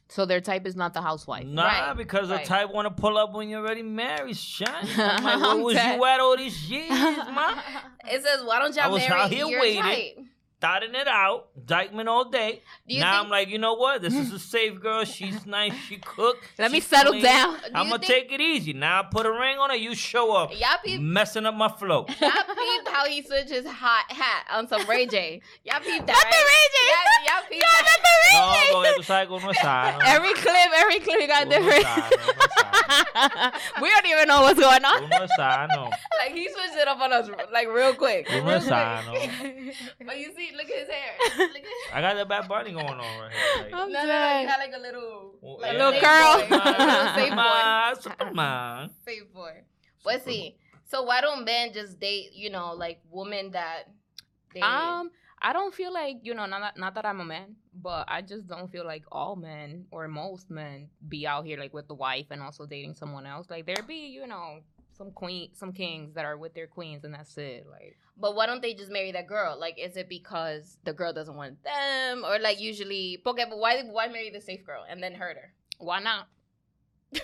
So 0.09 0.25
their 0.25 0.41
type 0.41 0.67
is 0.67 0.77
not 0.77 0.95
the 0.95 1.03
housewife. 1.03 1.45
Nah, 1.47 1.65
Right, 1.65 1.97
because 1.97 2.29
the 2.29 2.39
type 2.39 2.71
want 2.73 2.87
to 2.87 2.95
pull 3.03 3.19
up 3.19 3.35
when 3.35 3.49
you're 3.49 3.61
already 3.61 3.83
married, 3.83 4.37
son. 4.37 4.67
I'm 4.97 5.23
like, 5.25 5.41
where 5.43 5.57
was 5.65 5.75
you 5.75 6.05
at 6.05 6.21
all 6.21 6.37
these 6.37 6.71
years, 6.71 6.89
man? 6.91 7.59
It 8.09 8.23
says, 8.25 8.45
"Why 8.45 8.61
don't 8.61 8.75
y'all 8.77 8.93
was 8.93 9.03
marry 9.03 9.21
out 9.21 9.31
here 9.31 9.47
your 9.47 9.61
waiting. 9.61 9.83
type?" 9.83 10.19
Starting 10.59 10.95
it 10.95 11.07
out, 11.07 11.49
Dyckman 11.67 12.07
all 12.09 12.25
day. 12.31 12.63
Now 12.89 12.95
think- 12.95 13.05
I'm 13.05 13.29
like, 13.31 13.49
you 13.49 13.59
know 13.59 13.75
what? 13.75 14.01
This 14.01 14.15
is 14.15 14.33
a 14.33 14.39
safe 14.39 14.81
girl. 14.81 15.05
She's 15.05 15.45
nice. 15.59 15.75
She 15.87 15.99
cook. 15.99 16.39
Let 16.59 16.71
me 16.73 16.81
settle 16.81 17.13
clean. 17.13 17.25
down. 17.25 17.55
Do 17.57 17.61
I'm 17.75 17.91
gonna 17.91 17.99
think- 17.99 18.31
take 18.31 18.33
it 18.33 18.41
easy. 18.41 18.73
Now 18.73 19.01
I 19.01 19.03
put 19.11 19.27
a 19.27 19.31
ring 19.31 19.59
on 19.59 19.69
her. 19.69 19.77
You 19.77 19.95
show 19.95 20.33
up, 20.35 20.53
Y'all 20.59 20.79
peep, 20.83 20.99
messing 21.01 21.45
up 21.45 21.55
my 21.55 21.69
flow. 21.69 22.07
y'all 22.21 22.31
peeped 22.31 22.89
how 22.89 23.05
he 23.07 23.23
switched 23.23 23.51
his 23.51 23.67
hot 23.67 24.11
hat 24.11 24.47
on 24.51 24.67
some 24.67 24.87
Ray 24.89 25.07
J. 25.07 25.43
Y'all 25.63 25.79
peeped 25.81 26.07
that, 26.07 26.15
Not 26.15 26.25
the? 26.25 26.39
Ray 26.39 26.67
J. 26.73 26.79
Y'all, 26.89 27.37
y'all 27.37 27.49
peeped 27.51 27.63
No, 27.63 27.69
that. 27.71 27.85
not 27.87 28.01
the 28.03 28.15
Ray 28.25 28.39
No, 28.41 28.55
J. 28.55 28.73
porque 28.73 28.95
tú 28.97 29.05
sabes 29.05 29.29
que 29.29 29.37
uno 29.37 29.51
es 29.51 29.61
sano. 29.61 29.99
Every 30.07 30.33
clip, 30.33 30.71
every 30.75 31.01
clip 31.01 31.21
you 31.21 31.27
got 31.29 31.47
Uno 31.47 31.51
different. 31.59 31.85
sano, 31.85 32.07
uno 32.17 33.13
sano. 33.21 33.53
we 33.83 33.91
don't 33.91 34.07
even 34.07 34.27
know 34.29 34.41
what's 34.43 34.59
going 34.59 34.85
on. 34.85 35.05
Uno 35.05 35.23
es 35.23 35.31
sano. 35.37 35.91
Like 36.19 36.33
he 36.33 36.49
switched 36.49 36.77
it 36.77 36.89
up 36.89 36.99
on 36.99 37.13
us 37.13 37.29
like 37.53 37.69
real 37.69 37.93
quick. 37.95 38.27
Uno 38.31 38.45
Real 38.47 38.57
es 38.57 38.65
sano. 38.67 39.11
quick. 39.11 39.75
But 40.07 40.19
you 40.19 40.33
see, 40.35 40.46
look 40.57 40.71
at 40.71 40.79
his 40.79 40.89
hair. 40.89 41.49
Look 41.49 41.57
at 41.57 41.95
I 41.97 42.01
got 42.01 42.17
the 42.17 42.25
Bad 42.27 42.49
Bunny 42.49 42.73
going 42.73 42.87
on 42.87 42.99
right 42.99 43.33
here. 43.33 43.65
Like, 43.65 43.73
I'm 43.75 43.93
no, 43.93 44.01
no, 44.03 44.07
no, 44.07 44.41
you 44.41 44.49
had 44.49 44.59
like 44.59 44.73
a 44.75 44.79
little, 44.81 45.35
Oh, 45.43 45.53
like 45.61 45.73
yeah. 45.73 45.85
little 45.85 45.93
safe 45.93 46.03
curl. 46.03 46.49
boy. 46.49 46.57
A 46.57 46.87
little 46.87 47.15
safe 47.15 47.31
boy. 47.35 48.01
Superman, 48.01 48.01
Superman. 48.01 48.91
Safe 49.05 49.33
boy. 49.35 49.53
But 50.05 50.25
see, 50.25 50.57
so 50.85 51.03
why 51.03 51.21
don't 51.21 51.45
men 51.45 51.73
just 51.73 51.99
date, 51.99 52.33
you 52.33 52.51
know, 52.51 52.73
like 52.75 53.01
women 53.11 53.51
that 53.53 53.85
They- 54.55 54.61
Um, 54.61 55.11
I 55.43 55.53
don't 55.53 55.75
feel 55.75 55.93
like 55.93 56.17
you 56.23 56.35
know, 56.35 56.47
not 56.47 56.61
that, 56.61 56.79
not 56.79 56.95
that 56.95 57.05
I'm 57.05 57.21
a 57.21 57.25
man, 57.25 57.57
but 57.75 58.07
I 58.09 58.23
just 58.23 58.47
don't 58.47 58.71
feel 58.71 58.87
like 58.87 59.05
all 59.13 59.37
men 59.37 59.85
or 59.91 60.09
most 60.09 60.51
men 60.51 60.89
be 61.09 61.27
out 61.27 61.45
here 61.45 61.59
like 61.59 61.75
with 61.75 61.89
the 61.89 61.95
wife 61.95 62.27
and 62.31 62.41
also 62.43 62.65
dating 62.67 62.95
someone 62.95 63.27
else. 63.27 63.47
Like 63.51 63.67
there 63.67 63.83
be, 63.87 64.07
you 64.07 64.27
know, 64.27 64.61
some 64.97 65.11
queen, 65.13 65.51
some 65.55 65.73
kings 65.73 66.15
that 66.15 66.25
are 66.25 66.37
with 66.37 66.55
their 66.55 66.67
queens 66.67 67.05
and 67.05 67.13
that's 67.15 67.37
it. 67.39 67.67
Like 67.71 67.97
But 68.17 68.35
why 68.35 68.47
don't 68.47 68.63
they 68.63 68.75
just 68.75 68.91
marry 68.91 69.13
that 69.13 69.27
girl? 69.27 69.59
Like, 69.61 69.79
is 69.79 69.97
it 69.97 70.09
because 70.09 70.79
the 70.85 70.93
girl 70.93 71.13
doesn't 71.13 71.37
want 71.37 71.63
them, 71.63 72.25
or 72.25 72.39
like 72.39 72.59
usually? 72.61 73.21
Okay, 73.25 73.45
but 73.49 73.59
why 73.59 73.83
why 73.83 74.09
marry 74.09 74.31
the 74.31 74.41
safe 74.41 74.65
girl 74.65 74.85
and 74.89 75.03
then 75.03 75.15
hurt 75.15 75.37
her? 75.37 75.53
why 75.79 76.01
not? 76.01 76.29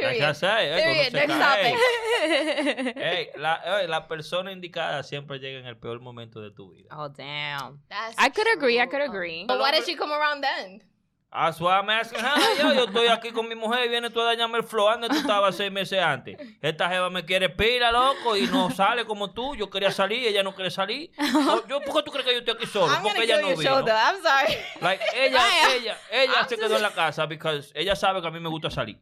Like 0.00 0.10
I 0.10 0.18
Period. 0.18 0.36
say, 0.36 0.70
eh, 0.70 0.78
Period. 0.80 1.12
cuando 1.12 1.18
se 1.18 1.26
Next 1.26 1.32
cae, 1.34 1.72
topic. 1.72 2.96
Ey, 3.02 3.28
la, 3.36 3.54
ey, 3.80 3.86
la 3.88 4.06
persona 4.06 4.52
indicada 4.52 5.02
siempre 5.02 5.38
llega 5.40 5.58
en 5.58 5.66
el 5.66 5.76
peor 5.76 5.98
momento 6.00 6.40
de 6.40 6.52
tu 6.52 6.70
vida. 6.70 6.88
oh 6.92 7.08
damn. 7.08 7.80
That's 7.90 8.14
I 8.16 8.28
could 8.28 8.46
agree. 8.56 8.78
I 8.80 8.86
could 8.86 9.00
agree. 9.02 9.44
But 9.48 9.58
why 9.58 9.72
did 9.72 9.84
she 9.86 9.96
come 9.96 10.12
around 10.12 10.42
then? 10.42 10.82
Why 11.30 11.76
I'm 11.76 11.90
asking 11.90 12.20
her. 12.20 12.58
Yo, 12.58 12.72
yo 12.72 12.84
estoy 12.84 13.08
aquí 13.08 13.30
con 13.32 13.46
mi 13.48 13.54
mujer 13.54 13.84
y 13.84 13.88
viene 13.88 14.08
tú 14.08 14.20
a 14.20 14.24
dañarme 14.24 14.58
el 14.58 14.64
flow. 14.64 14.88
¿Dónde 14.90 15.08
tú 15.08 15.16
estabas 15.16 15.54
seis 15.56 15.70
meses 15.70 16.00
antes? 16.00 16.38
Esta 16.62 16.88
jeva 16.88 17.10
me 17.10 17.24
quiere 17.24 17.50
pila, 17.50 17.92
loco, 17.92 18.34
y 18.34 18.46
no 18.46 18.70
sale 18.70 19.04
como 19.04 19.30
tú. 19.32 19.54
Yo 19.54 19.68
quería 19.68 19.90
salir, 19.90 20.26
ella 20.26 20.42
no 20.42 20.54
quiere 20.54 20.70
salir. 20.70 21.10
Yo, 21.68 21.80
¿Por 21.82 21.96
qué 21.96 22.02
tú 22.02 22.10
crees 22.12 22.26
que 22.26 22.32
yo 22.32 22.38
estoy 22.38 22.54
aquí 22.54 22.66
solo? 22.66 22.92
I'm 22.92 23.02
Porque 23.02 23.24
ella 23.24 23.40
no 23.40 23.48
vino. 23.48 23.78
I'm 23.78 24.22
sorry. 24.22 24.58
Like, 24.80 25.04
ella, 25.14 25.42
ella, 25.74 25.98
ella 26.10 26.32
I'm 26.40 26.48
se 26.48 26.56
quedó 26.56 26.76
en 26.76 26.82
la 26.82 26.90
casa 26.92 27.26
because 27.26 27.72
ella 27.74 27.94
sabe 27.94 28.22
que 28.22 28.28
a 28.28 28.30
mí 28.30 28.40
me 28.40 28.48
gusta 28.48 28.70
salir. 28.70 28.98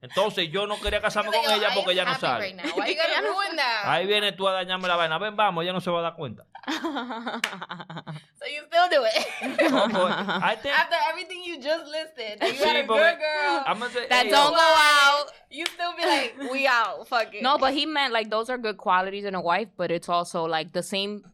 Entonces 0.00 0.48
yo 0.50 0.66
no 0.66 0.80
quería 0.80 1.00
casarme 1.00 1.32
con 1.32 1.50
ella 1.50 1.70
porque 1.74 1.92
ella 1.92 2.04
no 2.04 2.14
sale. 2.14 2.56
Ahí 3.84 4.06
viene 4.06 4.32
tú 4.32 4.46
a 4.46 4.52
dañarme 4.52 4.86
la 4.86 4.96
vaina. 4.96 5.18
Ven, 5.18 5.34
vamos, 5.36 5.64
ella 5.64 5.72
no 5.72 5.80
se 5.80 5.90
va 5.90 5.98
a 5.98 6.02
dar 6.02 6.14
cuenta. 6.14 6.44
So 8.38 8.46
you 8.46 8.62
still 8.68 8.88
do 8.88 9.04
it 9.04 9.70
No, 9.70 9.82
oh, 9.84 9.88
boy, 9.88 10.08
I 10.08 10.56
think, 10.62 10.78
after 10.78 10.96
everything 11.10 11.42
you 11.44 11.60
just 11.60 11.84
listed. 11.86 12.40
that 12.40 12.48
You 12.48 12.54
Sí, 12.60 12.64
had 12.64 12.76
a 12.76 12.86
porque- 12.86 13.00
good 13.00 13.18
girl. 13.18 13.64
I'm 13.66 13.78
gonna 13.80 13.92
say, 13.92 14.06
that 14.08 14.26
hey, 14.26 14.30
don't 14.30 14.52
yo, 14.52 14.56
go 14.56 14.74
out. 14.76 15.26
You 15.50 15.66
still 15.66 15.92
be 15.96 16.04
like, 16.06 16.36
we 16.52 16.66
out. 16.66 17.08
Fuck 17.08 17.34
it. 17.34 17.42
No, 17.42 17.58
but 17.58 17.72
he 17.74 17.86
meant 17.86 18.12
like 18.12 18.30
those 18.30 18.48
are 18.50 18.58
good 18.58 18.76
qualities 18.78 19.24
in 19.24 19.34
a 19.34 19.40
wife, 19.40 19.68
but 19.76 19.90
it's 19.90 20.08
also 20.08 20.44
like 20.44 20.72
the 20.72 20.82
same. 20.82 21.24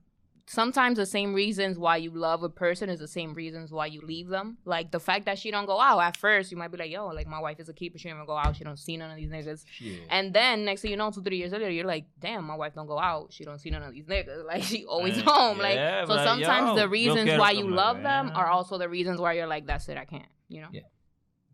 Sometimes 0.46 0.98
the 0.98 1.06
same 1.06 1.32
reasons 1.32 1.78
why 1.78 1.96
you 1.96 2.10
love 2.10 2.42
a 2.42 2.50
person 2.50 2.90
is 2.90 3.00
the 3.00 3.08
same 3.08 3.32
reasons 3.32 3.72
why 3.72 3.86
you 3.86 4.02
leave 4.02 4.28
them. 4.28 4.58
Like 4.66 4.90
the 4.90 5.00
fact 5.00 5.24
that 5.24 5.38
she 5.38 5.50
don't 5.50 5.64
go 5.64 5.80
out 5.80 6.00
at 6.00 6.18
first, 6.18 6.50
you 6.50 6.58
might 6.58 6.70
be 6.70 6.76
like, 6.76 6.90
"Yo, 6.90 7.06
like 7.08 7.26
my 7.26 7.40
wife 7.40 7.58
is 7.60 7.70
a 7.70 7.72
keeper. 7.72 7.96
She 7.96 8.10
don't 8.10 8.26
go 8.26 8.36
out. 8.36 8.54
She 8.54 8.62
don't 8.62 8.78
see 8.78 8.98
none 8.98 9.10
of 9.10 9.16
these 9.16 9.30
niggas." 9.30 9.64
And 10.10 10.34
then 10.34 10.66
next 10.66 10.82
thing 10.82 10.90
you 10.90 10.98
know, 10.98 11.10
two 11.10 11.22
three 11.22 11.38
years 11.38 11.52
later, 11.52 11.70
you're 11.70 11.86
like, 11.86 12.04
"Damn, 12.20 12.44
my 12.44 12.56
wife 12.56 12.74
don't 12.74 12.86
go 12.86 12.98
out. 12.98 13.32
She 13.32 13.44
don't 13.44 13.58
see 13.58 13.70
none 13.70 13.82
of 13.82 13.92
these 13.92 14.04
niggas. 14.04 14.44
Like 14.50 14.62
she 14.62 14.84
always 14.84 15.18
home." 15.22 15.58
yeah, 15.60 16.00
like 16.00 16.08
so, 16.08 16.14
like, 16.14 16.28
sometimes 16.28 16.68
yo, 16.68 16.76
the 16.76 16.88
reasons 16.88 17.38
why 17.38 17.52
you 17.52 17.68
love 17.70 18.02
them 18.02 18.30
are 18.34 18.46
also 18.46 18.76
the 18.76 18.88
reasons 18.88 19.20
why 19.20 19.32
you're 19.32 19.46
like, 19.46 19.66
"That's 19.66 19.88
it. 19.88 19.96
I 19.96 20.04
can't." 20.04 20.28
You 20.48 20.62
know. 20.62 20.68
Yeah. 20.72 20.82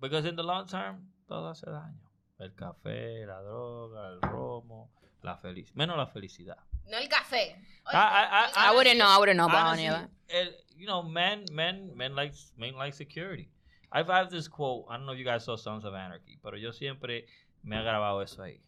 Because 0.01 0.24
in 0.24 0.34
the 0.34 0.43
long 0.43 0.66
term, 0.66 1.07
todo 1.28 1.49
hace 1.51 1.66
daño. 1.66 2.01
El 2.41 2.55
café, 2.57 3.26
la 3.26 3.43
droga, 3.43 4.09
el 4.09 4.20
romo, 4.22 4.88
la 5.22 5.36
felicidad. 5.36 5.76
Menos 5.76 5.97
la 5.97 6.07
felicidad. 6.07 6.57
No 6.91 6.99
el 6.99 7.09
café. 7.09 7.57
I- 7.86 8.51
I- 8.55 8.68
I 8.70 8.74
wouldn't 8.74 8.99
know. 8.99 9.07
I 9.07 9.18
wouldn't 9.18 9.36
know 9.36 9.47
about 9.47 9.66
Honestly, 9.66 9.86
any 9.86 9.95
of 10.05 10.11
that. 10.28 10.55
you 10.76 10.86
know, 10.86 11.03
men, 11.03 11.45
men, 11.53 11.97
men 11.97 12.14
like, 12.14 12.32
men 12.57 12.74
like 12.74 12.95
security. 12.95 13.49
I've 13.93 14.07
had 14.09 14.30
this 14.30 14.47
quote. 14.49 14.86
I 14.88 14.97
don't 14.97 15.07
know 15.07 15.12
if 15.12 15.18
you 15.18 15.24
guys 15.24 15.45
saw 15.45 15.57
Sons 15.57 15.84
of 15.84 15.95
Anarchy, 15.95 16.38
pero 16.43 16.57
yo 16.57 16.70
siempre 16.70 17.24
me 17.64 17.76
ha 17.76 17.82
grabado 17.82 18.22
eso 18.22 18.43
ahí. 18.43 18.61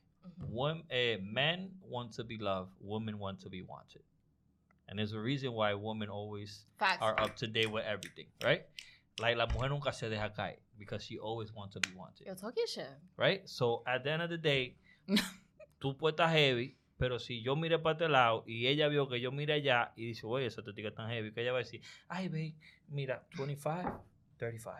Wom- 0.50 0.84
eh, 0.90 1.18
men 1.22 1.70
want 1.82 2.12
to 2.14 2.24
be 2.24 2.38
loved. 2.38 2.72
Women 2.80 3.18
want 3.18 3.40
to 3.40 3.48
be 3.48 3.62
wanted. 3.62 4.02
And 4.88 4.98
there's 4.98 5.12
a 5.12 5.20
reason 5.20 5.52
why 5.52 5.74
women 5.74 6.08
always 6.10 6.66
Facts. 6.78 7.00
are 7.02 7.18
up 7.20 7.36
to 7.36 7.46
date 7.46 7.70
with 7.70 7.84
everything, 7.84 8.26
right? 8.42 8.64
Like 9.20 9.36
la 9.36 9.46
mujer 9.46 9.68
nunca 9.68 9.92
se 9.92 10.08
deja 10.08 10.28
caer 10.30 10.56
because 10.78 11.04
she 11.04 11.18
always 11.18 11.52
wants 11.52 11.74
to 11.74 11.80
be 11.80 11.94
wanted, 11.94 12.26
Yo, 12.26 12.34
talk 12.34 12.54
your 12.56 12.66
shit. 12.66 12.88
right? 13.16 13.48
So 13.48 13.82
at 13.86 14.02
the 14.04 14.10
end 14.10 14.22
of 14.22 14.30
the 14.30 14.38
day, 14.38 14.76
tú 15.80 15.96
puedes 15.96 16.14
estar 16.16 16.28
heavy, 16.30 16.76
pero 17.02 17.18
si 17.18 17.42
yo 17.42 17.56
miré 17.56 17.80
para 17.80 17.94
este 17.94 18.08
lado 18.08 18.44
y 18.46 18.68
ella 18.68 18.86
vio 18.86 19.08
que 19.08 19.20
yo 19.20 19.32
miré 19.32 19.54
allá 19.54 19.92
y 19.96 20.06
dice, 20.06 20.24
oye, 20.24 20.46
esa 20.46 20.62
tetica 20.62 20.92
tan 20.92 21.10
heavy, 21.10 21.32
que 21.32 21.42
ella 21.42 21.50
va 21.50 21.58
a 21.58 21.64
decir, 21.66 21.82
ay, 22.06 22.28
babe, 22.28 22.54
mira, 22.86 23.26
25, 23.36 24.04
35, 24.36 24.76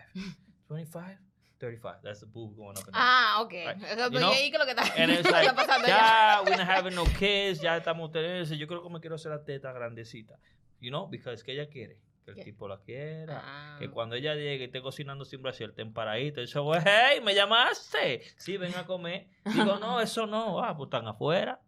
25, 0.69 1.21
35. 1.59 2.01
That's 2.01 2.21
the 2.21 2.27
boob 2.27 2.55
going 2.55 2.79
up 2.79 2.85
and 2.87 2.95
down. 2.95 2.95
Ah, 2.95 3.43
ok. 3.43 3.53
Right. 3.53 4.13
You 4.13 4.21
know? 4.21 4.33
¿y 4.35 4.53
qué 4.53 4.57
es 4.57 4.59
lo 4.61 4.65
que 4.67 4.71
está, 4.71 5.55
pasando 5.57 5.89
ya, 5.89 6.43
we're 6.45 6.57
not 6.57 6.69
having 6.69 6.95
no 6.95 7.07
kids, 7.19 7.61
ya 7.61 7.77
estamos 7.77 8.13
teniendo, 8.13 8.55
yo 8.55 8.69
creo 8.69 8.85
que 8.85 8.89
me 8.89 9.01
quiero 9.01 9.17
hacer 9.17 9.33
la 9.33 9.43
teta 9.45 9.73
grandecita. 9.73 10.39
You 10.79 10.91
know, 10.91 11.09
because 11.09 11.43
que 11.43 11.55
ella 11.55 11.69
quiere, 11.69 11.99
que 12.25 12.31
el 12.31 12.37
¿Qué? 12.37 12.45
tipo 12.45 12.69
la 12.69 12.79
quiera. 12.79 13.43
Ah. 13.45 13.77
Que 13.81 13.91
cuando 13.91 14.15
ella 14.15 14.37
llegue 14.37 14.59
y 14.59 14.65
esté 14.67 14.81
cocinando 14.81 15.25
sin 15.25 15.43
brasier, 15.43 15.71
estén 15.71 15.93
paraditos. 15.93 16.45
Eso, 16.45 16.63
güey, 16.63 16.83
hey, 16.85 17.21
me 17.21 17.35
llamaste. 17.35 18.23
Sí, 18.37 18.59
ven 18.59 18.77
a 18.77 18.87
comer. 18.87 19.27
Digo, 19.45 19.81
no, 19.81 20.01
eso 20.01 20.25
no. 20.29 20.63
Ah, 20.63 20.77
pues 20.77 20.87
están 20.87 21.09
afuera. 21.09 21.61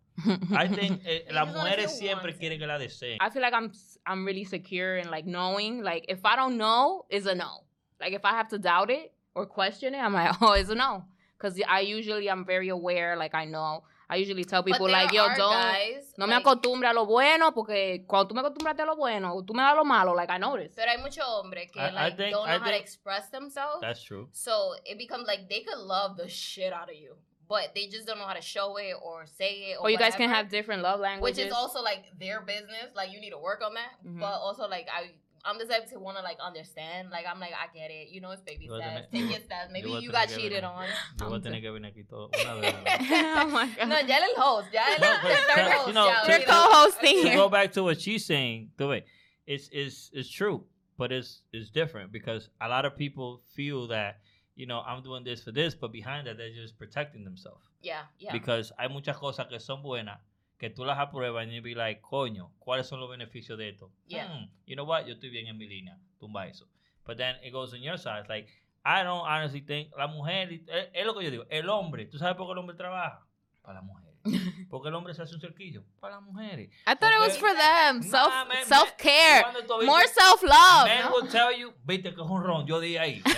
I 0.56 0.68
think 0.74 1.02
eh, 1.04 1.24
They 1.26 1.32
las 1.34 1.46
wanna 1.48 1.58
mujeres 1.70 1.98
feel 1.98 2.08
siempre 2.08 2.34
quieren 2.36 2.58
que 2.58 2.66
la 2.66 2.78
deseen. 2.78 3.18
I 3.20 3.30
feel 3.30 3.42
like 3.42 3.54
I'm 3.54 3.72
I'm 4.06 4.24
really 4.24 4.44
secure 4.44 4.96
in 4.96 5.10
like 5.10 5.26
knowing. 5.26 5.82
Like 5.82 6.06
if 6.08 6.24
I 6.24 6.36
don't 6.36 6.56
know, 6.56 7.04
is 7.10 7.26
a 7.26 7.34
no. 7.34 7.64
Like 8.00 8.12
if 8.12 8.24
I 8.24 8.30
have 8.32 8.48
to 8.48 8.58
doubt 8.58 8.90
it 8.90 9.12
or 9.34 9.46
question 9.46 9.94
it, 9.94 9.98
I'm 9.98 10.12
like, 10.14 10.34
oh, 10.40 10.52
it's 10.52 10.70
a 10.70 10.74
no. 10.74 11.04
Because 11.36 11.60
I 11.68 11.80
usually 11.80 12.28
I'm 12.30 12.44
very 12.44 12.68
aware. 12.68 13.16
Like 13.16 13.34
I 13.34 13.44
know. 13.44 13.82
I 14.08 14.16
usually 14.16 14.44
tell 14.44 14.62
people 14.62 14.86
like, 14.88 15.12
yo, 15.12 15.26
don't. 15.28 15.50
guys, 15.50 16.12
No 16.18 16.26
me 16.26 16.34
like- 16.34 16.42
acostumbre 16.44 16.86
a 16.88 16.92
lo 16.92 17.06
bueno 17.06 17.52
porque 17.52 18.04
cuando 18.06 18.28
tú 18.28 18.34
me 18.34 18.40
acostumbraste 18.42 18.82
a 18.82 18.86
lo 18.86 18.96
bueno, 18.96 19.42
tú 19.42 19.54
me 19.54 19.62
das 19.62 19.74
lo 19.74 19.82
malo, 19.84 20.14
like 20.14 20.30
I 20.30 20.36
notice. 20.38 20.74
Pero 20.76 20.90
hay 20.90 20.98
muchos 20.98 21.24
hombres 21.26 21.70
que 21.72 21.80
I- 21.80 21.88
I 21.88 21.90
like, 21.92 22.16
think- 22.18 22.30
don't 22.32 22.44
know 22.46 22.52
I 22.54 22.58
how 22.58 22.64
to 22.64 22.70
think- 22.70 22.82
express 22.82 23.30
themselves. 23.30 23.80
That's 23.80 24.02
true. 24.04 24.28
So 24.32 24.74
it 24.84 24.98
becomes 24.98 25.26
like 25.26 25.48
they 25.48 25.62
could 25.64 25.78
love 25.78 26.16
the 26.18 26.28
shit 26.28 26.72
out 26.72 26.90
of 26.90 26.94
you, 26.94 27.16
but 27.48 27.74
they 27.74 27.86
just 27.88 28.06
don't 28.06 28.18
know 28.18 28.26
how 28.26 28.34
to 28.34 28.40
show 28.42 28.76
it 28.78 28.94
or 29.02 29.26
say 29.26 29.70
it. 29.72 29.76
Or, 29.78 29.86
Or 29.86 29.90
you 29.90 29.98
guys 29.98 30.14
can 30.14 30.28
have 30.30 30.48
different 30.48 30.82
love 30.82 31.00
languages. 31.00 31.38
which 31.38 31.46
is 31.46 31.52
also 31.52 31.82
like 31.82 32.04
their 32.18 32.40
business. 32.40 32.90
Like 32.94 33.12
you 33.12 33.20
need 33.20 33.30
to 33.30 33.38
work 33.38 33.62
on 33.64 33.74
that, 33.74 33.92
Mhm. 34.06 34.20
but 34.20 34.32
also 34.32 34.66
like 34.68 34.86
I. 34.92 35.10
I'm 35.46 35.58
the 35.58 35.66
type 35.66 35.90
to 35.90 35.98
want 36.00 36.16
to 36.16 36.22
like 36.22 36.38
understand. 36.40 37.10
Like 37.10 37.26
I'm 37.30 37.38
like 37.38 37.52
I 37.52 37.66
get 37.76 37.90
it. 37.90 38.08
You 38.08 38.22
know 38.22 38.30
it's 38.30 38.40
baby 38.40 38.64
Yo 38.64 38.72
voy 38.72 38.78
a 38.78 38.80
steps. 38.80 39.08
tener- 39.12 39.22
Take 39.26 39.30
your 39.30 39.40
steps. 39.44 39.68
Maybe 39.70 39.88
yo 39.90 39.94
voy 39.96 39.98
a 39.98 40.00
you 40.00 40.10
got 40.10 40.28
cheated 40.30 40.64
on. 40.64 40.86
Yo 41.20 41.28
voy 41.28 41.36
a 41.36 41.40
tener 41.40 41.60
que 41.60 41.70
venir 41.70 41.90
aquí 41.92 42.08
todo 42.08 42.30
una 42.40 42.60
vez. 42.62 42.74
oh 42.88 43.46
my 43.50 43.66
god. 43.76 43.88
No, 43.88 44.00
ya 44.00 44.20
él 44.24 44.34
host. 44.38 44.72
Ya 44.72 44.86
él 44.94 45.00
No, 45.02 45.12
el 45.12 45.36
third 45.36 45.72
host. 45.74 45.86
you 45.88 45.92
know, 45.92 46.06
ya, 46.06 46.24
You're 46.26 46.46
co-hosting 46.46 47.22
to 47.24 47.28
here. 47.28 47.36
go 47.36 47.50
back 47.50 47.72
to 47.72 47.82
what 47.84 48.00
she's 48.00 48.24
saying, 48.24 48.70
the 48.78 48.86
way 48.88 49.04
it's 49.46 49.68
it's 49.70 50.08
it's 50.14 50.30
true, 50.30 50.64
but 50.96 51.12
it's 51.12 51.42
it's 51.52 51.68
different 51.68 52.10
because 52.10 52.48
a 52.62 52.68
lot 52.70 52.86
of 52.86 52.96
people 52.96 53.42
feel 53.54 53.88
that 53.88 54.20
you 54.56 54.66
know 54.66 54.80
I'm 54.86 55.02
doing 55.02 55.24
this 55.24 55.42
for 55.42 55.52
this, 55.52 55.74
but 55.74 55.92
behind 55.92 56.26
that 56.26 56.36
they're 56.36 56.54
just 56.54 56.78
protecting 56.78 57.24
themselves 57.24 57.66
Yeah, 57.82 58.02
yeah. 58.18 58.32
because 58.32 58.72
hay 58.78 58.88
muchas 58.88 59.16
cosas 59.16 59.46
que 59.48 59.58
son 59.60 59.82
buenas 59.82 60.18
que 60.58 60.70
tú 60.70 60.84
las 60.84 60.98
apruebas 60.98 61.42
and 61.44 61.52
you 61.52 61.62
be 61.62 61.74
like, 61.74 62.00
coño, 62.00 62.50
¿cuáles 62.60 62.86
son 62.86 63.00
los 63.00 63.10
beneficios 63.10 63.58
de 63.58 63.70
esto? 63.70 63.90
Yeah. 64.06 64.26
Hmm, 64.28 64.44
you 64.66 64.76
know 64.76 64.84
what? 64.84 65.06
Yo 65.06 65.14
estoy 65.14 65.30
bien 65.30 65.46
en 65.48 65.58
mi 65.58 65.66
línea, 65.66 65.98
tumba 66.18 66.46
eso. 66.46 66.66
But 67.04 67.18
then 67.18 67.36
it 67.42 67.50
goes 67.52 67.74
on 67.74 67.82
your 67.82 67.98
side. 67.98 68.20
It's 68.20 68.28
like 68.28 68.48
I 68.84 69.02
don't 69.02 69.26
honestly 69.26 69.60
think 69.60 69.90
la 69.96 70.06
mujer 70.06 70.48
es, 70.68 70.88
es 70.92 71.06
lo 71.06 71.14
que 71.14 71.24
yo 71.24 71.30
digo, 71.30 71.44
el 71.50 71.68
hombre, 71.68 72.06
¿tú 72.06 72.18
sabes 72.18 72.36
por 72.36 72.46
qué 72.46 72.52
el 72.52 72.58
hombre 72.58 72.76
trabaja? 72.76 73.26
Para 73.62 73.74
las 73.80 73.84
mujeres. 73.84 74.14
Porque 74.70 74.88
el 74.88 74.94
hombre 74.94 75.12
se 75.14 75.22
hace 75.22 75.34
un 75.34 75.40
cerquillo 75.40 75.84
para 76.00 76.14
las 76.16 76.22
mujeres. 76.24 76.70
I 76.86 76.94
thought 76.94 77.12
it 77.12 77.20
was 77.20 77.36
for 77.36 77.52
them. 77.54 78.02
Self 78.02 78.32
man. 78.48 78.64
self 78.64 78.92
care. 78.96 79.42
¿Cuándo 79.42 79.64
tú 79.66 79.78
viste- 79.78 79.86
More 79.86 80.06
self 80.08 80.42
love. 80.42 80.86
Men 80.86 81.12
will 81.12 81.28
tell 81.28 81.52
you, 81.52 81.74
viste 81.84 82.14
que 82.14 82.22
es 82.22 82.30
un 82.30 82.42
ron, 82.42 82.66
yo 82.66 82.80
di 82.80 82.96
ahí. 82.96 83.22
¿eh? 83.26 83.32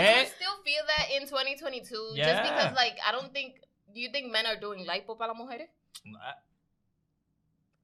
You 0.00 0.06
Eh? 0.06 0.24
still 0.26 0.56
feel 0.64 0.82
that 0.86 1.10
in 1.14 1.26
2022? 1.28 2.12
Yeah. 2.14 2.24
Just 2.26 2.42
because, 2.50 2.72
like, 2.76 2.96
I 3.06 3.12
don't 3.12 3.32
think. 3.32 3.56
Do 3.92 4.00
you 4.00 4.08
think 4.10 4.32
men 4.32 4.46
are 4.46 4.56
doing 4.58 4.86
lipo 4.86 5.18
para 5.18 5.32
las 5.32 5.36
mujeres? 5.36 5.68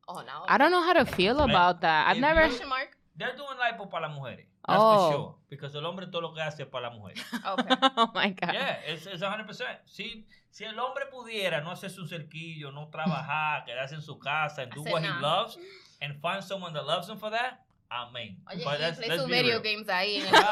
Oh 0.09 0.23
no. 0.23 0.45
I 0.49 0.57
don't 0.57 0.71
know 0.71 0.83
how 0.83 0.95
to 0.95 1.05
feel 1.05 1.41
about 1.41 1.81
that. 1.83 2.09
I've 2.09 2.17
If 2.17 2.21
never. 2.23 2.47
you- 2.47 2.67
mark. 2.69 2.97
They're 3.17 3.37
doing 3.37 3.59
lipo 3.59 3.91
para 3.91 4.09
las 4.09 4.17
mujeres. 4.17 4.47
That's 4.67 4.81
Oh. 4.81 5.11
for 5.11 5.13
sure. 5.13 5.35
Because 5.51 5.75
el 5.75 5.85
hombre 5.85 6.07
todo 6.07 6.21
lo 6.23 6.33
que 6.35 6.41
hace 6.41 6.63
es 6.63 6.69
para 6.69 6.89
las 6.89 6.97
mujeres. 6.99 7.23
Okay. 7.45 7.77
oh 7.97 8.11
my 8.15 8.31
god. 8.31 8.53
Yeah, 8.55 8.77
it's, 8.87 9.07
it's 9.07 9.23
100%. 9.23 9.65
Si, 9.87 10.25
si 10.51 10.65
el 10.65 10.79
hombre 10.79 11.07
pudiera 11.11 11.61
no 11.63 11.71
hacer 11.71 11.91
su 11.91 12.07
cerquillo, 12.07 12.71
no 12.73 12.89
trabajar, 12.89 13.65
quedarse 13.67 13.95
en 13.97 14.03
su 14.03 14.19
casa 14.19 14.63
and 14.63 14.73
do 14.73 14.81
Hacer 14.83 14.93
what 14.93 15.03
he 15.03 15.09
loves 15.21 15.59
and 16.01 16.19
find 16.23 16.43
someone 16.45 16.73
that 16.75 16.87
loves 16.87 17.09
him 17.09 17.19
for 17.19 17.31
that, 17.31 17.65
amén. 17.91 18.39
Oye, 18.51 18.65
let's- 18.79 18.97
play 18.99 19.09
let's 19.09 19.27
video 19.27 19.61
games 19.63 19.89
ahí. 19.89 20.17
En. 20.17 20.29
Claro, 20.29 20.47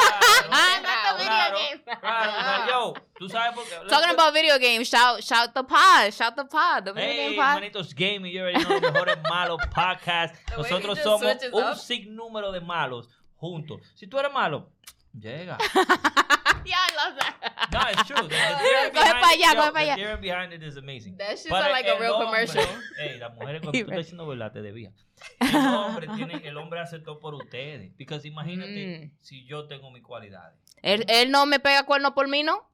Ah, 0.50 0.80
not 0.82 1.18
the 1.18 1.22
video 1.22 1.80
claro, 1.84 2.00
claro, 2.00 2.32
Ah. 2.42 2.66
yo, 2.68 2.94
tú 3.18 3.28
sabes 3.28 3.54
por 3.54 3.64
qué. 3.64 3.76
Talking 3.88 4.10
about 4.10 4.32
video 4.34 4.58
games, 4.58 4.88
shout 4.88 5.22
shout 5.22 5.52
the 5.54 5.62
pod, 5.64 6.12
shout 6.12 6.34
the 6.36 6.44
pod, 6.44 6.84
the 6.84 6.92
video 6.92 7.12
Hey, 7.12 7.28
game 7.30 7.36
pod. 7.36 7.54
manitos 7.62 7.94
gaming, 7.94 8.32
you 8.32 8.40
already 8.40 8.62
know, 8.64 8.78
los 8.80 8.92
mejores 8.92 9.16
malos 9.30 9.60
podcast. 9.74 10.34
The 10.46 10.56
way 10.62 10.70
he 10.70 10.72
Nosotros 10.80 10.98
somos 11.00 11.36
un 11.52 11.76
sinnúmero 11.76 12.52
de 12.52 12.60
malos 12.60 13.08
juntos. 13.36 13.80
Si 13.94 14.06
tú 14.06 14.18
eres 14.18 14.32
malo, 14.32 14.70
llega. 15.12 15.58
yeah, 16.66 16.76
I 16.76 17.08
love 17.08 17.18
that. 17.18 17.68
No, 17.72 17.80
it's 17.90 18.04
true. 18.06 18.16
The, 18.16 18.28
the 18.28 18.90
Go 18.92 19.00
ahead, 19.00 19.12
para 19.20 19.28
allá, 19.28 19.52
yo, 19.54 19.60
coge 19.60 19.72
para 19.72 19.84
the 19.84 19.90
allá. 19.92 19.94
theory 19.96 20.20
behind 20.20 20.52
it 20.52 20.62
is 20.62 20.76
amazing. 20.76 21.16
That 21.16 21.36
shit 21.38 21.48
Pero 21.50 21.60
sound 21.62 21.72
like 21.72 21.88
a 21.88 21.98
real 21.98 22.14
hombre- 22.14 22.46
commercial. 22.46 22.82
Ey, 22.98 23.18
las 23.18 23.34
mujeres 23.34 23.60
cuando 23.62 23.72
tú 23.78 23.78
estás 23.84 23.96
diciendo 23.98 24.26
verdad 24.26 24.52
te 24.52 24.62
debía. 24.62 24.92
El 25.40 25.56
hombre 25.56 26.08
tiene, 26.16 26.46
el 26.46 26.56
hombre 26.58 26.80
hace 26.80 26.98
todo 26.98 27.18
por 27.20 27.34
ustedes. 27.34 27.92
Porque 27.96 28.28
imagínate 28.28 29.10
Mm. 29.12 29.16
si 29.22 29.46
yo 29.46 29.66
tengo 29.66 29.90
mis 29.90 30.02
cualidades. 30.02 30.58
Él, 30.82 31.04
él 31.08 31.30
no 31.30 31.46
me 31.46 31.58
pega 31.58 31.84
cuerno 31.84 32.14
por 32.14 32.28
mí, 32.28 32.42
¿no? 32.42 32.68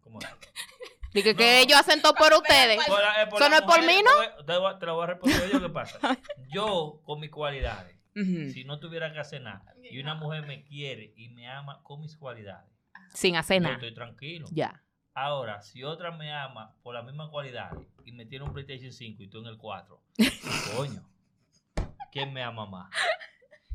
¿Cómo? 0.00 0.18
Dije 1.12 1.32
No. 1.32 1.38
que 1.38 1.60
ellos 1.60 1.78
hacen 1.78 2.00
todo 2.02 2.14
por 2.14 2.32
ustedes. 2.34 2.76
Por 2.86 3.00
la- 3.02 3.28
por 3.28 3.40
¿Eso 3.42 3.50
no 3.50 3.56
es 3.56 3.62
por 3.62 3.82
mí, 3.84 4.00
no? 4.04 4.44
Te, 4.44 4.56
voy 4.58 4.78
te 4.78 4.86
lo 4.86 4.94
voy 4.94 5.04
a 5.04 5.06
responder 5.08 5.50
yo 5.50 5.60
qué 5.60 5.68
pasa. 5.70 5.98
Yo 6.48 7.00
con 7.04 7.20
mis 7.20 7.30
cualidades, 7.30 7.96
Ujú. 8.16 8.50
si 8.52 8.64
no 8.64 8.78
tuviera 8.78 9.12
que 9.12 9.18
hacer 9.18 9.42
nada 9.42 9.74
y 9.90 9.98
una 10.00 10.14
mujer 10.14 10.46
me 10.46 10.64
quiere 10.64 11.12
y 11.16 11.28
me 11.30 11.48
ama 11.48 11.80
con 11.82 12.00
mis 12.00 12.16
cualidades, 12.16 12.70
Sin 13.14 13.36
hacer 13.36 13.56
yo 13.56 13.62
nada. 13.62 13.74
estoy 13.74 13.94
tranquilo. 13.94 14.46
Ya. 14.52 14.82
Ahora, 15.14 15.60
si 15.62 15.82
otra 15.82 16.12
me 16.12 16.32
ama 16.32 16.74
por 16.82 16.94
las 16.94 17.04
mismas 17.04 17.28
cualidades 17.30 17.86
y 18.04 18.12
me 18.12 18.24
tiene 18.26 18.44
un 18.44 18.52
PlayStation 18.52 18.92
5 18.92 19.22
y 19.24 19.28
tú 19.28 19.40
en 19.40 19.46
el 19.46 19.56
4, 19.58 20.00
coño, 20.76 21.02
¿quién 22.12 22.32
me 22.32 22.42
ama 22.42 22.66
más? 22.66 22.90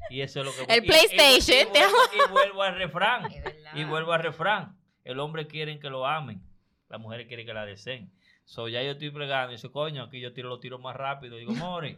Y 0.10 0.22
eso 0.22 0.40
es 0.42 0.46
lo 0.46 0.52
que... 0.54 0.74
El 0.74 0.84
y- 0.84 0.86
y- 0.86 0.90
PlayStation, 0.90 1.68
Y, 1.68 1.72
te 1.74 1.80
vuelvo, 1.80 1.98
y 2.28 2.32
vuelvo 2.32 2.64
al 2.64 2.76
refrán. 2.76 3.30
Y 3.74 3.84
vuelvo 3.84 4.14
al 4.14 4.24
refrán. 4.24 4.78
El 5.04 5.20
hombre 5.20 5.48
quiere 5.48 5.80
que 5.80 5.90
lo 5.90 6.06
amen. 6.06 6.42
Las 6.90 7.00
mujeres 7.02 7.28
quieren 7.28 7.46
que 7.46 7.54
la 7.54 7.66
deseen. 7.66 8.12
So, 8.46 8.68
ya 8.68 8.82
yo 8.84 8.92
estoy 8.92 9.10
plegando 9.10 9.52
y 9.52 9.56
dice, 9.56 9.72
coño, 9.72 10.04
aquí 10.04 10.20
yo 10.20 10.34
tiro 10.34 10.50
los 10.50 10.60
tiros 10.60 10.80
más 10.80 10.96
rápido. 10.96 11.38
Digo, 11.38 11.54
Mori, 11.54 11.98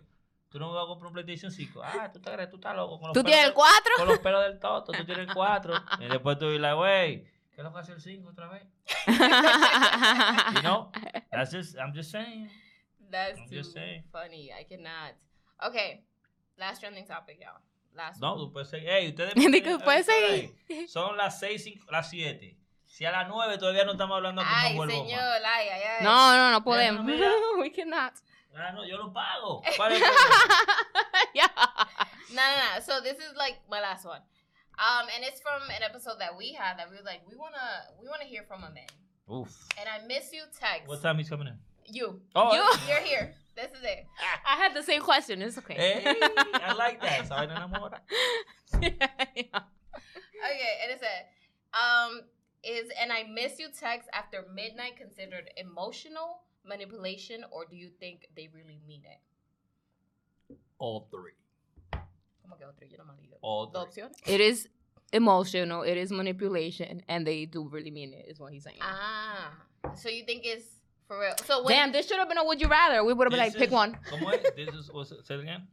tú 0.56 0.60
no 0.60 0.70
me 0.70 0.76
vas 0.76 0.86
a 0.86 0.88
comprar 0.88 1.08
un 1.10 1.14
PlayStation 1.16 1.52
5. 1.52 1.82
Ah, 1.84 2.10
tú, 2.14 2.20
estás, 2.20 2.50
tú 2.50 2.56
estás 2.56 2.76
loco. 2.78 2.98
Con 2.98 3.10
los 3.10 3.14
¿Tú 3.14 3.24
pelos 3.24 3.26
tienes 3.26 3.44
el 3.44 3.50
del- 3.50 3.54
4? 3.56 3.92
Con 3.98 4.08
los 4.08 4.20
pelos 4.20 4.44
del 4.46 4.60
toto, 4.62 4.92
tú 4.94 5.04
tienes 5.06 5.28
el 5.28 5.34
4. 5.34 5.74
y 6.00 6.06
después 6.06 6.40
tú 6.40 6.50
dices, 6.50 6.74
güey, 6.76 7.24
¿qué 7.52 7.58
es 7.58 7.64
lo 7.66 7.74
que 7.74 7.80
hace 7.80 7.92
el 7.92 8.00
5 8.02 8.30
otra 8.30 8.48
vez? 8.48 8.64
You 10.56 10.62
know? 10.62 10.92
That's 11.30 11.52
just, 11.52 11.76
I'm 11.78 11.94
just 11.94 12.10
saying. 12.10 12.50
That's 13.12 13.38
I'm 13.38 13.50
too 13.50 13.56
just 13.58 13.74
saying. 13.74 14.06
funny. 14.14 14.50
I 14.54 14.64
cannot. 14.64 15.16
Okay. 15.62 16.06
Last 16.58 16.80
trending 16.80 17.06
topic, 17.06 17.38
y'all. 17.42 17.60
Last 17.94 18.22
No, 18.22 18.38
tú 18.38 18.54
puedes 18.54 18.70
seguir. 18.70 18.90
Ey, 18.90 19.10
ustedes. 19.10 19.34
Digo, 19.52 19.80
puedes 19.80 20.06
seguir. 20.06 20.56
Son 20.88 21.18
las 21.18 21.38
6, 21.42 21.64
cinco- 21.66 21.92
las 21.92 22.10
7. 22.10 22.58
Si 22.86 23.04
a 23.04 23.12
las 23.12 23.28
9 23.28 23.58
todavía 23.58 23.84
no 23.84 23.92
estamos 23.92 24.16
hablando, 24.16 24.42
que 24.42 24.48
Ay, 24.50 24.72
no 24.72 24.78
vuelvo 24.78 24.94
señor, 24.94 25.20
ay, 25.46 25.68
ay, 25.68 25.82
ay. 26.00 26.04
No, 26.06 26.34
no, 26.38 26.52
no 26.52 26.64
podemos. 26.64 27.04
mira. 27.04 27.30
we 27.60 27.70
cannot. 27.74 28.14
Ah, 28.58 28.72
no, 28.74 28.84
yo 28.86 28.98
lo 28.98 29.12
pago. 29.12 29.62
¿Cuál 29.78 29.92
es 29.92 30.00
yeah. 31.34 31.48
No, 32.32 32.42
no, 32.42 32.56
no. 32.76 32.82
So 32.82 33.02
this 33.02 33.18
is 33.18 33.36
like 33.38 33.58
my 33.70 33.82
last 33.82 34.06
one. 34.06 34.22
Um, 34.78 35.08
and 35.16 35.24
it's 35.24 35.42
from 35.42 35.62
an 35.70 35.84
episode 35.84 36.20
that 36.20 36.38
we 36.38 36.54
had 36.54 36.78
that 36.80 36.90
we 36.90 36.98
were 36.98 37.04
like, 37.04 37.22
we 37.30 37.36
wanna, 37.36 37.58
we 38.02 38.08
wanna 38.08 38.26
hear 38.26 38.44
from 38.44 38.64
a 38.64 38.72
man. 38.72 38.88
Oof. 39.32 39.68
And 39.80 39.88
I 39.90 40.06
miss 40.06 40.32
you 40.34 40.44
text. 40.60 40.88
What 40.88 41.02
time 41.02 41.20
is 41.20 41.30
coming 41.30 41.48
in? 41.48 41.58
You. 41.88 42.20
Oh, 42.36 42.54
you. 42.54 42.64
You're 42.88 43.00
here. 43.02 43.34
This 43.56 43.72
is 43.72 43.84
it. 43.84 44.06
I 44.46 44.58
had 44.58 44.74
the 44.76 44.84
same 44.84 45.02
question. 45.02 45.42
It's 45.42 45.58
okay. 45.58 45.76
Hey, 45.76 46.16
I 46.54 46.74
like 46.78 47.02
that. 47.02 47.22
Esa 47.22 47.36
vaina 47.36 47.56
enamora. 47.56 48.00
Okay, 50.46 50.78
and 50.84 50.92
it 50.92 51.00
said, 51.00 51.26
um, 51.74 52.22
is 52.64 52.92
and 53.02 53.12
I 53.12 53.24
miss 53.24 53.58
you 53.58 53.68
text 53.78 54.10
after 54.14 54.46
midnight 54.54 54.98
considered 54.98 55.50
emotional 55.58 56.42
manipulation, 56.68 57.46
or 57.52 57.66
do 57.66 57.76
you 57.76 57.90
think 58.00 58.28
they 58.36 58.50
really 58.54 58.80
mean 58.88 59.04
it? 59.06 60.58
All 60.78 61.08
three. 61.12 61.34
¿Cómo 62.44 62.58
que 62.58 62.66
otro? 62.66 62.88
Yo 62.88 62.98
no 62.98 63.06
me 63.06 63.14
digo. 63.14 63.38
All 63.42 63.72
three. 63.72 64.04
It 64.26 64.42
is 64.42 64.68
emotional. 65.14 65.84
It 65.84 65.98
is 65.98 66.12
manipulation, 66.12 67.02
and 67.08 67.26
they 67.26 67.46
do 67.46 67.68
really 67.68 67.92
mean 67.92 68.14
it. 68.14 68.26
Is 68.28 68.40
what 68.40 68.52
he's 68.52 68.64
saying. 68.64 68.78
Ah, 68.82 69.52
so 69.96 70.10
you 70.10 70.26
think 70.26 70.46
it's 70.46 70.66
for 71.08 71.20
real? 71.20 71.34
So 71.46 71.64
when, 71.64 71.76
Damn, 71.76 71.92
this 71.92 72.08
should 72.08 72.18
have 72.18 72.28
been 72.28 72.38
a 72.38 72.44
would 72.44 72.60
you 72.60 72.68
rather. 72.68 73.04
We 73.04 73.14
would 73.14 73.26
have 73.26 73.32
been 73.32 73.40
like, 73.40 73.54
This 73.54 73.62
pick 73.62 73.72
one. 73.72 73.98
¿Cómo 74.12 74.34
es? 74.34 74.42
This 74.56 74.74
is, 74.74 74.92
what's 74.92 75.12
it, 75.12 75.26
say 75.26 75.36
it 75.36 75.42
again? 75.42 75.68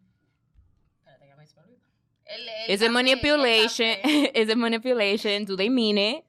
Espérate, 1.01 1.29
ya 1.29 1.37
me 1.37 1.47
se 1.47 1.57
me 1.57 1.63
olvidó. 1.63 1.81
El- 2.27 2.65
el 2.65 2.75
Is 2.75 2.83
it 2.83 2.91
manipulation? 2.93 3.97
is 4.35 4.49
it 4.49 4.59
manipulation? 4.59 5.45
Do 5.45 5.57
they 5.57 5.69
mean 5.69 5.99
it? 5.99 6.25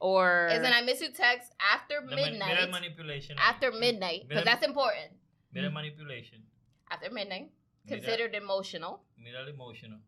Or 0.00 0.46
Is 0.52 0.58
an 0.62 0.72
I 0.72 0.82
miss 0.82 1.00
you 1.00 1.10
text 1.10 1.52
after 1.58 2.00
The 2.00 2.14
man- 2.14 2.38
Mira 2.38 2.48
midnight? 2.48 2.70
manipulation. 2.70 3.36
After 3.38 3.72
midnight, 3.72 4.28
because 4.28 4.44
that's 4.44 4.64
important. 4.64 5.10
Mira 5.52 5.66
el 5.66 5.72
manipulation. 5.72 6.42
After 6.90 7.10
midnight, 7.10 7.50
Mira- 7.84 8.00
considered 8.00 8.34
emotional. 8.34 9.02
Mira 9.18 9.46
emotional. 9.48 9.98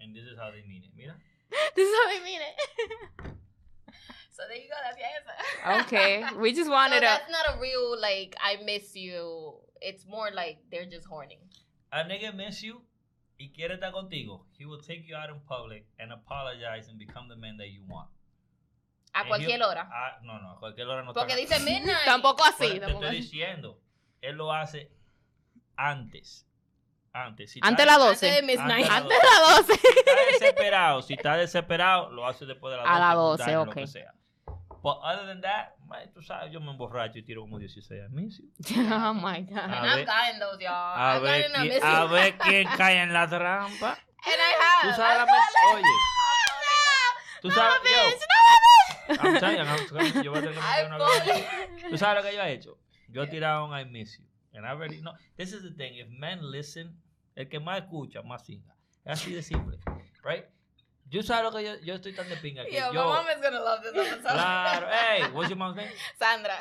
And 0.00 0.14
this 0.14 0.24
is 0.24 0.36
how 0.38 0.50
they 0.50 0.62
mean 0.68 0.82
it. 0.84 0.90
Mira. 0.96 1.14
this 1.76 1.88
is 1.88 1.94
how 2.02 2.08
they 2.12 2.24
mean 2.24 2.40
it. 2.40 3.32
So 4.34 4.42
there 4.48 4.56
you 4.56 4.68
go. 4.68 4.76
That's 4.82 4.96
the 4.96 5.04
answer. 5.76 5.82
okay, 5.86 6.24
we 6.40 6.52
just 6.52 6.66
So 6.72 6.72
wanted 6.72 7.00
to. 7.00 7.06
that's 7.06 7.30
not 7.30 7.56
a 7.56 7.60
real 7.60 8.00
like 8.00 8.34
I 8.42 8.56
miss 8.64 8.96
you. 8.96 9.54
It's 9.80 10.06
more 10.06 10.30
like 10.34 10.58
they're 10.70 10.86
just 10.86 11.06
horny. 11.06 11.38
A 11.92 11.98
nigga 11.98 12.34
miss 12.34 12.62
you 12.62 12.80
y 13.38 13.50
quiere 13.54 13.76
estar 13.76 13.92
contigo. 13.92 14.40
He 14.56 14.64
will 14.64 14.80
take 14.80 15.06
you 15.06 15.14
out 15.14 15.28
in 15.28 15.36
public 15.46 15.84
and 15.98 16.12
apologize 16.12 16.88
and 16.88 16.98
become 16.98 17.28
the 17.28 17.36
man 17.36 17.58
that 17.58 17.68
you 17.70 17.82
want. 17.86 18.08
A 19.14 19.26
cualquier 19.26 19.62
hora. 19.62 19.88
Ah, 19.92 20.18
no, 20.22 20.38
no, 20.40 20.52
a 20.52 20.58
cualquier 20.58 20.88
hora 20.88 21.02
no 21.02 21.12
Porque 21.12 21.36
dice 21.36 21.58
midnight. 21.60 22.04
Tampoco 22.04 22.44
así. 22.44 22.56
Pero 22.60 22.72
te 22.74 22.80
tampoco 22.80 23.04
estoy 23.04 23.18
así. 23.18 23.26
diciendo, 23.30 23.80
él 24.20 24.36
lo 24.36 24.52
hace 24.52 24.90
antes. 25.76 26.46
Antes. 27.12 27.52
Si 27.52 27.60
Ante 27.62 27.82
está- 27.82 27.98
la 27.98 28.04
Antes 28.06 28.20
de 28.22 28.28
12. 28.30 28.42
midnight. 28.42 28.90
Antes 28.90 28.90
Ante 28.90 29.14
la 29.14 29.56
12. 29.56 29.74
Si 29.74 29.88
está 29.98 30.14
desesperado, 30.32 31.02
si 31.02 31.12
está 31.14 31.36
desesperado, 31.36 32.10
lo 32.10 32.26
hace 32.26 32.46
después 32.46 32.72
de 32.72 32.78
las 32.78 32.86
A 32.86 32.98
las 32.98 33.14
12, 33.14 33.42
12, 33.42 33.52
lo 33.54 33.62
ok. 33.62 33.74
que 33.74 33.86
sea. 33.86 34.14
But 34.82 34.96
other 35.04 35.26
than 35.26 35.40
that, 35.42 35.76
man, 35.86 36.10
tú 36.12 36.22
sabes, 36.22 36.50
yo 36.50 36.58
me 36.60 36.70
emborracho 36.72 37.18
y 37.18 37.22
tiro 37.22 37.42
como 37.42 37.58
16 37.58 38.02
al 38.02 38.10
miss 38.10 38.38
you. 38.38 38.46
oh 38.92 39.14
my 39.14 39.42
god. 39.42 39.58
A 39.58 39.94
ver- 39.94 40.06
those, 40.40 40.58
y'all. 40.64 40.72
A 40.74 41.14
a 41.16 42.38
quién 42.38 42.66
cae 42.76 43.02
en 43.02 43.12
la 43.12 43.28
trampa. 43.28 43.90
And 44.24 44.34
I 44.34 44.54
have. 44.58 44.90
Tú 44.90 44.96
sabes 44.96 45.18
la. 45.18 45.24
Oye, 45.74 45.82
tú 47.42 47.50
sabes, 47.50 47.74
No, 47.84 47.90
yo, 47.90 48.10
bitch, 48.10 48.20
no, 48.20 48.41
I'm 49.08 49.38
telling 49.40 49.56
you, 49.58 49.64
I'm 49.64 49.86
telling 49.88 50.14
you, 50.14 50.22
yo 50.22 50.30
voy 50.32 50.38
a 50.38 50.42
tener 50.42 50.54
que 50.54 50.60
meter 50.60 50.86
una 50.86 50.98
cosa. 50.98 51.24
Tú 51.90 51.98
sabes 51.98 52.22
lo 52.24 52.30
que 52.30 52.36
yo 52.36 52.42
he 52.42 52.52
hecho. 52.52 52.78
Yo 53.08 53.22
he 53.22 53.26
tirado 53.26 53.64
un 53.66 53.72
I 53.78 53.84
miss 53.84 54.18
you. 54.18 54.24
And 54.54 54.66
I 54.66 54.70
already 54.70 55.00
know. 55.00 55.12
This 55.36 55.52
is 55.52 55.62
the 55.62 55.70
thing. 55.70 55.94
If 55.96 56.08
men 56.08 56.40
listen, 56.50 56.94
el 57.36 57.48
que 57.48 57.58
más 57.60 57.78
escucha, 57.82 58.22
más 58.22 58.44
siga. 58.44 58.74
Es 59.04 59.20
así 59.20 59.32
de 59.32 59.42
simple. 59.42 59.78
Right? 60.22 60.44
Yo 61.08 61.22
sabes 61.22 61.44
lo 61.44 61.58
que 61.58 61.64
yo, 61.64 61.74
yo 61.84 61.94
estoy 61.94 62.14
tan 62.14 62.28
de 62.28 62.36
pinga 62.36 62.64
que 62.64 62.72
Yo, 62.72 62.88
my 62.88 62.94
yo. 62.94 63.04
mom 63.04 63.26
is 63.28 63.42
gonna 63.42 63.60
love 63.60 63.82
this 63.82 63.92
episode. 63.94 64.32
Claro. 64.32 64.86
Hey, 64.90 65.24
what's 65.32 65.48
your 65.50 65.58
mom's 65.58 65.76
name? 65.76 65.90
Sandra. 66.18 66.58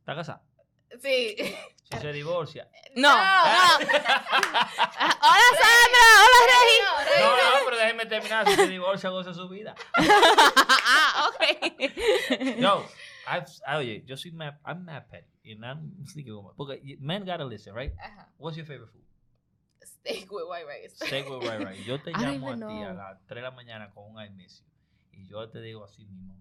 ¿Está 0.00 0.14
casada? 0.14 0.42
Sí. 1.00 1.36
Si 1.90 1.98
se 1.98 2.12
divorcia. 2.12 2.68
No. 2.96 3.08
No. 3.08 3.14
Ah. 3.16 3.78
Hola 5.22 5.48
Sandra. 5.62 6.06
Hola 6.22 6.44
Regi. 6.48 7.22
No, 7.22 7.30
no, 7.36 7.64
pero 7.64 7.76
déjeme 7.78 8.06
terminar. 8.06 8.46
Si 8.48 8.54
se 8.56 8.68
divorcia, 8.68 9.08
goza 9.10 9.32
su 9.32 9.48
vida. 9.48 9.74
Yo, 12.60 12.84
I've, 13.26 13.46
oye, 13.76 14.02
yo 14.06 14.16
soy 14.16 14.30
mad, 14.32 14.58
I'm 14.64 14.84
mad 14.84 15.08
petty. 15.10 15.52
And 15.52 15.64
I'm 15.64 15.92
thinking, 16.14 16.38
porque 16.56 16.80
men 17.00 17.24
gotta 17.24 17.44
listen, 17.44 17.74
right? 17.74 17.92
Ajá. 17.98 18.28
What's 18.38 18.56
your 18.56 18.66
favorite 18.66 18.90
food? 18.90 19.02
Steak 19.84 20.30
with 20.30 20.48
white 20.48 20.66
rice. 20.66 20.94
Steak 20.94 21.28
with 21.28 21.48
right, 21.48 21.64
right. 21.64 21.86
Yo 21.86 21.98
te 21.98 22.12
llamo 22.14 22.50
a 22.50 22.56
ti 22.56 22.82
a 22.82 22.92
las 22.94 23.18
3 23.26 23.36
de 23.36 23.42
la 23.42 23.50
mañana 23.50 23.90
con 23.92 24.10
un 24.10 24.18
I 24.18 24.28
miss 24.30 24.60
you. 24.60 24.66
Y 25.18 25.26
yo 25.28 25.48
te 25.48 25.60
digo 25.60 25.84
así 25.84 26.04
mismo, 26.06 26.34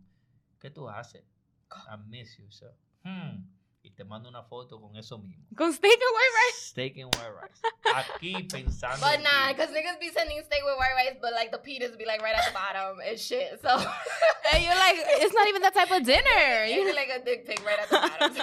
¿qué 0.59 0.69
tú 0.69 0.89
haces? 0.89 1.23
I 1.71 1.97
miss 2.07 2.37
you, 2.37 2.49
so. 2.49 2.67
Hmm. 3.03 3.45
Y 3.83 3.89
te 3.89 4.03
mando 4.03 4.29
una 4.29 4.43
foto 4.43 4.79
con 4.79 4.95
eso 4.95 5.17
mismo. 5.17 5.43
Con 5.57 5.73
steak 5.73 5.91
and 5.93 6.13
white 6.13 6.33
rice. 6.45 6.61
Steak 6.69 6.97
and 6.97 7.15
white 7.15 7.31
rice. 7.33 7.61
Aquí 7.95 8.43
pensando. 8.51 9.01
But 9.01 9.21
nah, 9.23 9.49
because 9.49 9.71
niggas 9.71 9.99
be 9.99 10.09
sending 10.09 10.37
steak 10.43 10.61
with 10.63 10.77
white 10.77 10.93
rice, 10.95 11.17
but 11.19 11.33
like 11.33 11.49
the 11.51 11.57
pitas 11.57 11.97
be 11.97 12.05
like 12.05 12.21
right 12.21 12.35
at 12.35 12.45
the 12.45 12.53
bottom 12.53 12.99
and 13.01 13.17
shit. 13.19 13.59
So 13.61 13.69
And 14.53 14.63
you're 14.63 14.75
like, 14.75 14.97
it's 15.23 15.33
not 15.33 15.47
even 15.47 15.63
that 15.63 15.73
type 15.73 15.89
of 15.89 16.03
dinner. 16.05 16.65
you 16.67 16.75
You 16.81 16.85
be 16.85 16.93
like 16.93 17.09
a 17.09 17.25
dick 17.25 17.47
pic 17.47 17.65
right 17.65 17.79
at 17.79 17.89
the 17.89 17.97
bottom. 17.97 18.35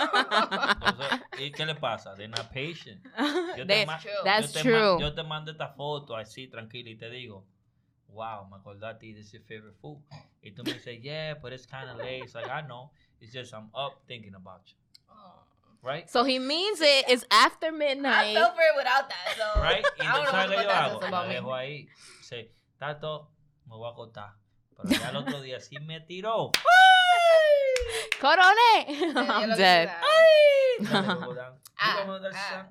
Entonces, 0.82 1.20
¿Y 1.38 1.50
qué 1.52 1.66
le 1.66 1.74
pasa? 1.76 2.14
They're 2.16 2.26
not 2.28 2.50
patient. 2.52 2.98
Yo 3.56 3.56
te 3.62 3.64
They- 3.64 3.84
ma- 3.86 3.98
true. 3.98 4.10
That's 4.24 4.52
yo 4.54 4.62
te 4.62 4.68
ma- 4.70 4.78
true. 4.78 5.00
yo 5.00 5.14
te 5.14 5.22
mando 5.22 5.52
esta 5.52 5.68
foto 5.68 6.16
así 6.16 6.48
tranquila 6.50 6.90
y 6.90 6.96
te 6.96 7.08
digo, 7.10 7.44
wow, 8.08 8.44
me 8.50 8.56
acordé 8.56 8.88
a 8.88 8.98
ti, 8.98 9.12
this 9.14 9.26
is 9.26 9.32
your 9.34 9.42
favorite 9.44 9.76
food. 9.80 9.98
Y 10.42 10.50
tú 10.50 10.64
me 10.64 10.72
dices, 10.72 11.00
yeah, 11.00 11.34
but 11.40 11.52
it's 11.52 11.64
kind 11.66 11.88
of 11.88 11.98
late. 11.98 12.24
It's 12.24 12.34
like, 12.34 12.48
I 12.50 12.62
know. 12.62 12.90
It's 13.20 13.32
just 13.32 13.52
I'm 13.54 13.70
up 13.74 14.02
thinking 14.08 14.34
about 14.34 14.62
you. 14.66 14.74
Right? 15.82 16.10
So 16.10 16.24
he 16.24 16.38
means 16.38 16.80
it. 16.80 17.04
It's 17.08 17.24
after 17.30 17.70
midnight. 17.72 18.12
I 18.12 18.26
midnight. 18.26 18.34
fell 18.34 18.54
for 18.54 18.62
it 18.62 18.76
without 18.76 19.08
that. 19.08 19.36
So 19.36 19.60
Right? 19.62 19.84
Y 19.98 20.04
I 20.04 20.12
don't 20.12 20.24
entonces, 20.24 20.24
know 20.24 20.30
¿sabes 20.32 20.50
what 20.50 20.58
qué 20.58 20.62
yo 20.62 20.68
that 20.68 20.90
hago? 20.90 21.10
La 21.10 21.22
dejo 21.32 21.54
ahí. 21.54 21.88
Dice, 22.20 22.50
Tato, 22.78 23.30
me 23.66 23.76
voy 23.76 23.88
a 23.88 23.92
acostar. 23.92 24.30
Pero 24.76 24.88
ya 25.00 25.08
el 25.10 25.16
otro 25.16 25.40
día 25.40 25.60
sí 25.60 25.78
me 25.80 26.00
tiró. 26.00 26.50
Corone. 28.20 28.86
I'm 29.16 29.56
dead. 29.56 29.88
sea. 29.88 29.98
No 30.80 31.00
le 31.00 31.06
pongo 31.14 31.34
down. 31.34 31.54
Ah, 31.80 31.98
You 32.00 32.06
know 32.06 32.12
what 32.14 32.22
ah, 32.22 32.26
I'm 32.26 32.34
ah, 32.34 32.50
saying? 32.50 32.66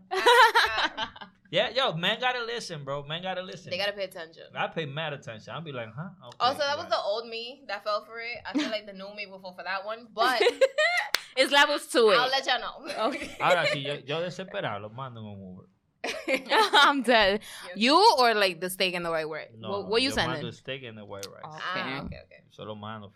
ah. 0.97 1.29
Yeah, 1.49 1.69
yo, 1.69 1.93
man 1.93 2.19
gotta 2.19 2.43
listen, 2.43 2.83
bro. 2.83 3.03
Man 3.03 3.21
gotta 3.23 3.41
listen. 3.41 3.69
They 3.71 3.77
gotta 3.77 3.93
pay 3.93 4.03
attention. 4.03 4.43
I 4.53 4.67
pay 4.67 4.85
mad 4.85 5.13
attention. 5.13 5.53
I'll 5.53 5.61
be 5.61 5.71
like, 5.71 5.87
huh? 5.95 6.09
Okay, 6.27 6.37
Also, 6.41 6.59
that 6.59 6.75
was 6.75 6.83
right. 6.85 6.91
the 6.91 6.99
old 6.99 7.27
me 7.29 7.63
that 7.69 7.85
fell 7.85 8.03
for 8.05 8.19
it. 8.19 8.37
I 8.45 8.51
feel 8.51 8.69
like 8.69 8.85
the 8.85 8.91
new 8.91 9.13
me 9.15 9.27
will 9.27 9.39
fall 9.39 9.53
for 9.53 9.63
that 9.63 9.85
one. 9.85 10.07
But 10.13 10.41
It's 11.38 11.51
levels 11.51 11.85
to 11.88 12.09
it. 12.09 12.17
I'll 12.17 12.29
let 12.29 12.45
y'all 12.47 12.59
know. 12.59 12.88
Okay. 13.09 13.35
Ahora, 13.39 13.65
si 13.67 13.83
yo, 13.83 13.95
yo 14.05 14.19
desesperado, 14.21 14.79
los 14.81 14.91
mando 14.91 15.19
en 15.21 15.27
un 15.27 15.39
Uber. 15.39 15.65
I'm 16.73 17.03
dead. 17.03 17.41
You 17.75 18.01
or 18.17 18.33
like 18.33 18.59
the 18.59 18.69
steak 18.69 18.95
and 18.95 19.05
the 19.05 19.11
white 19.11 19.27
rice? 19.27 19.49
No, 19.57 19.69
what, 19.69 19.88
what 19.89 20.01
you 20.01 20.09
yo 20.09 20.15
sending? 20.15 20.33
mando 20.41 20.51
steak 20.51 20.83
and 20.83 20.97
the 20.97 21.05
white 21.05 21.27
rice. 21.27 21.43
Oh. 21.45 21.59
Ah, 21.61 22.01
okay, 22.05 22.17
okay. 22.25 22.41
Yo 22.57 22.63
lo 22.65 22.75
mando 22.75 23.11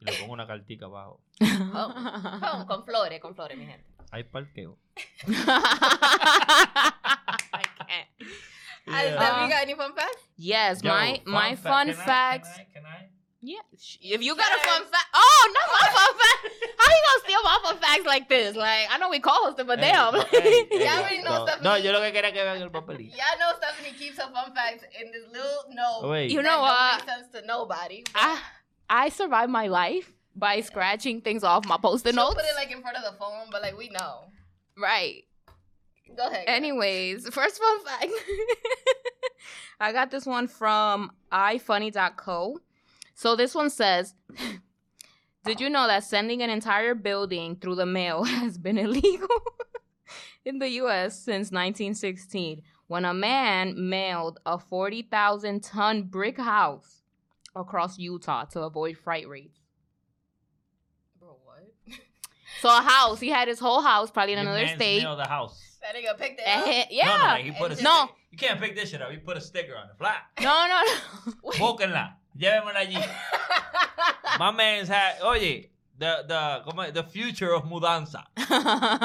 y 0.00 0.04
le 0.04 0.12
pongo 0.18 0.32
una 0.34 0.46
cartica 0.46 0.84
abajo. 0.86 1.20
Con, 1.40 2.66
con 2.66 2.84
flores, 2.84 3.20
con 3.20 3.34
flores, 3.34 3.56
mi 3.56 3.64
gente. 3.66 3.84
Hay 4.12 4.24
parqueo. 4.24 4.76
I 5.26 5.32
can't. 7.78 8.08
Has 8.86 9.04
Yeah. 9.04 9.18
Debbie 9.18 9.48
got 9.52 9.62
any 9.62 9.74
fun 9.74 9.94
facts? 9.94 10.22
Yes, 10.36 10.82
Yo, 10.82 10.90
my 10.90 11.20
my 11.24 11.54
fact. 11.56 11.62
fun 11.62 11.86
Can 11.86 11.96
facts. 11.96 12.48
Can 12.56 12.60
I, 12.60 12.66
can 12.74 12.86
I? 12.86 13.08
Yeah, 13.46 13.60
if 14.00 14.22
you 14.22 14.34
got 14.34 14.46
a 14.52 14.56
Yes. 14.56 14.66
fun 14.66 14.82
fact. 14.86 15.06
Oh, 15.12 15.52
not 15.52 15.68
my 15.68 15.86
fun 15.92 16.12
fact. 16.22 16.54
How 16.78 16.88
you 16.94 17.02
gonna 17.04 17.24
steal 17.24 17.42
my 17.44 17.58
fun 17.62 17.76
facts 17.78 18.06
like 18.06 18.28
this? 18.28 18.56
Like 18.56 18.86
I 18.90 18.96
know 18.98 19.10
we 19.10 19.20
co-hosted, 19.20 19.66
but 19.66 19.78
Hey, 19.80 19.92
damn. 19.92 20.14
hey, 20.14 20.40
hey, 20.40 20.66
Y'all 20.84 20.98
already 21.00 21.18
know 21.22 21.38
no, 21.38 21.46
stuff. 21.46 21.60
No, 21.62 21.74
yo 21.76 21.92
lo 21.92 22.00
que 22.00 22.10
quería 22.12 22.32
que 22.32 22.42
vean 22.42 22.62
el 22.62 22.70
papelito. 22.70 23.14
Y'all 23.14 23.38
know 23.38 23.52
Stephanie 23.58 23.92
keeps 23.98 24.16
her 24.16 24.30
fun 24.32 24.54
facts 24.54 24.84
in 24.98 25.10
this 25.12 25.24
little 25.30 25.64
note. 25.70 26.00
Oh, 26.04 26.10
wait. 26.10 26.30
You 26.30 26.38
that 26.38 26.44
know 26.44 26.50
don't 26.56 26.62
what? 26.62 27.06
make 27.06 27.14
sense 27.16 27.28
to 27.32 27.46
nobody. 27.46 28.02
I 28.14 28.40
I 28.88 29.08
survived 29.10 29.50
my 29.52 29.66
life 29.66 30.10
by 30.34 30.60
scratching 30.62 31.20
things 31.20 31.44
off 31.44 31.66
my 31.66 31.76
post-it 31.76 32.14
She'll 32.14 32.24
notes. 32.24 32.34
put 32.36 32.44
it 32.44 32.54
like 32.56 32.70
in 32.70 32.80
front 32.80 32.96
of 32.96 33.04
the 33.04 33.18
phone, 33.18 33.48
but 33.50 33.60
like 33.62 33.76
we 33.76 33.90
know. 33.90 34.30
right. 34.78 35.22
Go 36.16 36.28
ahead. 36.28 36.44
Anyways, 36.46 37.28
first 37.32 37.60
fun 37.60 37.84
fact. 37.84 38.10
I 39.80 39.92
got 39.92 40.10
this 40.10 40.24
one 40.24 40.46
from 40.48 41.10
ifunny.co. 41.32 42.58
So 43.14 43.36
this 43.36 43.54
one 43.54 43.70
says, 43.70 44.14
Did 45.44 45.60
you 45.60 45.70
know 45.70 45.86
that 45.86 46.04
sending 46.04 46.42
an 46.42 46.50
entire 46.50 46.94
building 46.94 47.56
through 47.56 47.76
the 47.76 47.86
mail 47.86 48.24
has 48.24 48.58
been 48.58 48.78
illegal 48.78 49.28
in 50.44 50.58
the 50.58 50.68
US 50.82 51.16
since 51.18 51.50
1916 51.52 52.62
when 52.86 53.04
a 53.04 53.14
man 53.14 53.88
mailed 53.88 54.40
a 54.44 54.58
40,000 54.58 55.62
ton 55.62 56.02
brick 56.02 56.38
house 56.38 57.02
across 57.56 57.98
Utah 57.98 58.44
to 58.46 58.60
avoid 58.62 58.98
freight 58.98 59.28
rates? 59.28 59.60
Bro, 61.20 61.36
what? 61.44 61.68
So 62.60 62.68
a 62.70 62.80
house, 62.82 63.20
he 63.20 63.28
had 63.28 63.46
his 63.48 63.58
whole 63.58 63.82
house 63.82 64.10
probably 64.10 64.32
in 64.34 64.38
Your 64.38 64.48
another 64.52 64.64
man's 64.64 64.76
state. 64.80 65.02
nailed 65.02 65.18
the 65.18 65.28
house. 65.28 65.60
That 65.82 65.94
nigga 65.94 66.16
picked 66.18 66.40
it 66.40 66.46
up. 66.48 66.86
yeah. 66.90 67.06
No, 67.06 67.16
no, 67.18 67.24
like 67.24 67.44
he 67.44 67.50
put 67.50 67.72
a 67.78 67.82
No. 67.82 68.04
sticker- 68.04 68.12
You 68.30 68.38
can't 68.38 68.60
pick 68.60 68.74
this 68.74 68.90
shit 68.90 69.02
up. 69.02 69.10
He 69.10 69.18
put 69.18 69.36
a 69.36 69.40
sticker 69.40 69.76
on 69.76 69.84
it. 69.90 69.98
Flat. 69.98 70.22
No, 70.40 70.66
no, 70.66 70.82
no. 71.44 71.50
Búsquenla. 71.52 72.14
Llévenmela 72.38 72.80
allí. 72.80 74.38
My 74.38 74.50
man's 74.50 74.88
had, 74.88 75.20
oye, 75.22 75.68
the, 75.98 76.24
the, 76.26 76.62
como, 76.64 76.90
the 76.90 77.04
future 77.04 77.54
of 77.54 77.64
mudanza. 77.64 78.24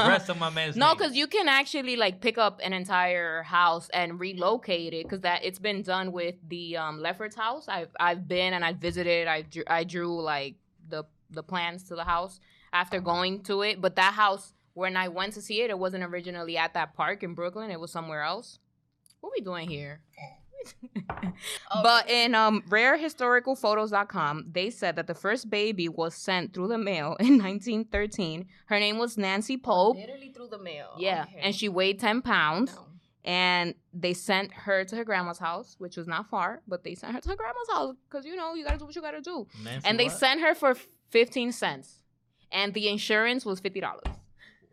Rest 0.07 0.29
of 0.29 0.39
my 0.39 0.49
man's 0.49 0.75
No, 0.75 0.95
because 0.95 1.15
you 1.15 1.27
can 1.27 1.47
actually 1.47 1.95
like 1.95 2.19
pick 2.19 2.37
up 2.37 2.59
an 2.63 2.73
entire 2.73 3.43
house 3.43 3.89
and 3.93 4.19
relocate 4.19 4.93
it 4.93 5.03
because 5.03 5.21
that 5.21 5.45
it's 5.45 5.59
been 5.59 5.83
done 5.83 6.11
with 6.11 6.35
the 6.47 6.77
um, 6.77 6.99
Lefferts 6.99 7.35
house. 7.35 7.67
I've 7.67 7.95
I've 7.99 8.27
been 8.27 8.53
and 8.53 8.65
I 8.65 8.73
visited. 8.73 9.27
I 9.27 9.43
drew, 9.43 9.63
I 9.67 9.83
drew 9.83 10.21
like 10.21 10.55
the 10.87 11.03
the 11.29 11.43
plans 11.43 11.83
to 11.83 11.95
the 11.95 12.05
house 12.05 12.39
after 12.73 12.99
going 12.99 13.43
to 13.43 13.61
it. 13.61 13.81
But 13.81 13.95
that 13.97 14.13
house 14.13 14.53
when 14.73 14.97
I 14.97 15.09
went 15.09 15.33
to 15.33 15.41
see 15.41 15.61
it, 15.61 15.69
it 15.69 15.77
wasn't 15.77 16.03
originally 16.03 16.57
at 16.57 16.73
that 16.73 16.95
park 16.95 17.21
in 17.21 17.35
Brooklyn. 17.35 17.69
It 17.69 17.79
was 17.79 17.91
somewhere 17.91 18.23
else. 18.23 18.57
What 19.19 19.33
we 19.35 19.43
doing 19.43 19.69
here? 19.69 20.01
Oh, 21.71 21.81
But 21.83 22.09
in 22.09 22.35
um, 22.35 22.63
rarehistoricalphotos.com, 22.69 24.45
they 24.51 24.69
said 24.69 24.95
that 24.95 25.07
the 25.07 25.13
first 25.15 25.49
baby 25.49 25.87
was 25.89 26.15
sent 26.15 26.53
through 26.53 26.67
the 26.67 26.77
mail 26.77 27.15
in 27.19 27.37
1913. 27.37 28.47
Her 28.67 28.79
name 28.79 28.97
was 28.97 29.17
Nancy 29.17 29.57
Pope. 29.57 29.97
literally 29.97 30.31
through 30.33 30.47
the 30.49 30.57
mail. 30.59 30.89
Yeah, 30.97 31.23
Okay. 31.29 31.39
and 31.41 31.55
she 31.55 31.69
weighed 31.69 31.99
10 31.99 32.21
pounds. 32.21 32.73
No. 32.75 32.85
And 33.25 33.75
they 33.93 34.13
sent 34.13 34.51
her 34.53 34.83
to 34.85 34.95
her 34.95 35.03
grandma's 35.03 35.39
house, 35.39 35.75
which 35.77 35.97
was 35.97 36.07
not 36.07 36.29
far, 36.29 36.61
but 36.67 36.83
they 36.83 36.95
sent 36.95 37.13
her 37.13 37.21
to 37.21 37.29
her 37.29 37.35
grandma's 37.35 37.69
house 37.71 37.95
because, 38.09 38.25
you 38.25 38.35
know, 38.35 38.55
you 38.55 38.63
gotta 38.63 38.77
do 38.77 38.85
what 38.85 38.95
you 38.95 39.01
gotta 39.01 39.21
do. 39.21 39.45
Nancy 39.63 39.87
and 39.87 39.99
they 39.99 40.05
what? 40.05 40.17
sent 40.17 40.41
her 40.41 40.55
for 40.55 40.73
15 41.09 41.51
cents. 41.51 42.01
And 42.51 42.73
the 42.73 42.87
insurance 42.89 43.45
was 43.45 43.61
$50. 43.61 44.01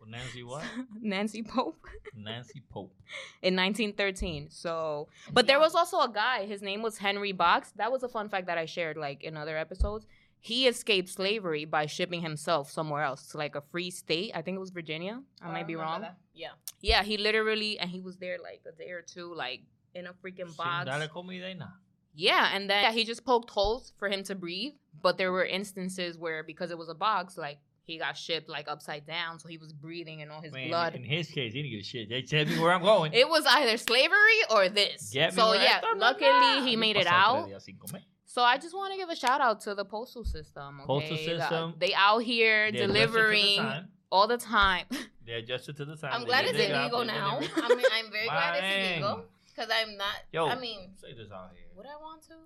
Nancy 0.09 0.43
what? 0.43 0.63
Nancy 1.01 1.43
Pope 1.43 1.75
Nancy 2.15 2.61
Pope. 2.69 2.93
in 3.41 3.55
1913. 3.55 4.49
So, 4.49 5.07
but 5.31 5.47
there 5.47 5.59
was 5.59 5.75
also 5.75 5.99
a 5.99 6.09
guy, 6.11 6.45
his 6.45 6.61
name 6.61 6.81
was 6.81 6.97
Henry 6.97 7.31
Box. 7.33 7.71
That 7.75 7.91
was 7.91 8.03
a 8.03 8.09
fun 8.09 8.29
fact 8.29 8.47
that 8.47 8.57
I 8.57 8.65
shared 8.65 8.97
like 8.97 9.23
in 9.23 9.35
other 9.37 9.57
episodes. 9.57 10.05
He 10.39 10.67
escaped 10.67 11.09
slavery 11.09 11.65
by 11.65 11.87
shipping 11.87 12.21
himself 12.21 12.69
somewhere 12.71 13.03
else 13.03 13.27
to 13.29 13.37
like 13.37 13.55
a 13.55 13.61
free 13.61 13.89
state. 13.91 14.31
I 14.33 14.41
think 14.41 14.55
it 14.55 14.59
was 14.59 14.69
Virginia. 14.69 15.21
I 15.41 15.49
Oh, 15.49 15.51
might 15.51 15.67
be 15.67 15.75
remember 15.75 15.91
wrong. 15.91 16.01
that. 16.01 16.17
Yeah. 16.33 16.51
Yeah, 16.81 17.03
he 17.03 17.17
literally 17.17 17.77
and 17.79 17.89
he 17.89 18.01
was 18.01 18.17
there 18.17 18.37
like 18.41 18.61
a 18.65 18.71
day 18.71 18.91
or 18.91 19.01
two, 19.01 19.33
like 19.35 19.61
in 19.93 20.05
a 20.07 20.13
freaking 20.13 20.55
box. 20.55 20.87
darle 20.89 21.09
comida 21.09 21.47
y 21.47 21.53
nada. 21.53 21.73
Yeah, 22.13 22.49
and 22.53 22.69
then 22.69 22.83
yeah, 22.83 22.91
he 22.93 23.03
just 23.03 23.25
poked 23.25 23.49
holes 23.51 23.93
for 23.97 24.07
him 24.09 24.23
to 24.23 24.35
breathe. 24.35 24.73
But 25.01 25.17
there 25.17 25.31
were 25.31 25.45
instances 25.45 26.17
where 26.17 26.43
because 26.43 26.71
it 26.71 26.77
was 26.77 26.89
a 26.89 26.95
box, 26.95 27.37
like 27.37 27.59
he 27.87 27.97
got 27.97 28.17
shipped 28.17 28.49
like 28.49 28.67
upside 28.67 29.07
down, 29.07 29.39
so 29.39 29.47
he 29.47 29.57
was 29.57 29.71
breathing 29.71 30.21
and 30.21 30.29
all 30.29 30.41
his 30.41 30.53
Man, 30.53 30.67
blood. 30.67 30.93
In 30.93 31.03
his 31.03 31.27
case, 31.29 31.53
he 31.53 31.61
didn't 31.61 31.71
give 31.71 31.79
a 31.79 31.83
shit. 31.83 32.09
They 32.09 32.21
tell 32.21 32.45
me 32.45 32.59
where 32.59 32.73
I'm 32.73 32.81
going. 32.83 33.13
It 33.13 33.27
was 33.27 33.45
either 33.47 33.77
slavery 33.77 34.39
or 34.51 34.67
this. 34.67 35.11
Get 35.13 35.33
me 35.33 35.41
so 35.41 35.53
yeah, 35.53 35.79
luckily 35.95 36.69
he 36.69 36.75
made 36.75 36.97
it 36.97 37.07
out. 37.07 37.45
tres 37.47 37.55
días 37.55 37.61
sin 37.63 37.77
comer. 37.83 38.01
So 38.25 38.41
I 38.43 38.57
just 38.57 38.75
want 38.75 38.91
to 38.93 38.97
give 38.99 39.09
a 39.09 39.15
shout 39.15 39.39
out 39.41 39.61
to 39.61 39.73
the 39.73 39.85
postal 39.85 40.25
system. 40.25 40.81
Okay? 40.81 40.85
Postal 40.87 41.17
The- 41.17 41.23
system. 41.23 41.73
they 41.79 41.93
out 41.95 42.19
here 42.19 42.71
They 42.71 42.77
adjusted 42.79 42.87
to 42.87 42.93
the 42.93 42.99
delivering 43.07 43.87
all 44.11 44.27
the 44.27 44.37
time. 44.37 44.85
They 45.25 45.33
adjusted 45.33 45.75
to 45.77 45.83
the 45.85 45.97
time. 45.97 46.11
I'm 46.13 46.23
glad 46.23 46.45
it's 46.45 46.57
their 46.57 46.71
illegal 46.73 46.99
They 47.01 47.07
now. 47.07 47.39
I 47.57 47.67
mean, 47.75 47.85
I'm 47.93 48.09
very 48.11 48.27
glad 48.27 48.53
it's 48.55 48.61
Man. 48.61 48.91
illegal 48.93 49.25
because 49.47 49.69
I'm 49.73 49.97
not. 49.97 50.15
Yo, 50.31 50.47
I 50.47 50.55
mean, 50.57 50.91
say 50.95 51.13
this 51.13 51.29
out 51.33 51.51
here. 51.53 51.65
would 51.75 51.85
I 51.85 51.97
want 51.97 52.21
to? 52.29 52.37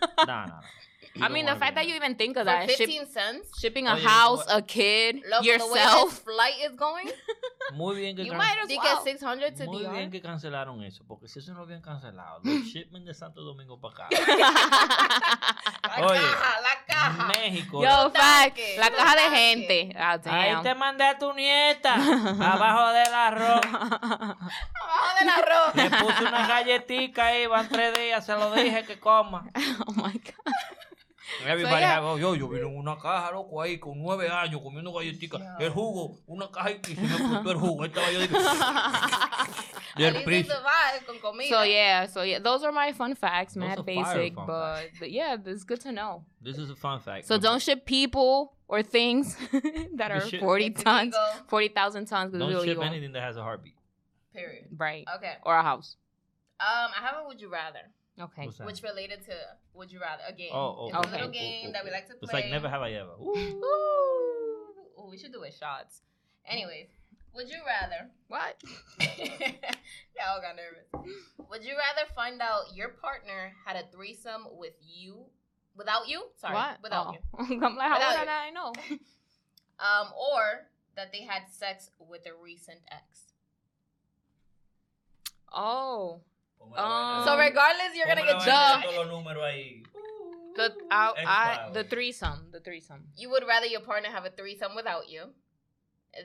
Nah, 0.26 0.26
nah, 0.26 0.46
nah. 0.46 0.60
I 1.22 1.28
mean, 1.28 1.46
the 1.46 1.54
fact 1.56 1.76
that 1.76 1.86
you 1.86 1.94
even 1.94 2.16
think 2.16 2.36
of 2.36 2.42
For 2.42 2.44
that, 2.46 2.68
ship, 2.70 2.88
15 2.88 3.06
cents? 3.06 3.60
shipping 3.60 3.86
Oh, 3.86 3.92
a 3.92 3.96
house, 3.96 4.44
what? 4.46 4.58
a 4.58 4.62
kid, 4.62 5.16
Look, 5.30 5.42
the 5.44 5.48
way 5.48 5.52
yourself. 5.54 6.10
this 6.10 6.18
flight 6.20 6.54
is 6.64 6.76
going, 6.76 7.08
Muy 7.74 7.94
bien 7.96 8.16
que 8.16 8.24
You 8.24 8.34
might 8.34 8.56
as 8.62 8.68
well. 8.68 8.82
get 8.82 9.04
600 9.04 9.56
to 9.56 9.66
Muy 9.66 9.86
bien 9.86 10.10
DR. 10.10 10.10
que 10.10 10.20
cancelaron 10.20 10.82
eso, 10.82 11.04
porque 11.06 11.28
si 11.28 11.38
eso 11.38 11.52
no 11.52 11.58
lo 11.60 11.64
habían 11.66 11.82
cancelado, 11.82 12.40
los 12.42 12.64
shipments 12.72 13.06
de 13.06 13.14
Santo 13.14 13.42
Domingo 13.42 13.80
para 13.80 14.06
acá, 14.06 14.08
La 14.10 16.06
Oye, 16.06 16.20
caja, 16.20 16.60
la 16.60 16.84
caja. 16.86 17.26
México. 17.28 17.82
Yo, 17.82 18.10
fact, 18.10 18.58
la 18.78 18.90
caja 18.90 19.14
de 19.14 19.36
gente. 19.36 19.96
Ah, 19.96 20.18
Ahí 20.24 20.62
te 20.62 20.74
mandé 20.74 21.04
a 21.04 21.18
tu 21.18 21.32
nieta, 21.32 21.94
abajo 22.52 22.92
del 22.92 23.14
arroz. 23.14 23.60
Abajo 23.66 25.18
del 25.20 25.28
arroz. 25.28 25.74
Le 25.76 25.90
puse 25.90 26.24
una 26.24 26.46
galletita 26.48 27.26
ahí, 27.26 27.46
van 27.46 27.68
tres 27.68 27.94
días, 27.94 28.24
se 28.26 28.32
lo 28.34 28.50
dije 28.52 28.84
que 28.84 28.98
coma. 28.98 29.48
oh 29.86 29.92
my 29.92 30.12
god. 30.12 30.54
Everybody 31.46 31.80
yeah. 31.80 32.00
have- 32.00 32.20
yo, 32.20 32.34
yo 32.34 32.48
vine 32.48 32.62
en 32.66 32.76
una 32.76 32.96
caja, 32.96 33.30
loco, 33.32 33.60
ahí, 33.60 33.78
con 33.78 33.98
nueve 33.98 34.28
años, 34.28 34.60
comiendo 34.62 34.92
galletitas. 34.92 35.40
El 35.58 35.70
jugo, 35.70 36.18
una 36.26 36.50
caja 36.50 36.70
y 36.70 36.80
se 36.94 37.00
me 37.00 37.06
explotó 37.08 37.50
el 37.50 37.56
jugo. 37.58 37.84
Estaba 37.84 38.10
yo, 38.12 38.20
digo, 38.20 38.38
y 39.96 40.04
el 40.04 40.14
least 40.14 40.26
piso. 40.26 40.40
it's 40.40 40.48
survive 40.48 41.06
con 41.06 41.18
comida. 41.20 41.48
So 41.50 41.64
yeah, 41.64 42.06
so 42.06 42.22
yeah, 42.22 42.38
those 42.38 42.64
are 42.64 42.72
my 42.72 42.92
fun 42.92 43.14
facts, 43.14 43.56
mad 43.56 43.78
are 43.78 43.84
fire 43.84 44.04
basic, 44.04 44.34
but, 44.34 44.90
but 44.98 45.10
yeah, 45.10 45.36
it's 45.44 45.64
good 45.64 45.80
to 45.82 45.92
know. 45.92 46.24
This 46.40 46.58
is 46.58 46.70
a 46.70 46.76
fun 46.76 47.00
fact. 47.00 47.26
So 47.26 47.38
don't 47.38 47.60
ship 47.62 47.84
people 47.86 48.54
or 48.66 48.82
things 48.82 49.36
that 49.94 50.10
are 50.10 50.28
should- 50.28 50.40
forty 50.40 50.70
tons, 50.70 51.14
forty 51.46 51.68
thousand 51.68 52.06
tons, 52.06 52.32
Don't 52.32 52.42
it's 52.50 52.60
ship 52.60 52.66
illegal, 52.66 52.84
anything 52.84 53.12
that 53.12 53.22
has 53.22 53.36
a 53.36 53.42
heartbeat. 53.42 53.74
Period. 54.34 54.66
right? 54.76 55.04
Okay. 55.16 55.34
Or 55.44 55.56
a 55.56 55.62
house. 55.62 55.96
Um, 56.58 56.90
I 56.98 57.02
have 57.06 57.16
a 57.24 57.28
would 57.28 57.40
you 57.40 57.48
rather, 57.50 57.80
Okay. 58.20 58.46
What's 58.46 58.58
that? 58.58 58.66
which 58.66 58.82
related 58.82 59.24
to 59.26 59.34
would 59.74 59.90
you 59.90 60.00
rather 60.00 60.22
a 60.28 60.32
game. 60.32 60.50
Oh, 60.52 60.76
oh, 60.78 60.88
it's 60.88 60.96
okay. 60.98 61.08
a 61.08 61.10
little 61.10 61.28
oh, 61.28 61.32
game 61.32 61.66
oh, 61.68 61.72
that 61.72 61.84
we 61.84 61.90
oh. 61.90 61.92
like 61.92 62.06
to 62.06 62.14
play. 62.14 62.20
It's 62.22 62.32
like 62.32 62.50
never 62.50 62.68
have 62.68 62.82
I 62.82 62.92
ever. 62.92 63.10
Ooh. 63.20 63.36
Ooh. 63.36 64.34
Ooh, 65.00 65.10
we 65.10 65.18
should 65.18 65.32
do 65.32 65.42
it 65.42 65.54
shots. 65.54 66.02
Anyways, 66.46 66.88
would 67.34 67.48
you 67.48 67.58
rather? 67.66 68.10
What? 68.28 68.62
yeah, 69.00 70.28
all 70.28 70.40
got 70.40 70.56
nervous. 70.56 71.16
Would 71.50 71.64
you 71.64 71.74
rather 71.76 72.08
find 72.14 72.40
out 72.40 72.74
your 72.74 72.90
partner 72.90 73.52
had 73.66 73.76
a 73.76 73.82
threesome 73.92 74.46
with 74.52 74.74
you, 74.80 75.24
without 75.76 76.08
you? 76.08 76.22
Sorry, 76.36 76.54
what? 76.54 76.82
without 76.82 77.16
oh. 77.38 77.44
you. 77.48 77.56
I'm 77.64 77.76
like, 77.76 77.88
how 77.88 77.94
Without 77.94 78.18
would 78.20 78.28
you. 78.28 78.32
I 78.32 78.50
know? 78.50 78.72
Um, 79.76 80.12
or 80.16 80.68
that 80.94 81.10
they 81.12 81.22
had 81.22 81.48
sex 81.50 81.90
with 81.98 82.26
a 82.26 82.42
recent 82.42 82.78
ex. 82.92 83.32
Oh. 85.52 86.20
Ponme 86.72 87.20
Um. 87.20 87.24
So 87.24 87.38
regardless, 87.38 87.94
you're 87.94 88.06
gonna 88.06 88.22
get 88.22 88.38
vaina 88.38 88.44
Duh. 88.44 88.80
de 88.80 88.86
todos 88.86 89.06
los 89.06 89.24
números 89.24 89.42
ahí. 89.44 89.82
The 90.56 90.72
I, 90.90 91.12
I, 91.26 91.52
X-Files. 91.52 91.74
the 91.74 91.84
threesome, 91.84 92.46
the 92.52 92.60
threesome. 92.60 93.04
You 93.16 93.30
would 93.30 93.44
rather 93.46 93.66
your 93.66 93.80
partner 93.80 94.08
have 94.10 94.24
a 94.24 94.30
threesome 94.30 94.74
without 94.76 95.08
you 95.08 95.24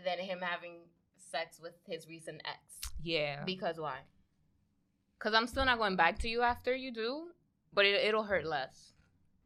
than 0.05 0.19
him 0.19 0.39
having 0.41 0.81
sex 1.17 1.59
with 1.61 1.73
his 1.87 2.07
recent 2.07 2.41
ex. 2.45 2.93
Yeah. 3.01 3.43
Because 3.43 3.79
why? 3.79 3.99
Cause 5.17 5.33
I'm 5.33 5.47
still 5.47 5.65
not 5.65 5.79
going 5.79 5.95
back 5.95 6.19
to 6.19 6.29
you 6.29 6.41
after 6.43 6.75
you 6.75 6.93
do, 6.93 7.27
but 7.73 7.85
it, 7.85 8.05
it'll 8.05 8.23
hurt 8.23 8.45
less. 8.45 8.93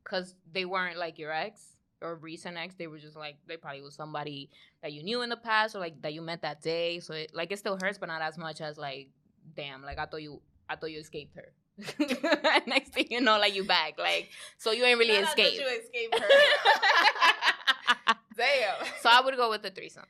Cause 0.03 0.35
they 0.51 0.65
weren't 0.65 0.97
like 0.97 1.17
your 1.17 1.31
ex 1.31 1.77
or 2.01 2.15
recent 2.15 2.57
ex, 2.57 2.75
they 2.75 2.87
were 2.87 2.99
just 2.99 3.15
like 3.15 3.37
they 3.47 3.55
probably 3.55 3.81
was 3.81 3.95
somebody 3.95 4.49
that 4.81 4.91
you 4.91 5.01
knew 5.01 5.21
in 5.21 5.29
the 5.29 5.37
past 5.37 5.75
or 5.75 5.79
like 5.79 6.01
that 6.01 6.13
you 6.13 6.21
met 6.21 6.41
that 6.41 6.61
day. 6.61 6.99
So 6.99 7.13
it 7.13 7.31
like 7.33 7.51
it 7.53 7.57
still 7.59 7.77
hurts, 7.81 7.97
but 7.97 8.07
not 8.07 8.21
as 8.21 8.37
much 8.37 8.59
as 8.59 8.77
like, 8.77 9.09
damn, 9.55 9.81
like 9.81 9.97
I 9.97 10.05
thought 10.05 10.21
you 10.21 10.41
I 10.69 10.75
thought 10.75 10.91
you 10.91 10.99
escaped 10.99 11.35
her. 11.35 11.51
Next 12.67 12.93
thing 12.93 13.07
you 13.09 13.21
know, 13.21 13.37
like 13.39 13.55
you 13.55 13.63
back, 13.63 13.97
like 13.97 14.29
so 14.57 14.71
you 14.71 14.83
ain't 14.85 14.99
really 14.99 15.19
Not 15.19 15.35
that 15.35 15.39
escaped. 15.39 15.55
you 15.61 15.67
escaped 15.67 16.19
her. 16.19 16.27
Damn. 18.37 18.85
so 19.01 19.09
I 19.09 19.21
would 19.23 19.35
go 19.35 19.49
with 19.49 19.61
the 19.61 19.69
threesome. 19.71 20.05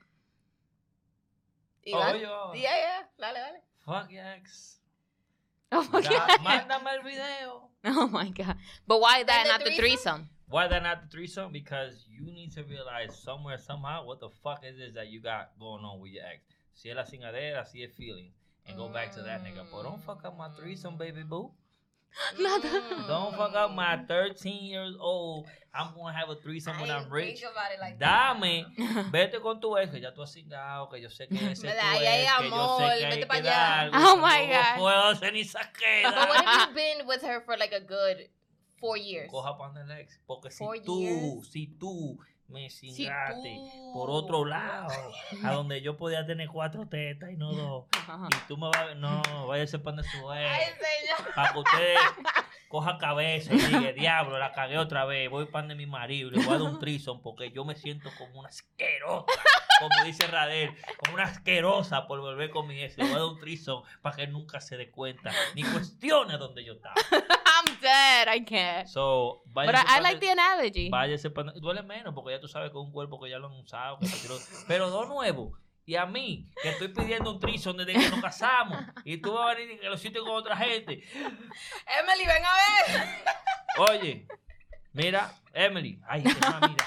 Oh, 1.88 1.98
Iván? 1.98 2.22
yo. 2.22 2.52
Yeah, 2.56 2.62
yeah. 2.62 3.02
Dale, 3.20 3.34
dale. 3.34 3.62
Fuck 3.86 4.12
your 4.12 4.24
ex. 4.24 4.78
Oh 5.72 5.88
my 5.92 6.02
god. 6.02 6.40
Mándame 6.40 6.88
el 6.96 7.04
video. 7.04 7.70
Oh 7.86 8.08
my 8.08 8.30
god. 8.30 8.56
But 8.88 9.02
why 9.02 9.24
that 9.24 9.44
the 9.44 9.50
not 9.50 9.60
the 9.60 9.76
threesome? 9.76 9.80
threesome? 9.80 10.30
Why 10.48 10.68
that 10.68 10.84
not 10.84 11.02
the 11.02 11.10
threesome? 11.10 11.52
Because 11.52 12.06
you 12.10 12.26
need 12.32 12.52
to 12.54 12.64
realize 12.64 13.18
somewhere, 13.24 13.58
somehow, 13.58 14.06
what 14.06 14.20
the 14.20 14.30
fuck 14.44 14.64
is 14.64 14.78
this 14.78 14.94
that 14.94 15.08
you 15.08 15.20
got 15.22 15.50
going 15.60 15.84
on 15.84 16.00
with 16.00 16.12
your 16.12 16.24
ex. 16.24 16.44
Si 16.76 16.90
es 16.90 16.96
la 16.96 17.04
cingadera, 17.04 17.66
si 17.68 17.84
es 17.84 17.92
feeling. 17.98 18.32
And 18.68 18.78
go 18.78 18.88
back 18.90 19.12
to 19.16 19.22
that 19.24 19.44
nigga. 19.44 19.66
But 19.72 19.84
don't 19.84 20.02
fuck 20.04 20.24
up 20.26 20.38
my 20.38 20.50
threesome, 20.50 20.98
baby 20.98 21.24
boo. 21.24 21.52
Mm. 22.38 23.08
Don't 23.08 23.36
fuck 23.36 23.56
up 23.56 23.74
my 23.74 23.98
13 24.08 24.64
years 24.66 24.96
old. 25.00 25.48
I'm 25.74 25.96
gonna 25.96 26.14
have 26.14 26.30
a 26.30 26.36
threesome 26.36 26.80
when 26.80 26.92
I 26.92 26.98
I'm 26.98 27.02
didn't 27.06 27.12
rich. 27.14 27.40
think 27.40 27.52
about 27.52 27.72
it 27.74 27.80
like 27.82 27.98
that. 27.98 28.40
Dame, 28.40 28.66
vete 29.12 29.42
con 29.42 29.60
tu 29.60 29.76
ex, 29.78 29.90
que 29.92 30.00
ya 30.00 30.12
tú 30.12 30.22
has 30.22 30.32
cingado, 30.32 30.92
que 30.92 31.02
yo 31.02 31.10
sé 31.10 31.28
que 31.28 31.38
ese 31.38 31.54
es 31.54 31.60
tu 31.62 31.68
ex, 31.68 31.76
que 31.76 32.50
yo 32.52 32.78
sé 32.78 33.00
que 33.00 33.26
hay 33.28 33.42
que 33.42 33.42
dar 33.42 33.90
Oh 33.96 34.18
my 34.18 34.46
God. 34.46 34.78
puedo 34.78 35.04
hacer 35.10 35.34
ni 35.34 35.44
saqueda. 35.44 36.12
But 36.14 36.30
what 36.30 36.44
if 36.46 36.68
you've 36.68 36.76
been 36.76 37.08
with 37.08 37.24
her 37.24 37.42
for 37.42 37.58
like 37.58 37.74
a 37.74 37.82
good 37.82 38.30
four 38.80 38.96
years? 38.96 39.32
Coja 39.32 39.58
pan 39.58 39.74
del 39.74 39.90
ex, 39.98 40.20
porque 40.28 40.52
si 40.52 40.60
Four 40.64 40.78
tú, 40.86 41.00
years. 41.02 41.48
si 41.52 41.66
tú 41.80 42.16
me 42.48 42.70
cingaste 42.70 43.56
tú- 43.56 43.94
por 43.94 44.10
otro 44.12 44.46
lado, 44.46 44.90
a 45.44 45.52
donde 45.52 45.82
yo 45.82 45.98
podía 45.98 46.26
tener 46.26 46.48
cuatro 46.50 46.88
tetas 46.88 47.32
y 47.32 47.38
no 47.38 47.52
dos, 47.52 47.86
Ajá. 48.08 48.28
y 48.32 48.48
tú 48.48 48.58
me 48.58 48.68
vas 48.70 48.78
a 48.92 48.96
no, 48.96 49.48
vaya 49.48 49.64
a 49.64 49.68
ser 49.68 49.82
pan 49.82 49.96
de 49.96 50.04
su 50.04 50.24
para 51.36 51.54
que 51.54 51.60
usted 51.60 51.96
coja 52.68 52.98
cabeza 52.98 53.54
y 53.54 53.58
diga, 53.58 53.92
diablo, 53.94 54.38
la 54.40 54.52
cagué 54.52 54.78
otra 54.78 55.06
vez, 55.06 55.30
voy 55.30 55.46
pan 55.46 55.68
de 55.68 55.76
mi 55.76 55.86
marido 55.86 56.32
le 56.32 56.38
voy 56.44 56.48
a 56.56 56.58
dar 56.60 56.62
un 56.64 56.80
trison 56.80 57.22
porque 57.22 57.52
yo 57.52 57.64
me 57.66 57.76
siento 57.76 58.10
como 58.18 58.40
una 58.40 58.50
asquerosa, 58.50 59.26
como 59.90 60.04
dice 60.06 60.28
Radel, 60.28 60.76
como 60.98 61.16
una 61.16 61.24
asquerosa 61.24 62.08
por 62.08 62.20
volver 62.22 62.50
con 62.50 62.68
mi 62.68 62.82
ex, 62.82 62.98
le 62.98 63.04
voy 63.06 63.14
a 63.14 63.18
dar 63.18 63.26
un 63.26 63.40
trison 63.40 63.84
para 64.02 64.16
que 64.16 64.28
nunca 64.28 64.60
se 64.62 64.78
dé 64.78 64.90
cuenta, 64.92 65.32
ni 65.56 65.64
cuestione 65.64 66.38
dónde 66.38 66.64
yo 66.64 66.74
estaba. 66.74 66.96
I'm 67.12 67.80
dead. 67.82 68.28
I 68.34 68.44
can't. 68.46 68.88
So, 68.88 69.44
But 69.46 69.70
I, 69.76 70.00
I 70.00 70.02
like 70.02 70.20
the 70.20 70.32
analogy. 70.32 70.90
Váyase 70.90 71.30
pa- 71.30 71.44
duele 71.56 71.84
menos 71.84 72.14
porque 72.14 72.32
ya 72.32 72.40
tú 72.42 72.48
sabes 72.48 72.72
que 72.72 72.78
es 72.78 72.84
un 72.84 72.92
cuerpo 72.92 73.20
que 73.22 73.30
ya 73.30 73.38
lo 73.40 73.48
han 73.48 73.54
usado. 73.54 74.00
que. 74.00 74.08
Pero 74.68 74.90
dos 74.90 75.08
nuevos. 75.08 75.58
Y 75.86 75.96
a 75.96 76.06
mí, 76.06 76.50
que 76.62 76.70
estoy 76.70 76.88
pidiendo 76.88 77.30
un 77.32 77.40
trison 77.42 77.76
desde 77.76 77.92
que 77.94 78.10
nos 78.10 78.22
casamos. 78.22 78.80
Y 79.04 79.18
tú 79.18 79.34
vas 79.34 79.52
a 79.52 79.56
venir 79.56 79.76
y 79.76 79.80
que 79.80 79.90
lo 79.90 79.98
sientes 79.98 80.22
con 80.24 80.32
otra 80.32 80.56
gente. 80.56 81.04
Emily, 81.86 82.26
ven 82.26 82.44
a 82.46 82.54
ver. 82.56 83.90
Oye, 83.92 84.28
mira, 84.94 85.34
Emily. 85.54 86.00
Ay, 86.08 86.24
mira. 86.24 86.86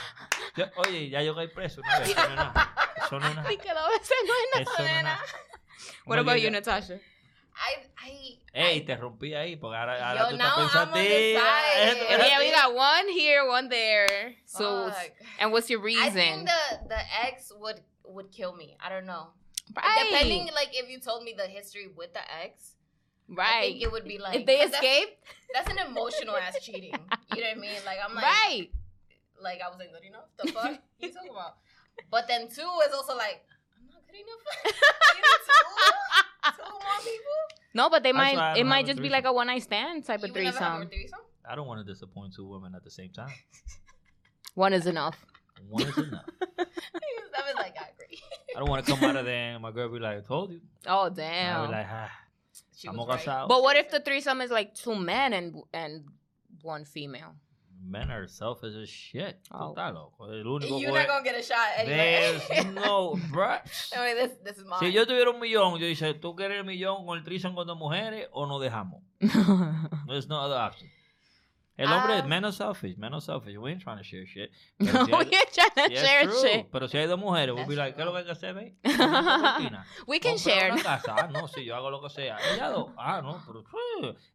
Yo- 0.57 0.71
oye, 0.79 1.11
ya 1.11 1.21
yo 1.23 1.35
caí 1.35 1.49
preso 1.49 1.81
una 1.83 1.99
vez. 2.01 2.17
No 2.17 2.37
no 2.37 2.53
es 3.17 3.23
nada. 3.23 3.45
Ay, 3.47 3.57
que 3.59 3.73
la 3.73 3.89
vez 3.89 4.11
no 4.27 4.33
hay 4.35 4.63
Eso 4.63 4.73
no 4.79 4.85
es 4.85 5.03
nada. 5.03 5.21
What 6.07 6.19
about 6.19 6.41
you, 6.41 6.51
Natasha? 6.51 6.99
I, 7.59 7.77
I, 7.99 8.39
Ey, 8.53 8.81
te 8.85 8.95
rompí 8.97 9.35
ahí 9.35 9.57
porque 9.57 9.77
ahora, 9.77 9.95
ahora 10.11 10.21
Yo, 10.31 10.37
tú 10.37 10.43
estás 10.43 10.75
I'm 10.77 10.93
pensativa. 10.93 12.27
Yeah, 12.29 12.39
we 12.39 12.51
got 12.51 12.75
one 12.75 13.09
here, 13.09 13.47
one 13.49 13.69
there. 13.71 14.35
So, 14.45 14.91
Fuck. 14.91 15.13
and 15.41 15.53
what's 15.53 15.71
your 15.71 15.81
reason? 15.81 16.03
I 16.05 16.11
think 16.11 16.47
the 16.49 16.89
the 16.89 17.01
ex 17.25 17.53
would 17.59 17.81
would 18.05 18.31
kill 18.31 18.55
me. 18.55 18.77
I 18.79 18.89
don't 18.91 19.07
know. 19.07 19.29
right. 19.75 20.07
Depending, 20.11 20.49
like 20.55 20.69
if 20.73 20.89
you 20.91 21.01
told 21.01 21.25
me 21.25 21.35
the 21.37 21.47
history 21.47 21.89
with 21.97 22.13
the 22.13 22.21
ex, 22.43 22.77
I 23.31 23.35
right. 23.35 23.61
think 23.73 23.83
it 23.83 23.91
would 23.91 24.05
be 24.05 24.19
like 24.19 24.41
if 24.41 24.47
they 24.47 24.59
'cause 24.59 24.71
that's- 24.73 24.85
escape, 24.85 25.19
That's, 25.55 25.71
an 25.71 25.79
emotional 25.91 26.37
ass 26.37 26.59
cheating. 26.61 26.93
You 27.35 27.41
know 27.43 27.49
what 27.49 27.57
I 27.57 27.61
mean? 27.61 27.81
Like 27.87 27.99
I'm 28.07 28.15
like, 28.15 28.25
right. 28.45 28.71
like 29.41 29.61
I 29.65 29.69
wasn't 29.71 29.93
good 29.93 30.05
enough. 30.05 30.29
The 30.37 30.53
fuck 30.53 30.79
you 31.01 31.11
talking 31.13 31.31
about? 31.31 31.57
But 32.11 32.29
then 32.29 32.49
two 32.49 32.71
is 32.87 32.93
also 32.95 33.15
like 33.17 33.43
I'm 33.77 33.87
not 33.89 34.03
good 34.07 34.17
enough. 34.17 34.43
you 34.65 35.23
need 35.23 35.41
two, 35.47 36.63
two 36.63 36.71
more 36.71 37.01
people. 37.03 37.41
No, 37.75 37.91
but 37.91 38.03
they 38.03 38.13
That's 38.13 38.35
why 38.35 38.43
I 38.43 38.51
might. 38.53 38.53
It 38.57 38.61
don't 38.61 38.69
might 38.69 38.85
a 38.85 38.89
just 38.89 39.03
be 39.03 39.09
like 39.09 39.25
a 39.25 39.33
one 39.33 39.47
night 39.49 39.63
stand 39.63 40.05
type 40.05 40.21
You 40.21 40.29
of 40.29 40.35
would 40.35 40.45
never 40.45 40.59
have 40.59 40.83
a 40.83 40.87
threesome. 40.87 41.19
I 41.49 41.55
don't 41.55 41.67
want 41.67 41.85
to 41.87 41.93
disappoint 41.93 42.35
two 42.35 42.47
women 42.47 42.75
at 42.75 42.83
the 42.85 42.91
same 42.91 43.11
time. 43.11 43.29
One 44.55 44.73
is 44.73 44.87
enough. 44.87 45.25
One 45.69 45.83
is 45.83 45.97
enough. 45.99 46.25
I 46.59 46.65
was 47.45 47.55
like, 47.57 47.77
I 47.79 47.89
agree. 47.95 48.21
I 48.55 48.59
don't 48.59 48.69
want 48.71 48.85
to 48.87 48.91
come 48.95 49.05
out 49.05 49.17
of 49.17 49.27
there 49.27 49.53
and 49.53 49.63
my 49.63 49.71
girl 49.71 49.89
be 49.91 49.99
like, 49.99 50.19
I 50.19 50.21
told 50.23 50.51
you. 50.53 50.61
Oh 50.87 51.07
And 51.07 51.21
I 51.21 51.23
damn. 51.23 51.67
be 51.67 51.73
like, 51.73 51.87
ah, 51.91 52.11
She 52.75 52.89
estamos 52.89 53.07
was 53.07 53.09
right. 53.09 53.27
casados. 53.27 53.49
but 53.49 53.63
what 53.63 53.77
if 53.77 53.91
the 53.91 54.01
threesome 54.01 54.41
is 54.41 54.51
like 54.51 54.75
two 54.75 54.95
men 54.97 55.33
and 55.35 55.63
and 55.75 56.05
one 56.63 56.85
female? 56.87 57.35
Men 57.89 58.11
are 58.11 58.27
selfish 58.27 58.75
as 58.75 58.89
shit. 58.89 59.39
Oh. 59.53 59.69
estás 59.71 59.93
loco. 59.95 60.27
El 60.33 60.45
único 60.47 60.79
You're 60.81 60.93
not 60.93 61.07
gonna 61.07 61.23
get 61.23 61.37
a 61.37 61.43
shot 61.43 61.57
anyway. 61.79 62.39
There's 62.49 62.67
no, 62.75 63.15
bruh. 63.33 63.61
Anyway, 63.95 64.15
this 64.27 64.39
this 64.43 64.59
is 64.59 64.65
mine. 64.65 64.81
Si 64.81 64.93
yo 64.93 65.07
tuviera 65.07 65.31
un 65.31 65.39
millón, 65.41 65.79
yo 65.79 65.87
dice, 65.87 66.15
¿tú 66.15 66.35
quieres 66.35 66.59
el 66.59 66.65
millón 66.65 67.07
con 67.07 67.17
el 67.19 67.25
trison 67.25 67.55
con 67.55 67.67
dos 67.67 67.79
mujeres 67.79 68.29
o 68.33 68.47
nos 68.47 68.61
dejamos? 68.61 69.03
There's 70.09 70.27
no 70.29 70.41
other 70.41 70.57
option. 70.59 70.91
El 71.79 71.89
hombre, 71.93 72.21
Ah. 72.23 72.27
men 72.27 72.43
are 72.43 72.53
selfish, 72.55 72.97
men 72.97 73.13
are 73.13 73.21
selfish. 73.21 73.55
We 73.59 73.71
ain't 73.71 73.83
trying 73.83 73.99
to 73.99 74.03
share 74.03 74.25
shit. 74.27 74.51
Pero 74.79 74.93
no, 74.95 75.05
si 75.05 75.13
hay- 75.13 75.19
we're 75.19 75.29
trying 75.53 75.75
to 75.77 75.85
si 75.89 75.93
es 75.95 76.01
share 76.01 76.23
true, 76.25 76.41
shit. 76.41 76.67
Pero 76.73 76.89
si 76.89 76.97
hay 76.97 77.07
dos 77.07 77.19
mujeres, 77.21 77.55
we'll 77.55 77.67
be 77.67 77.77
like, 77.77 77.95
¿qué 77.95 78.01
es 78.01 78.07
lo 78.07 78.13
que 78.13 78.19
hay 78.21 78.25
que 78.25 78.31
hacer, 78.33 78.55
babe? 78.55 78.75
We 80.07 80.19
can 80.19 80.37
share. 80.39 80.73
una 80.73 80.83
casa. 80.83 81.15
Ah, 81.19 81.29
no, 81.31 81.47
sí, 81.49 81.67
yo 81.67 81.77
hago 81.77 81.91
lo 81.91 82.01
que 82.01 82.09
sea. 82.09 82.39
Ella 82.55 82.71
dos. 82.71 82.93
Ah, 82.97 83.21
no, 83.23 83.43
pero 83.47 83.63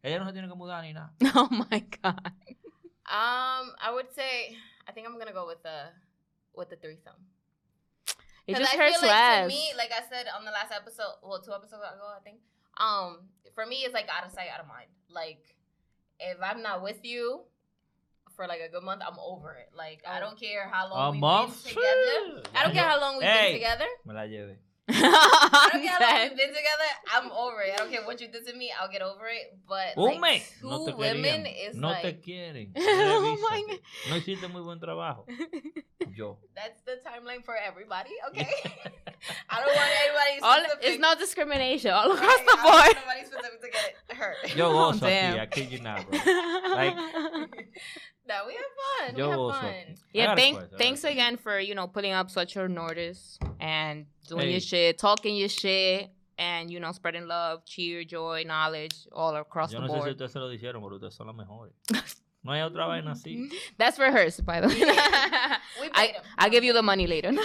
ella 0.04 0.18
no 0.20 0.26
se 0.26 0.32
tiene 0.32 0.46
que 0.48 0.54
mudar 0.54 0.84
ni 0.84 0.92
nada. 0.92 1.12
Oh 1.34 1.48
my 1.50 1.80
god. 2.02 2.32
Um, 3.12 3.76
I 3.76 3.92
would 3.92 4.10
say 4.14 4.56
I 4.88 4.92
think 4.92 5.06
I'm 5.06 5.18
gonna 5.18 5.32
go 5.34 5.46
with 5.46 5.62
the 5.62 5.92
with 6.54 6.70
the 6.70 6.76
threesome. 6.76 7.12
It 8.46 8.56
just 8.56 8.74
I 8.74 8.76
hurts 8.76 8.98
feel 9.00 9.08
like 9.08 9.16
less. 9.16 9.42
to 9.42 9.48
me, 9.48 9.72
like 9.76 9.90
I 9.92 10.00
said 10.08 10.26
on 10.36 10.44
the 10.44 10.50
last 10.50 10.72
episode, 10.72 11.20
well, 11.22 11.40
two 11.40 11.52
episodes 11.52 11.82
ago, 11.82 12.08
I 12.16 12.20
think. 12.24 12.38
Um, 12.78 13.28
for 13.54 13.66
me, 13.66 13.76
it's 13.84 13.94
like 13.94 14.08
out 14.08 14.26
of 14.26 14.32
sight, 14.32 14.48
out 14.52 14.60
of 14.60 14.66
mind. 14.66 14.88
Like, 15.10 15.44
if 16.18 16.38
I'm 16.42 16.62
not 16.62 16.82
with 16.82 17.04
you 17.04 17.42
for 18.34 18.46
like 18.48 18.60
a 18.60 18.68
good 18.68 18.82
month, 18.82 19.02
I'm 19.06 19.18
over 19.20 19.52
it. 19.52 19.68
Like, 19.76 20.02
I 20.08 20.18
don't 20.18 20.40
care 20.40 20.68
how 20.68 20.88
long 20.90 21.08
A 21.08 21.10
we've 21.12 21.20
month? 21.20 21.64
been 21.64 21.74
together. 21.74 22.42
I 22.56 22.62
don't 22.64 22.72
care 22.74 22.88
how 22.88 22.98
long 23.00 23.18
we've 23.18 23.28
Hey. 23.28 23.52
been 23.52 23.60
together. 23.60 23.86
Me 24.88 24.94
la 24.94 25.00
lleve. 25.00 25.12
I 25.12 25.68
don't 25.72 25.82
care 25.82 25.92
how 25.92 26.10
long 26.10 26.28
we've 26.28 26.36
been 26.36 26.48
together. 26.48 26.90
I'm 27.14 27.30
over 27.30 27.62
it. 27.62 27.72
I 27.74 27.76
don't 27.76 27.90
care 27.90 28.02
what 28.04 28.20
you 28.20 28.28
did 28.28 28.44
to 28.46 28.54
me. 28.54 28.72
I'll 28.78 28.90
get 28.90 29.00
over 29.02 29.26
it. 29.28 29.56
But 29.68 29.94
oh, 29.96 30.04
like, 30.04 30.20
mes. 30.20 30.52
two 30.60 30.68
No 30.68 30.86
te 30.86 30.92
women 30.94 31.44
querían. 31.44 31.68
is 31.70 31.76
No 31.76 31.88
like 31.88 32.02
te 32.02 32.12
quieren. 32.32 32.72
Oh 32.76 33.38
my 33.40 33.62
Revísate. 33.62 33.80
No 34.10 34.16
hiciste 34.16 34.48
muy 34.50 34.62
buen 34.62 34.80
trabajo. 34.80 35.24
Yo. 36.16 36.36
that's 36.54 36.82
the 36.82 36.98
timeline 37.06 37.44
for 37.44 37.56
everybody. 37.56 38.10
Okay. 38.30 38.48
I 39.48 39.60
don't 39.60 39.74
want 39.74 39.90
anybody. 40.02 40.42
All, 40.42 40.58
specific. 40.64 40.84
it's 40.84 40.98
no 41.00 41.14
discrimination 41.14 41.90
all 41.92 42.10
across 42.10 42.26
Right, 42.26 42.44
the 42.44 42.52
I 42.52 42.56
don't 42.56 42.64
want 42.64 42.94
board. 42.94 42.96
Nobody 43.06 43.24
specific 43.26 43.60
to 43.62 43.70
get 43.70 44.16
hurt. 44.18 44.56
Yo 44.56 44.66
Oh, 44.66 44.92
damn. 44.98 45.36
aquí. 45.36 45.40
I 45.40 45.46
kid 45.46 45.70
you 45.72 45.80
not, 45.80 46.10
bro. 46.10 46.18
No, 48.28 48.34
we 48.46 48.54
have 48.54 49.08
fun. 49.08 49.16
Yo 49.16 49.24
we 49.26 49.30
have 49.52 49.60
fun. 49.62 49.64
aquí. 49.64 49.90
I 49.90 49.96
yeah, 50.12 50.26
got 50.26 50.36
thank, 50.38 50.56
question, 50.56 50.68
I 50.68 50.70
got 50.70 50.74
a 50.74 50.78
thanks 50.78 51.00
question. 51.00 51.18
again 51.18 51.36
for 51.36 51.58
you 51.60 51.74
know 51.74 51.86
putting 51.86 52.12
up 52.12 52.30
such 52.30 52.56
a 52.56 52.68
notice 52.68 53.38
and 53.60 54.06
doing 54.28 54.42
Hey. 54.46 54.50
your 54.52 54.60
shit, 54.60 54.98
talking 54.98 55.36
your 55.36 55.48
shit, 55.48 56.10
and 56.38 56.70
you 56.70 56.80
know 56.80 56.92
spreading 56.92 57.26
love, 57.26 57.64
cheer, 57.64 58.04
joy, 58.04 58.44
knowledge 58.46 59.06
all 59.12 59.34
across 59.36 59.72
Yo 59.72 59.80
the 59.80 59.86
no 59.86 59.92
sé 59.92 59.96
si 59.96 59.98
board. 60.00 60.10
ustedes 60.12 60.32
se 60.32 60.38
lo 60.38 60.48
dijeron, 60.48 60.82
pero 60.82 60.96
ustedes 60.96 61.14
son 61.14 61.26
las 61.28 61.36
mejores. 61.36 61.72
No 62.44 62.50
hay 62.50 62.60
otra 62.62 62.86
vaina 62.88 63.12
así. 63.12 63.48
That's 63.78 64.00
rehearsed, 64.00 64.44
by 64.44 64.60
the 64.60 64.66
way. 64.66 64.74
We 65.80 65.88
I. 65.94 66.14
I'll 66.38 66.50
give 66.50 66.64
you 66.64 66.72
the 66.72 66.82
money 66.82 67.06
later. 67.06 67.30
Look 67.30 67.44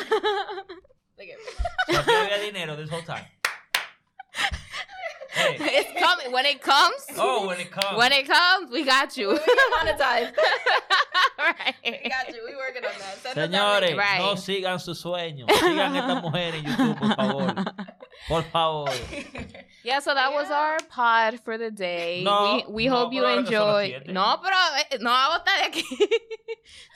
at 1.29 2.03
So 2.05 2.11
había 2.11 2.39
dinero 2.41 2.75
this 2.75 2.89
whole 2.89 3.03
time. 3.03 3.23
Hey. 5.57 5.85
it's 5.85 5.99
coming 5.99 6.31
when 6.31 6.45
it 6.45 6.61
comes. 6.61 7.05
Oh, 7.17 7.47
when 7.47 7.59
it 7.59 7.71
comes. 7.71 7.97
When 7.97 8.11
it 8.11 8.27
comes, 8.27 8.71
we 8.71 8.83
got 8.83 9.15
you. 9.17 9.29
We 9.29 9.35
get 9.35 9.57
monetized. 9.79 10.33
right. 11.39 11.75
we 11.83 12.09
got 12.09 12.27
you. 12.29 12.41
We 12.45 12.55
working 12.55 12.83
on 12.85 12.91
that. 12.99 13.17
Send 13.35 13.53
Señores. 13.53 13.97
Right. 13.97 14.19
no 14.19 14.35
sigan 14.35 14.79
sus 14.79 15.01
sueños. 15.03 15.49
Sigan 15.49 15.95
a 15.95 15.99
estas 15.99 16.21
mujeres 16.23 16.55
en 16.55 16.65
YouTube, 16.65 16.99
por 16.99 17.15
favor. 17.15 17.53
Por 18.27 18.43
favor. 18.43 18.89
Yeah, 19.83 19.99
so 19.99 20.13
that 20.13 20.33
was 20.33 20.49
our 20.51 20.77
pod 20.89 21.39
for 21.45 21.57
the 21.57 21.71
day. 21.71 22.21
No, 22.23 22.61
we 22.67 22.73
we 22.73 22.85
no, 22.87 22.95
hope 22.95 23.13
you 23.13 23.21
pero 23.21 23.29
ahora 23.29 23.43
que 23.43 23.55
son 23.55 23.67
las 23.67 23.85
enjoy. 23.85 24.13
No, 24.13 24.39
pero 24.43 24.55
eh, 24.91 24.97
no 24.99 25.09
vamos 25.11 25.37
a 25.37 25.43
estar 25.43 25.69
aquí. 25.69 25.83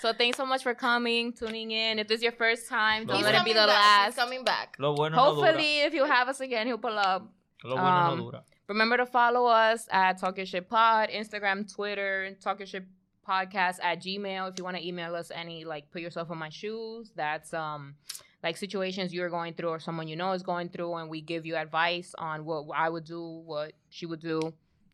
so 0.02 0.14
thanks 0.14 0.36
so 0.36 0.46
much 0.46 0.62
for 0.64 0.74
coming, 0.74 1.32
tuning 1.32 1.72
in. 1.72 2.00
If 2.00 2.08
this 2.08 2.18
is 2.18 2.24
your 2.24 2.34
first 2.34 2.68
time, 2.68 3.06
don't 3.06 3.18
He's 3.18 3.26
let 3.26 3.36
it 3.36 3.46
be 3.46 3.54
the 3.54 3.60
back. 3.60 3.68
last. 3.68 4.06
He's 4.08 4.16
coming 4.16 4.44
back. 4.44 4.76
Lo 4.80 4.94
bueno 4.94 5.16
no. 5.16 5.22
Hopefully, 5.24 5.82
if 5.82 5.94
you 5.94 6.04
have 6.06 6.28
us 6.28 6.42
again, 6.42 6.68
he'll 6.68 6.80
pull 6.80 6.98
up. 6.98 7.32
Lo 7.64 7.76
bueno 7.76 7.88
um, 7.88 8.18
no 8.18 8.24
dura. 8.24 8.44
Remember 8.68 8.98
to 8.98 9.06
follow 9.06 9.46
us 9.46 9.88
at 9.92 10.18
Talk 10.20 10.38
Your 10.38 10.46
Shit 10.46 10.70
Pod, 10.70 11.10
Instagram, 11.10 11.72
Twitter, 11.72 12.36
Talk 12.42 12.60
Your 12.60 12.68
Shit 12.68 12.86
podcast 13.28 13.78
at 13.84 14.02
gmail 14.02 14.50
if 14.50 14.56
you 14.58 14.64
want 14.64 14.76
to 14.76 14.86
email 14.86 15.14
us 15.14 15.30
any 15.34 15.64
like 15.64 15.90
put 15.92 16.02
yourself 16.02 16.32
in 16.32 16.38
my 16.40 16.50
shoes 16.50 17.12
that's 17.16 17.54
um 17.54 17.94
like 18.42 18.58
situations 18.58 19.14
you're 19.14 19.30
going 19.30 19.54
through 19.54 19.70
or 19.70 19.80
someone 19.80 20.08
you 20.08 20.16
know 20.16 20.32
is 20.32 20.42
going 20.42 20.68
through 20.68 20.92
and 20.96 21.08
we 21.08 21.22
give 21.22 21.46
you 21.46 21.56
advice 21.56 22.16
on 22.18 22.44
what 22.46 22.66
i 22.76 22.90
would 22.90 23.06
do 23.06 23.44
what 23.46 23.74
she 23.90 24.08
would 24.08 24.20
do 24.20 24.42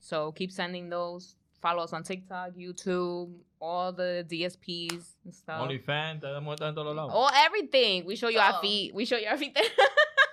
so 0.01 0.33
keep 0.33 0.51
sending 0.51 0.89
those 0.89 1.35
follow 1.61 1.81
us 1.81 1.93
on 1.93 2.03
tiktok 2.03 2.49
youtube 2.51 3.31
all 3.61 3.93
the 3.93 4.25
dsps 4.29 5.05
and 5.23 5.33
stuff 5.33 5.61
OnlyFans, 5.61 6.19
te 6.19 6.27
damos 6.27 6.61
en 6.61 6.75
todos 6.75 6.95
lados. 6.95 7.11
Oh, 7.13 7.29
everything. 7.33 8.05
We 8.05 8.17
show 8.17 8.27
you 8.27 8.39
our 8.39 8.55
Oh. 8.57 8.61
feet. 8.61 8.93
We 8.93 9.05
show 9.05 9.17
you 9.17 9.25
everything. 9.25 9.63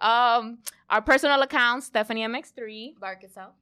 um, 0.00 0.58
our 0.88 1.02
personal 1.02 1.40
accounts, 1.42 1.86
Stephanie 1.86 2.22
MX3. 2.26 2.98
Bark 2.98 3.22
it 3.24 3.36
out. 3.36 3.54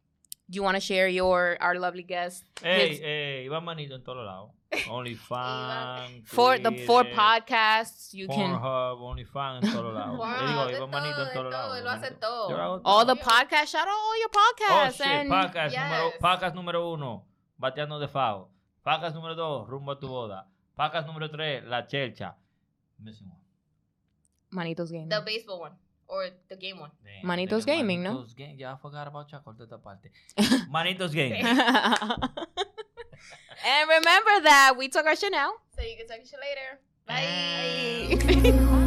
Do 0.49 0.55
you 0.57 0.63
want 0.63 0.77
to 0.77 0.81
share 0.81 1.09
your 1.09 1.57
our 1.61 1.77
lovely 1.77 2.05
guest 2.05 2.45
Ey, 2.63 2.89
his- 2.89 3.01
ey, 3.01 3.47
Iván 3.49 3.65
Manito 3.65 3.95
en 3.97 4.03
todos 4.05 4.25
lados. 4.25 4.51
OnlyFans, 4.89 6.27
for 6.27 6.59
the 6.59 6.71
four 6.87 7.05
podcasts? 7.05 8.13
You 8.15 8.29
can 8.29 8.55
Pornhub, 8.59 9.01
OnlyFans 9.01 9.65
en 9.65 9.73
todos 9.73 9.95
lados. 9.99 10.19
Wow, 10.19 10.27
Yo 10.27 10.47
digo, 10.47 10.71
Iván 10.87 10.91
Manito 10.91 11.23
en 11.27 11.33
todo, 11.35 11.51
todos 11.51 11.53
lados. 11.53 11.83
lo 11.85 11.91
hace 11.91 12.11
Iván- 12.13 12.21
todo. 12.21 12.81
All 12.85 13.05
the 13.07 13.17
podcasts. 13.17 13.71
Shout 13.73 13.89
out 13.89 13.95
all 13.95 14.19
your 14.21 14.31
Oh, 14.33 14.39
podcasts. 14.39 14.97
shit, 14.99 15.07
and 15.07 15.31
podcast, 15.31 15.73
Yes. 15.73 15.81
número, 15.83 16.13
podcast 16.21 16.55
número 16.55 16.93
uno, 16.93 17.25
Bateando 17.59 17.99
de 17.99 18.07
Fao. 18.09 18.49
Podcast 18.85 19.15
número 19.17 19.35
dos, 19.35 19.69
Rumbo 19.69 19.93
a 19.93 19.99
tu 19.99 20.07
boda. 20.09 20.47
Podcast 20.77 21.07
número 21.09 21.29
tres, 21.29 21.65
La 21.65 21.87
Chelcha. 21.87 22.37
Missing 22.99 23.27
one. 23.29 23.41
Manitos 24.51 24.91
Gaming. 24.93 25.09
The 25.09 25.21
baseball 25.25 25.61
one. 25.61 25.75
Or 26.09 26.31
the 26.49 26.57
game 26.57 26.79
one. 26.79 26.91
Damn, 27.05 27.25
Manitos 27.29 27.65
nigga, 27.67 27.79
Gaming, 27.79 28.03
¿no? 28.03 28.15
Manitos 28.15 28.35
Game. 28.37 28.57
Ya 28.57 28.73
I 28.75 28.77
forgot 28.79 29.09
about 29.09 29.29
Chaco 29.29 29.53
de 29.53 29.65
esta 29.65 29.79
parte. 29.79 30.13
Manitos 30.71 31.13
Gaming. 31.13 31.45
and 31.47 31.59
remember 33.89 34.41
that 34.45 34.77
we 34.79 34.89
took 34.89 35.07
our 35.07 35.17
Chanel. 35.17 35.55
So 35.75 35.83
you 35.83 35.97
can 35.97 36.07
talk 36.07 36.23
to 36.23 36.31
you 36.31 36.39
later. 36.41 36.79
Bye. 37.07 38.43
you 38.43 38.83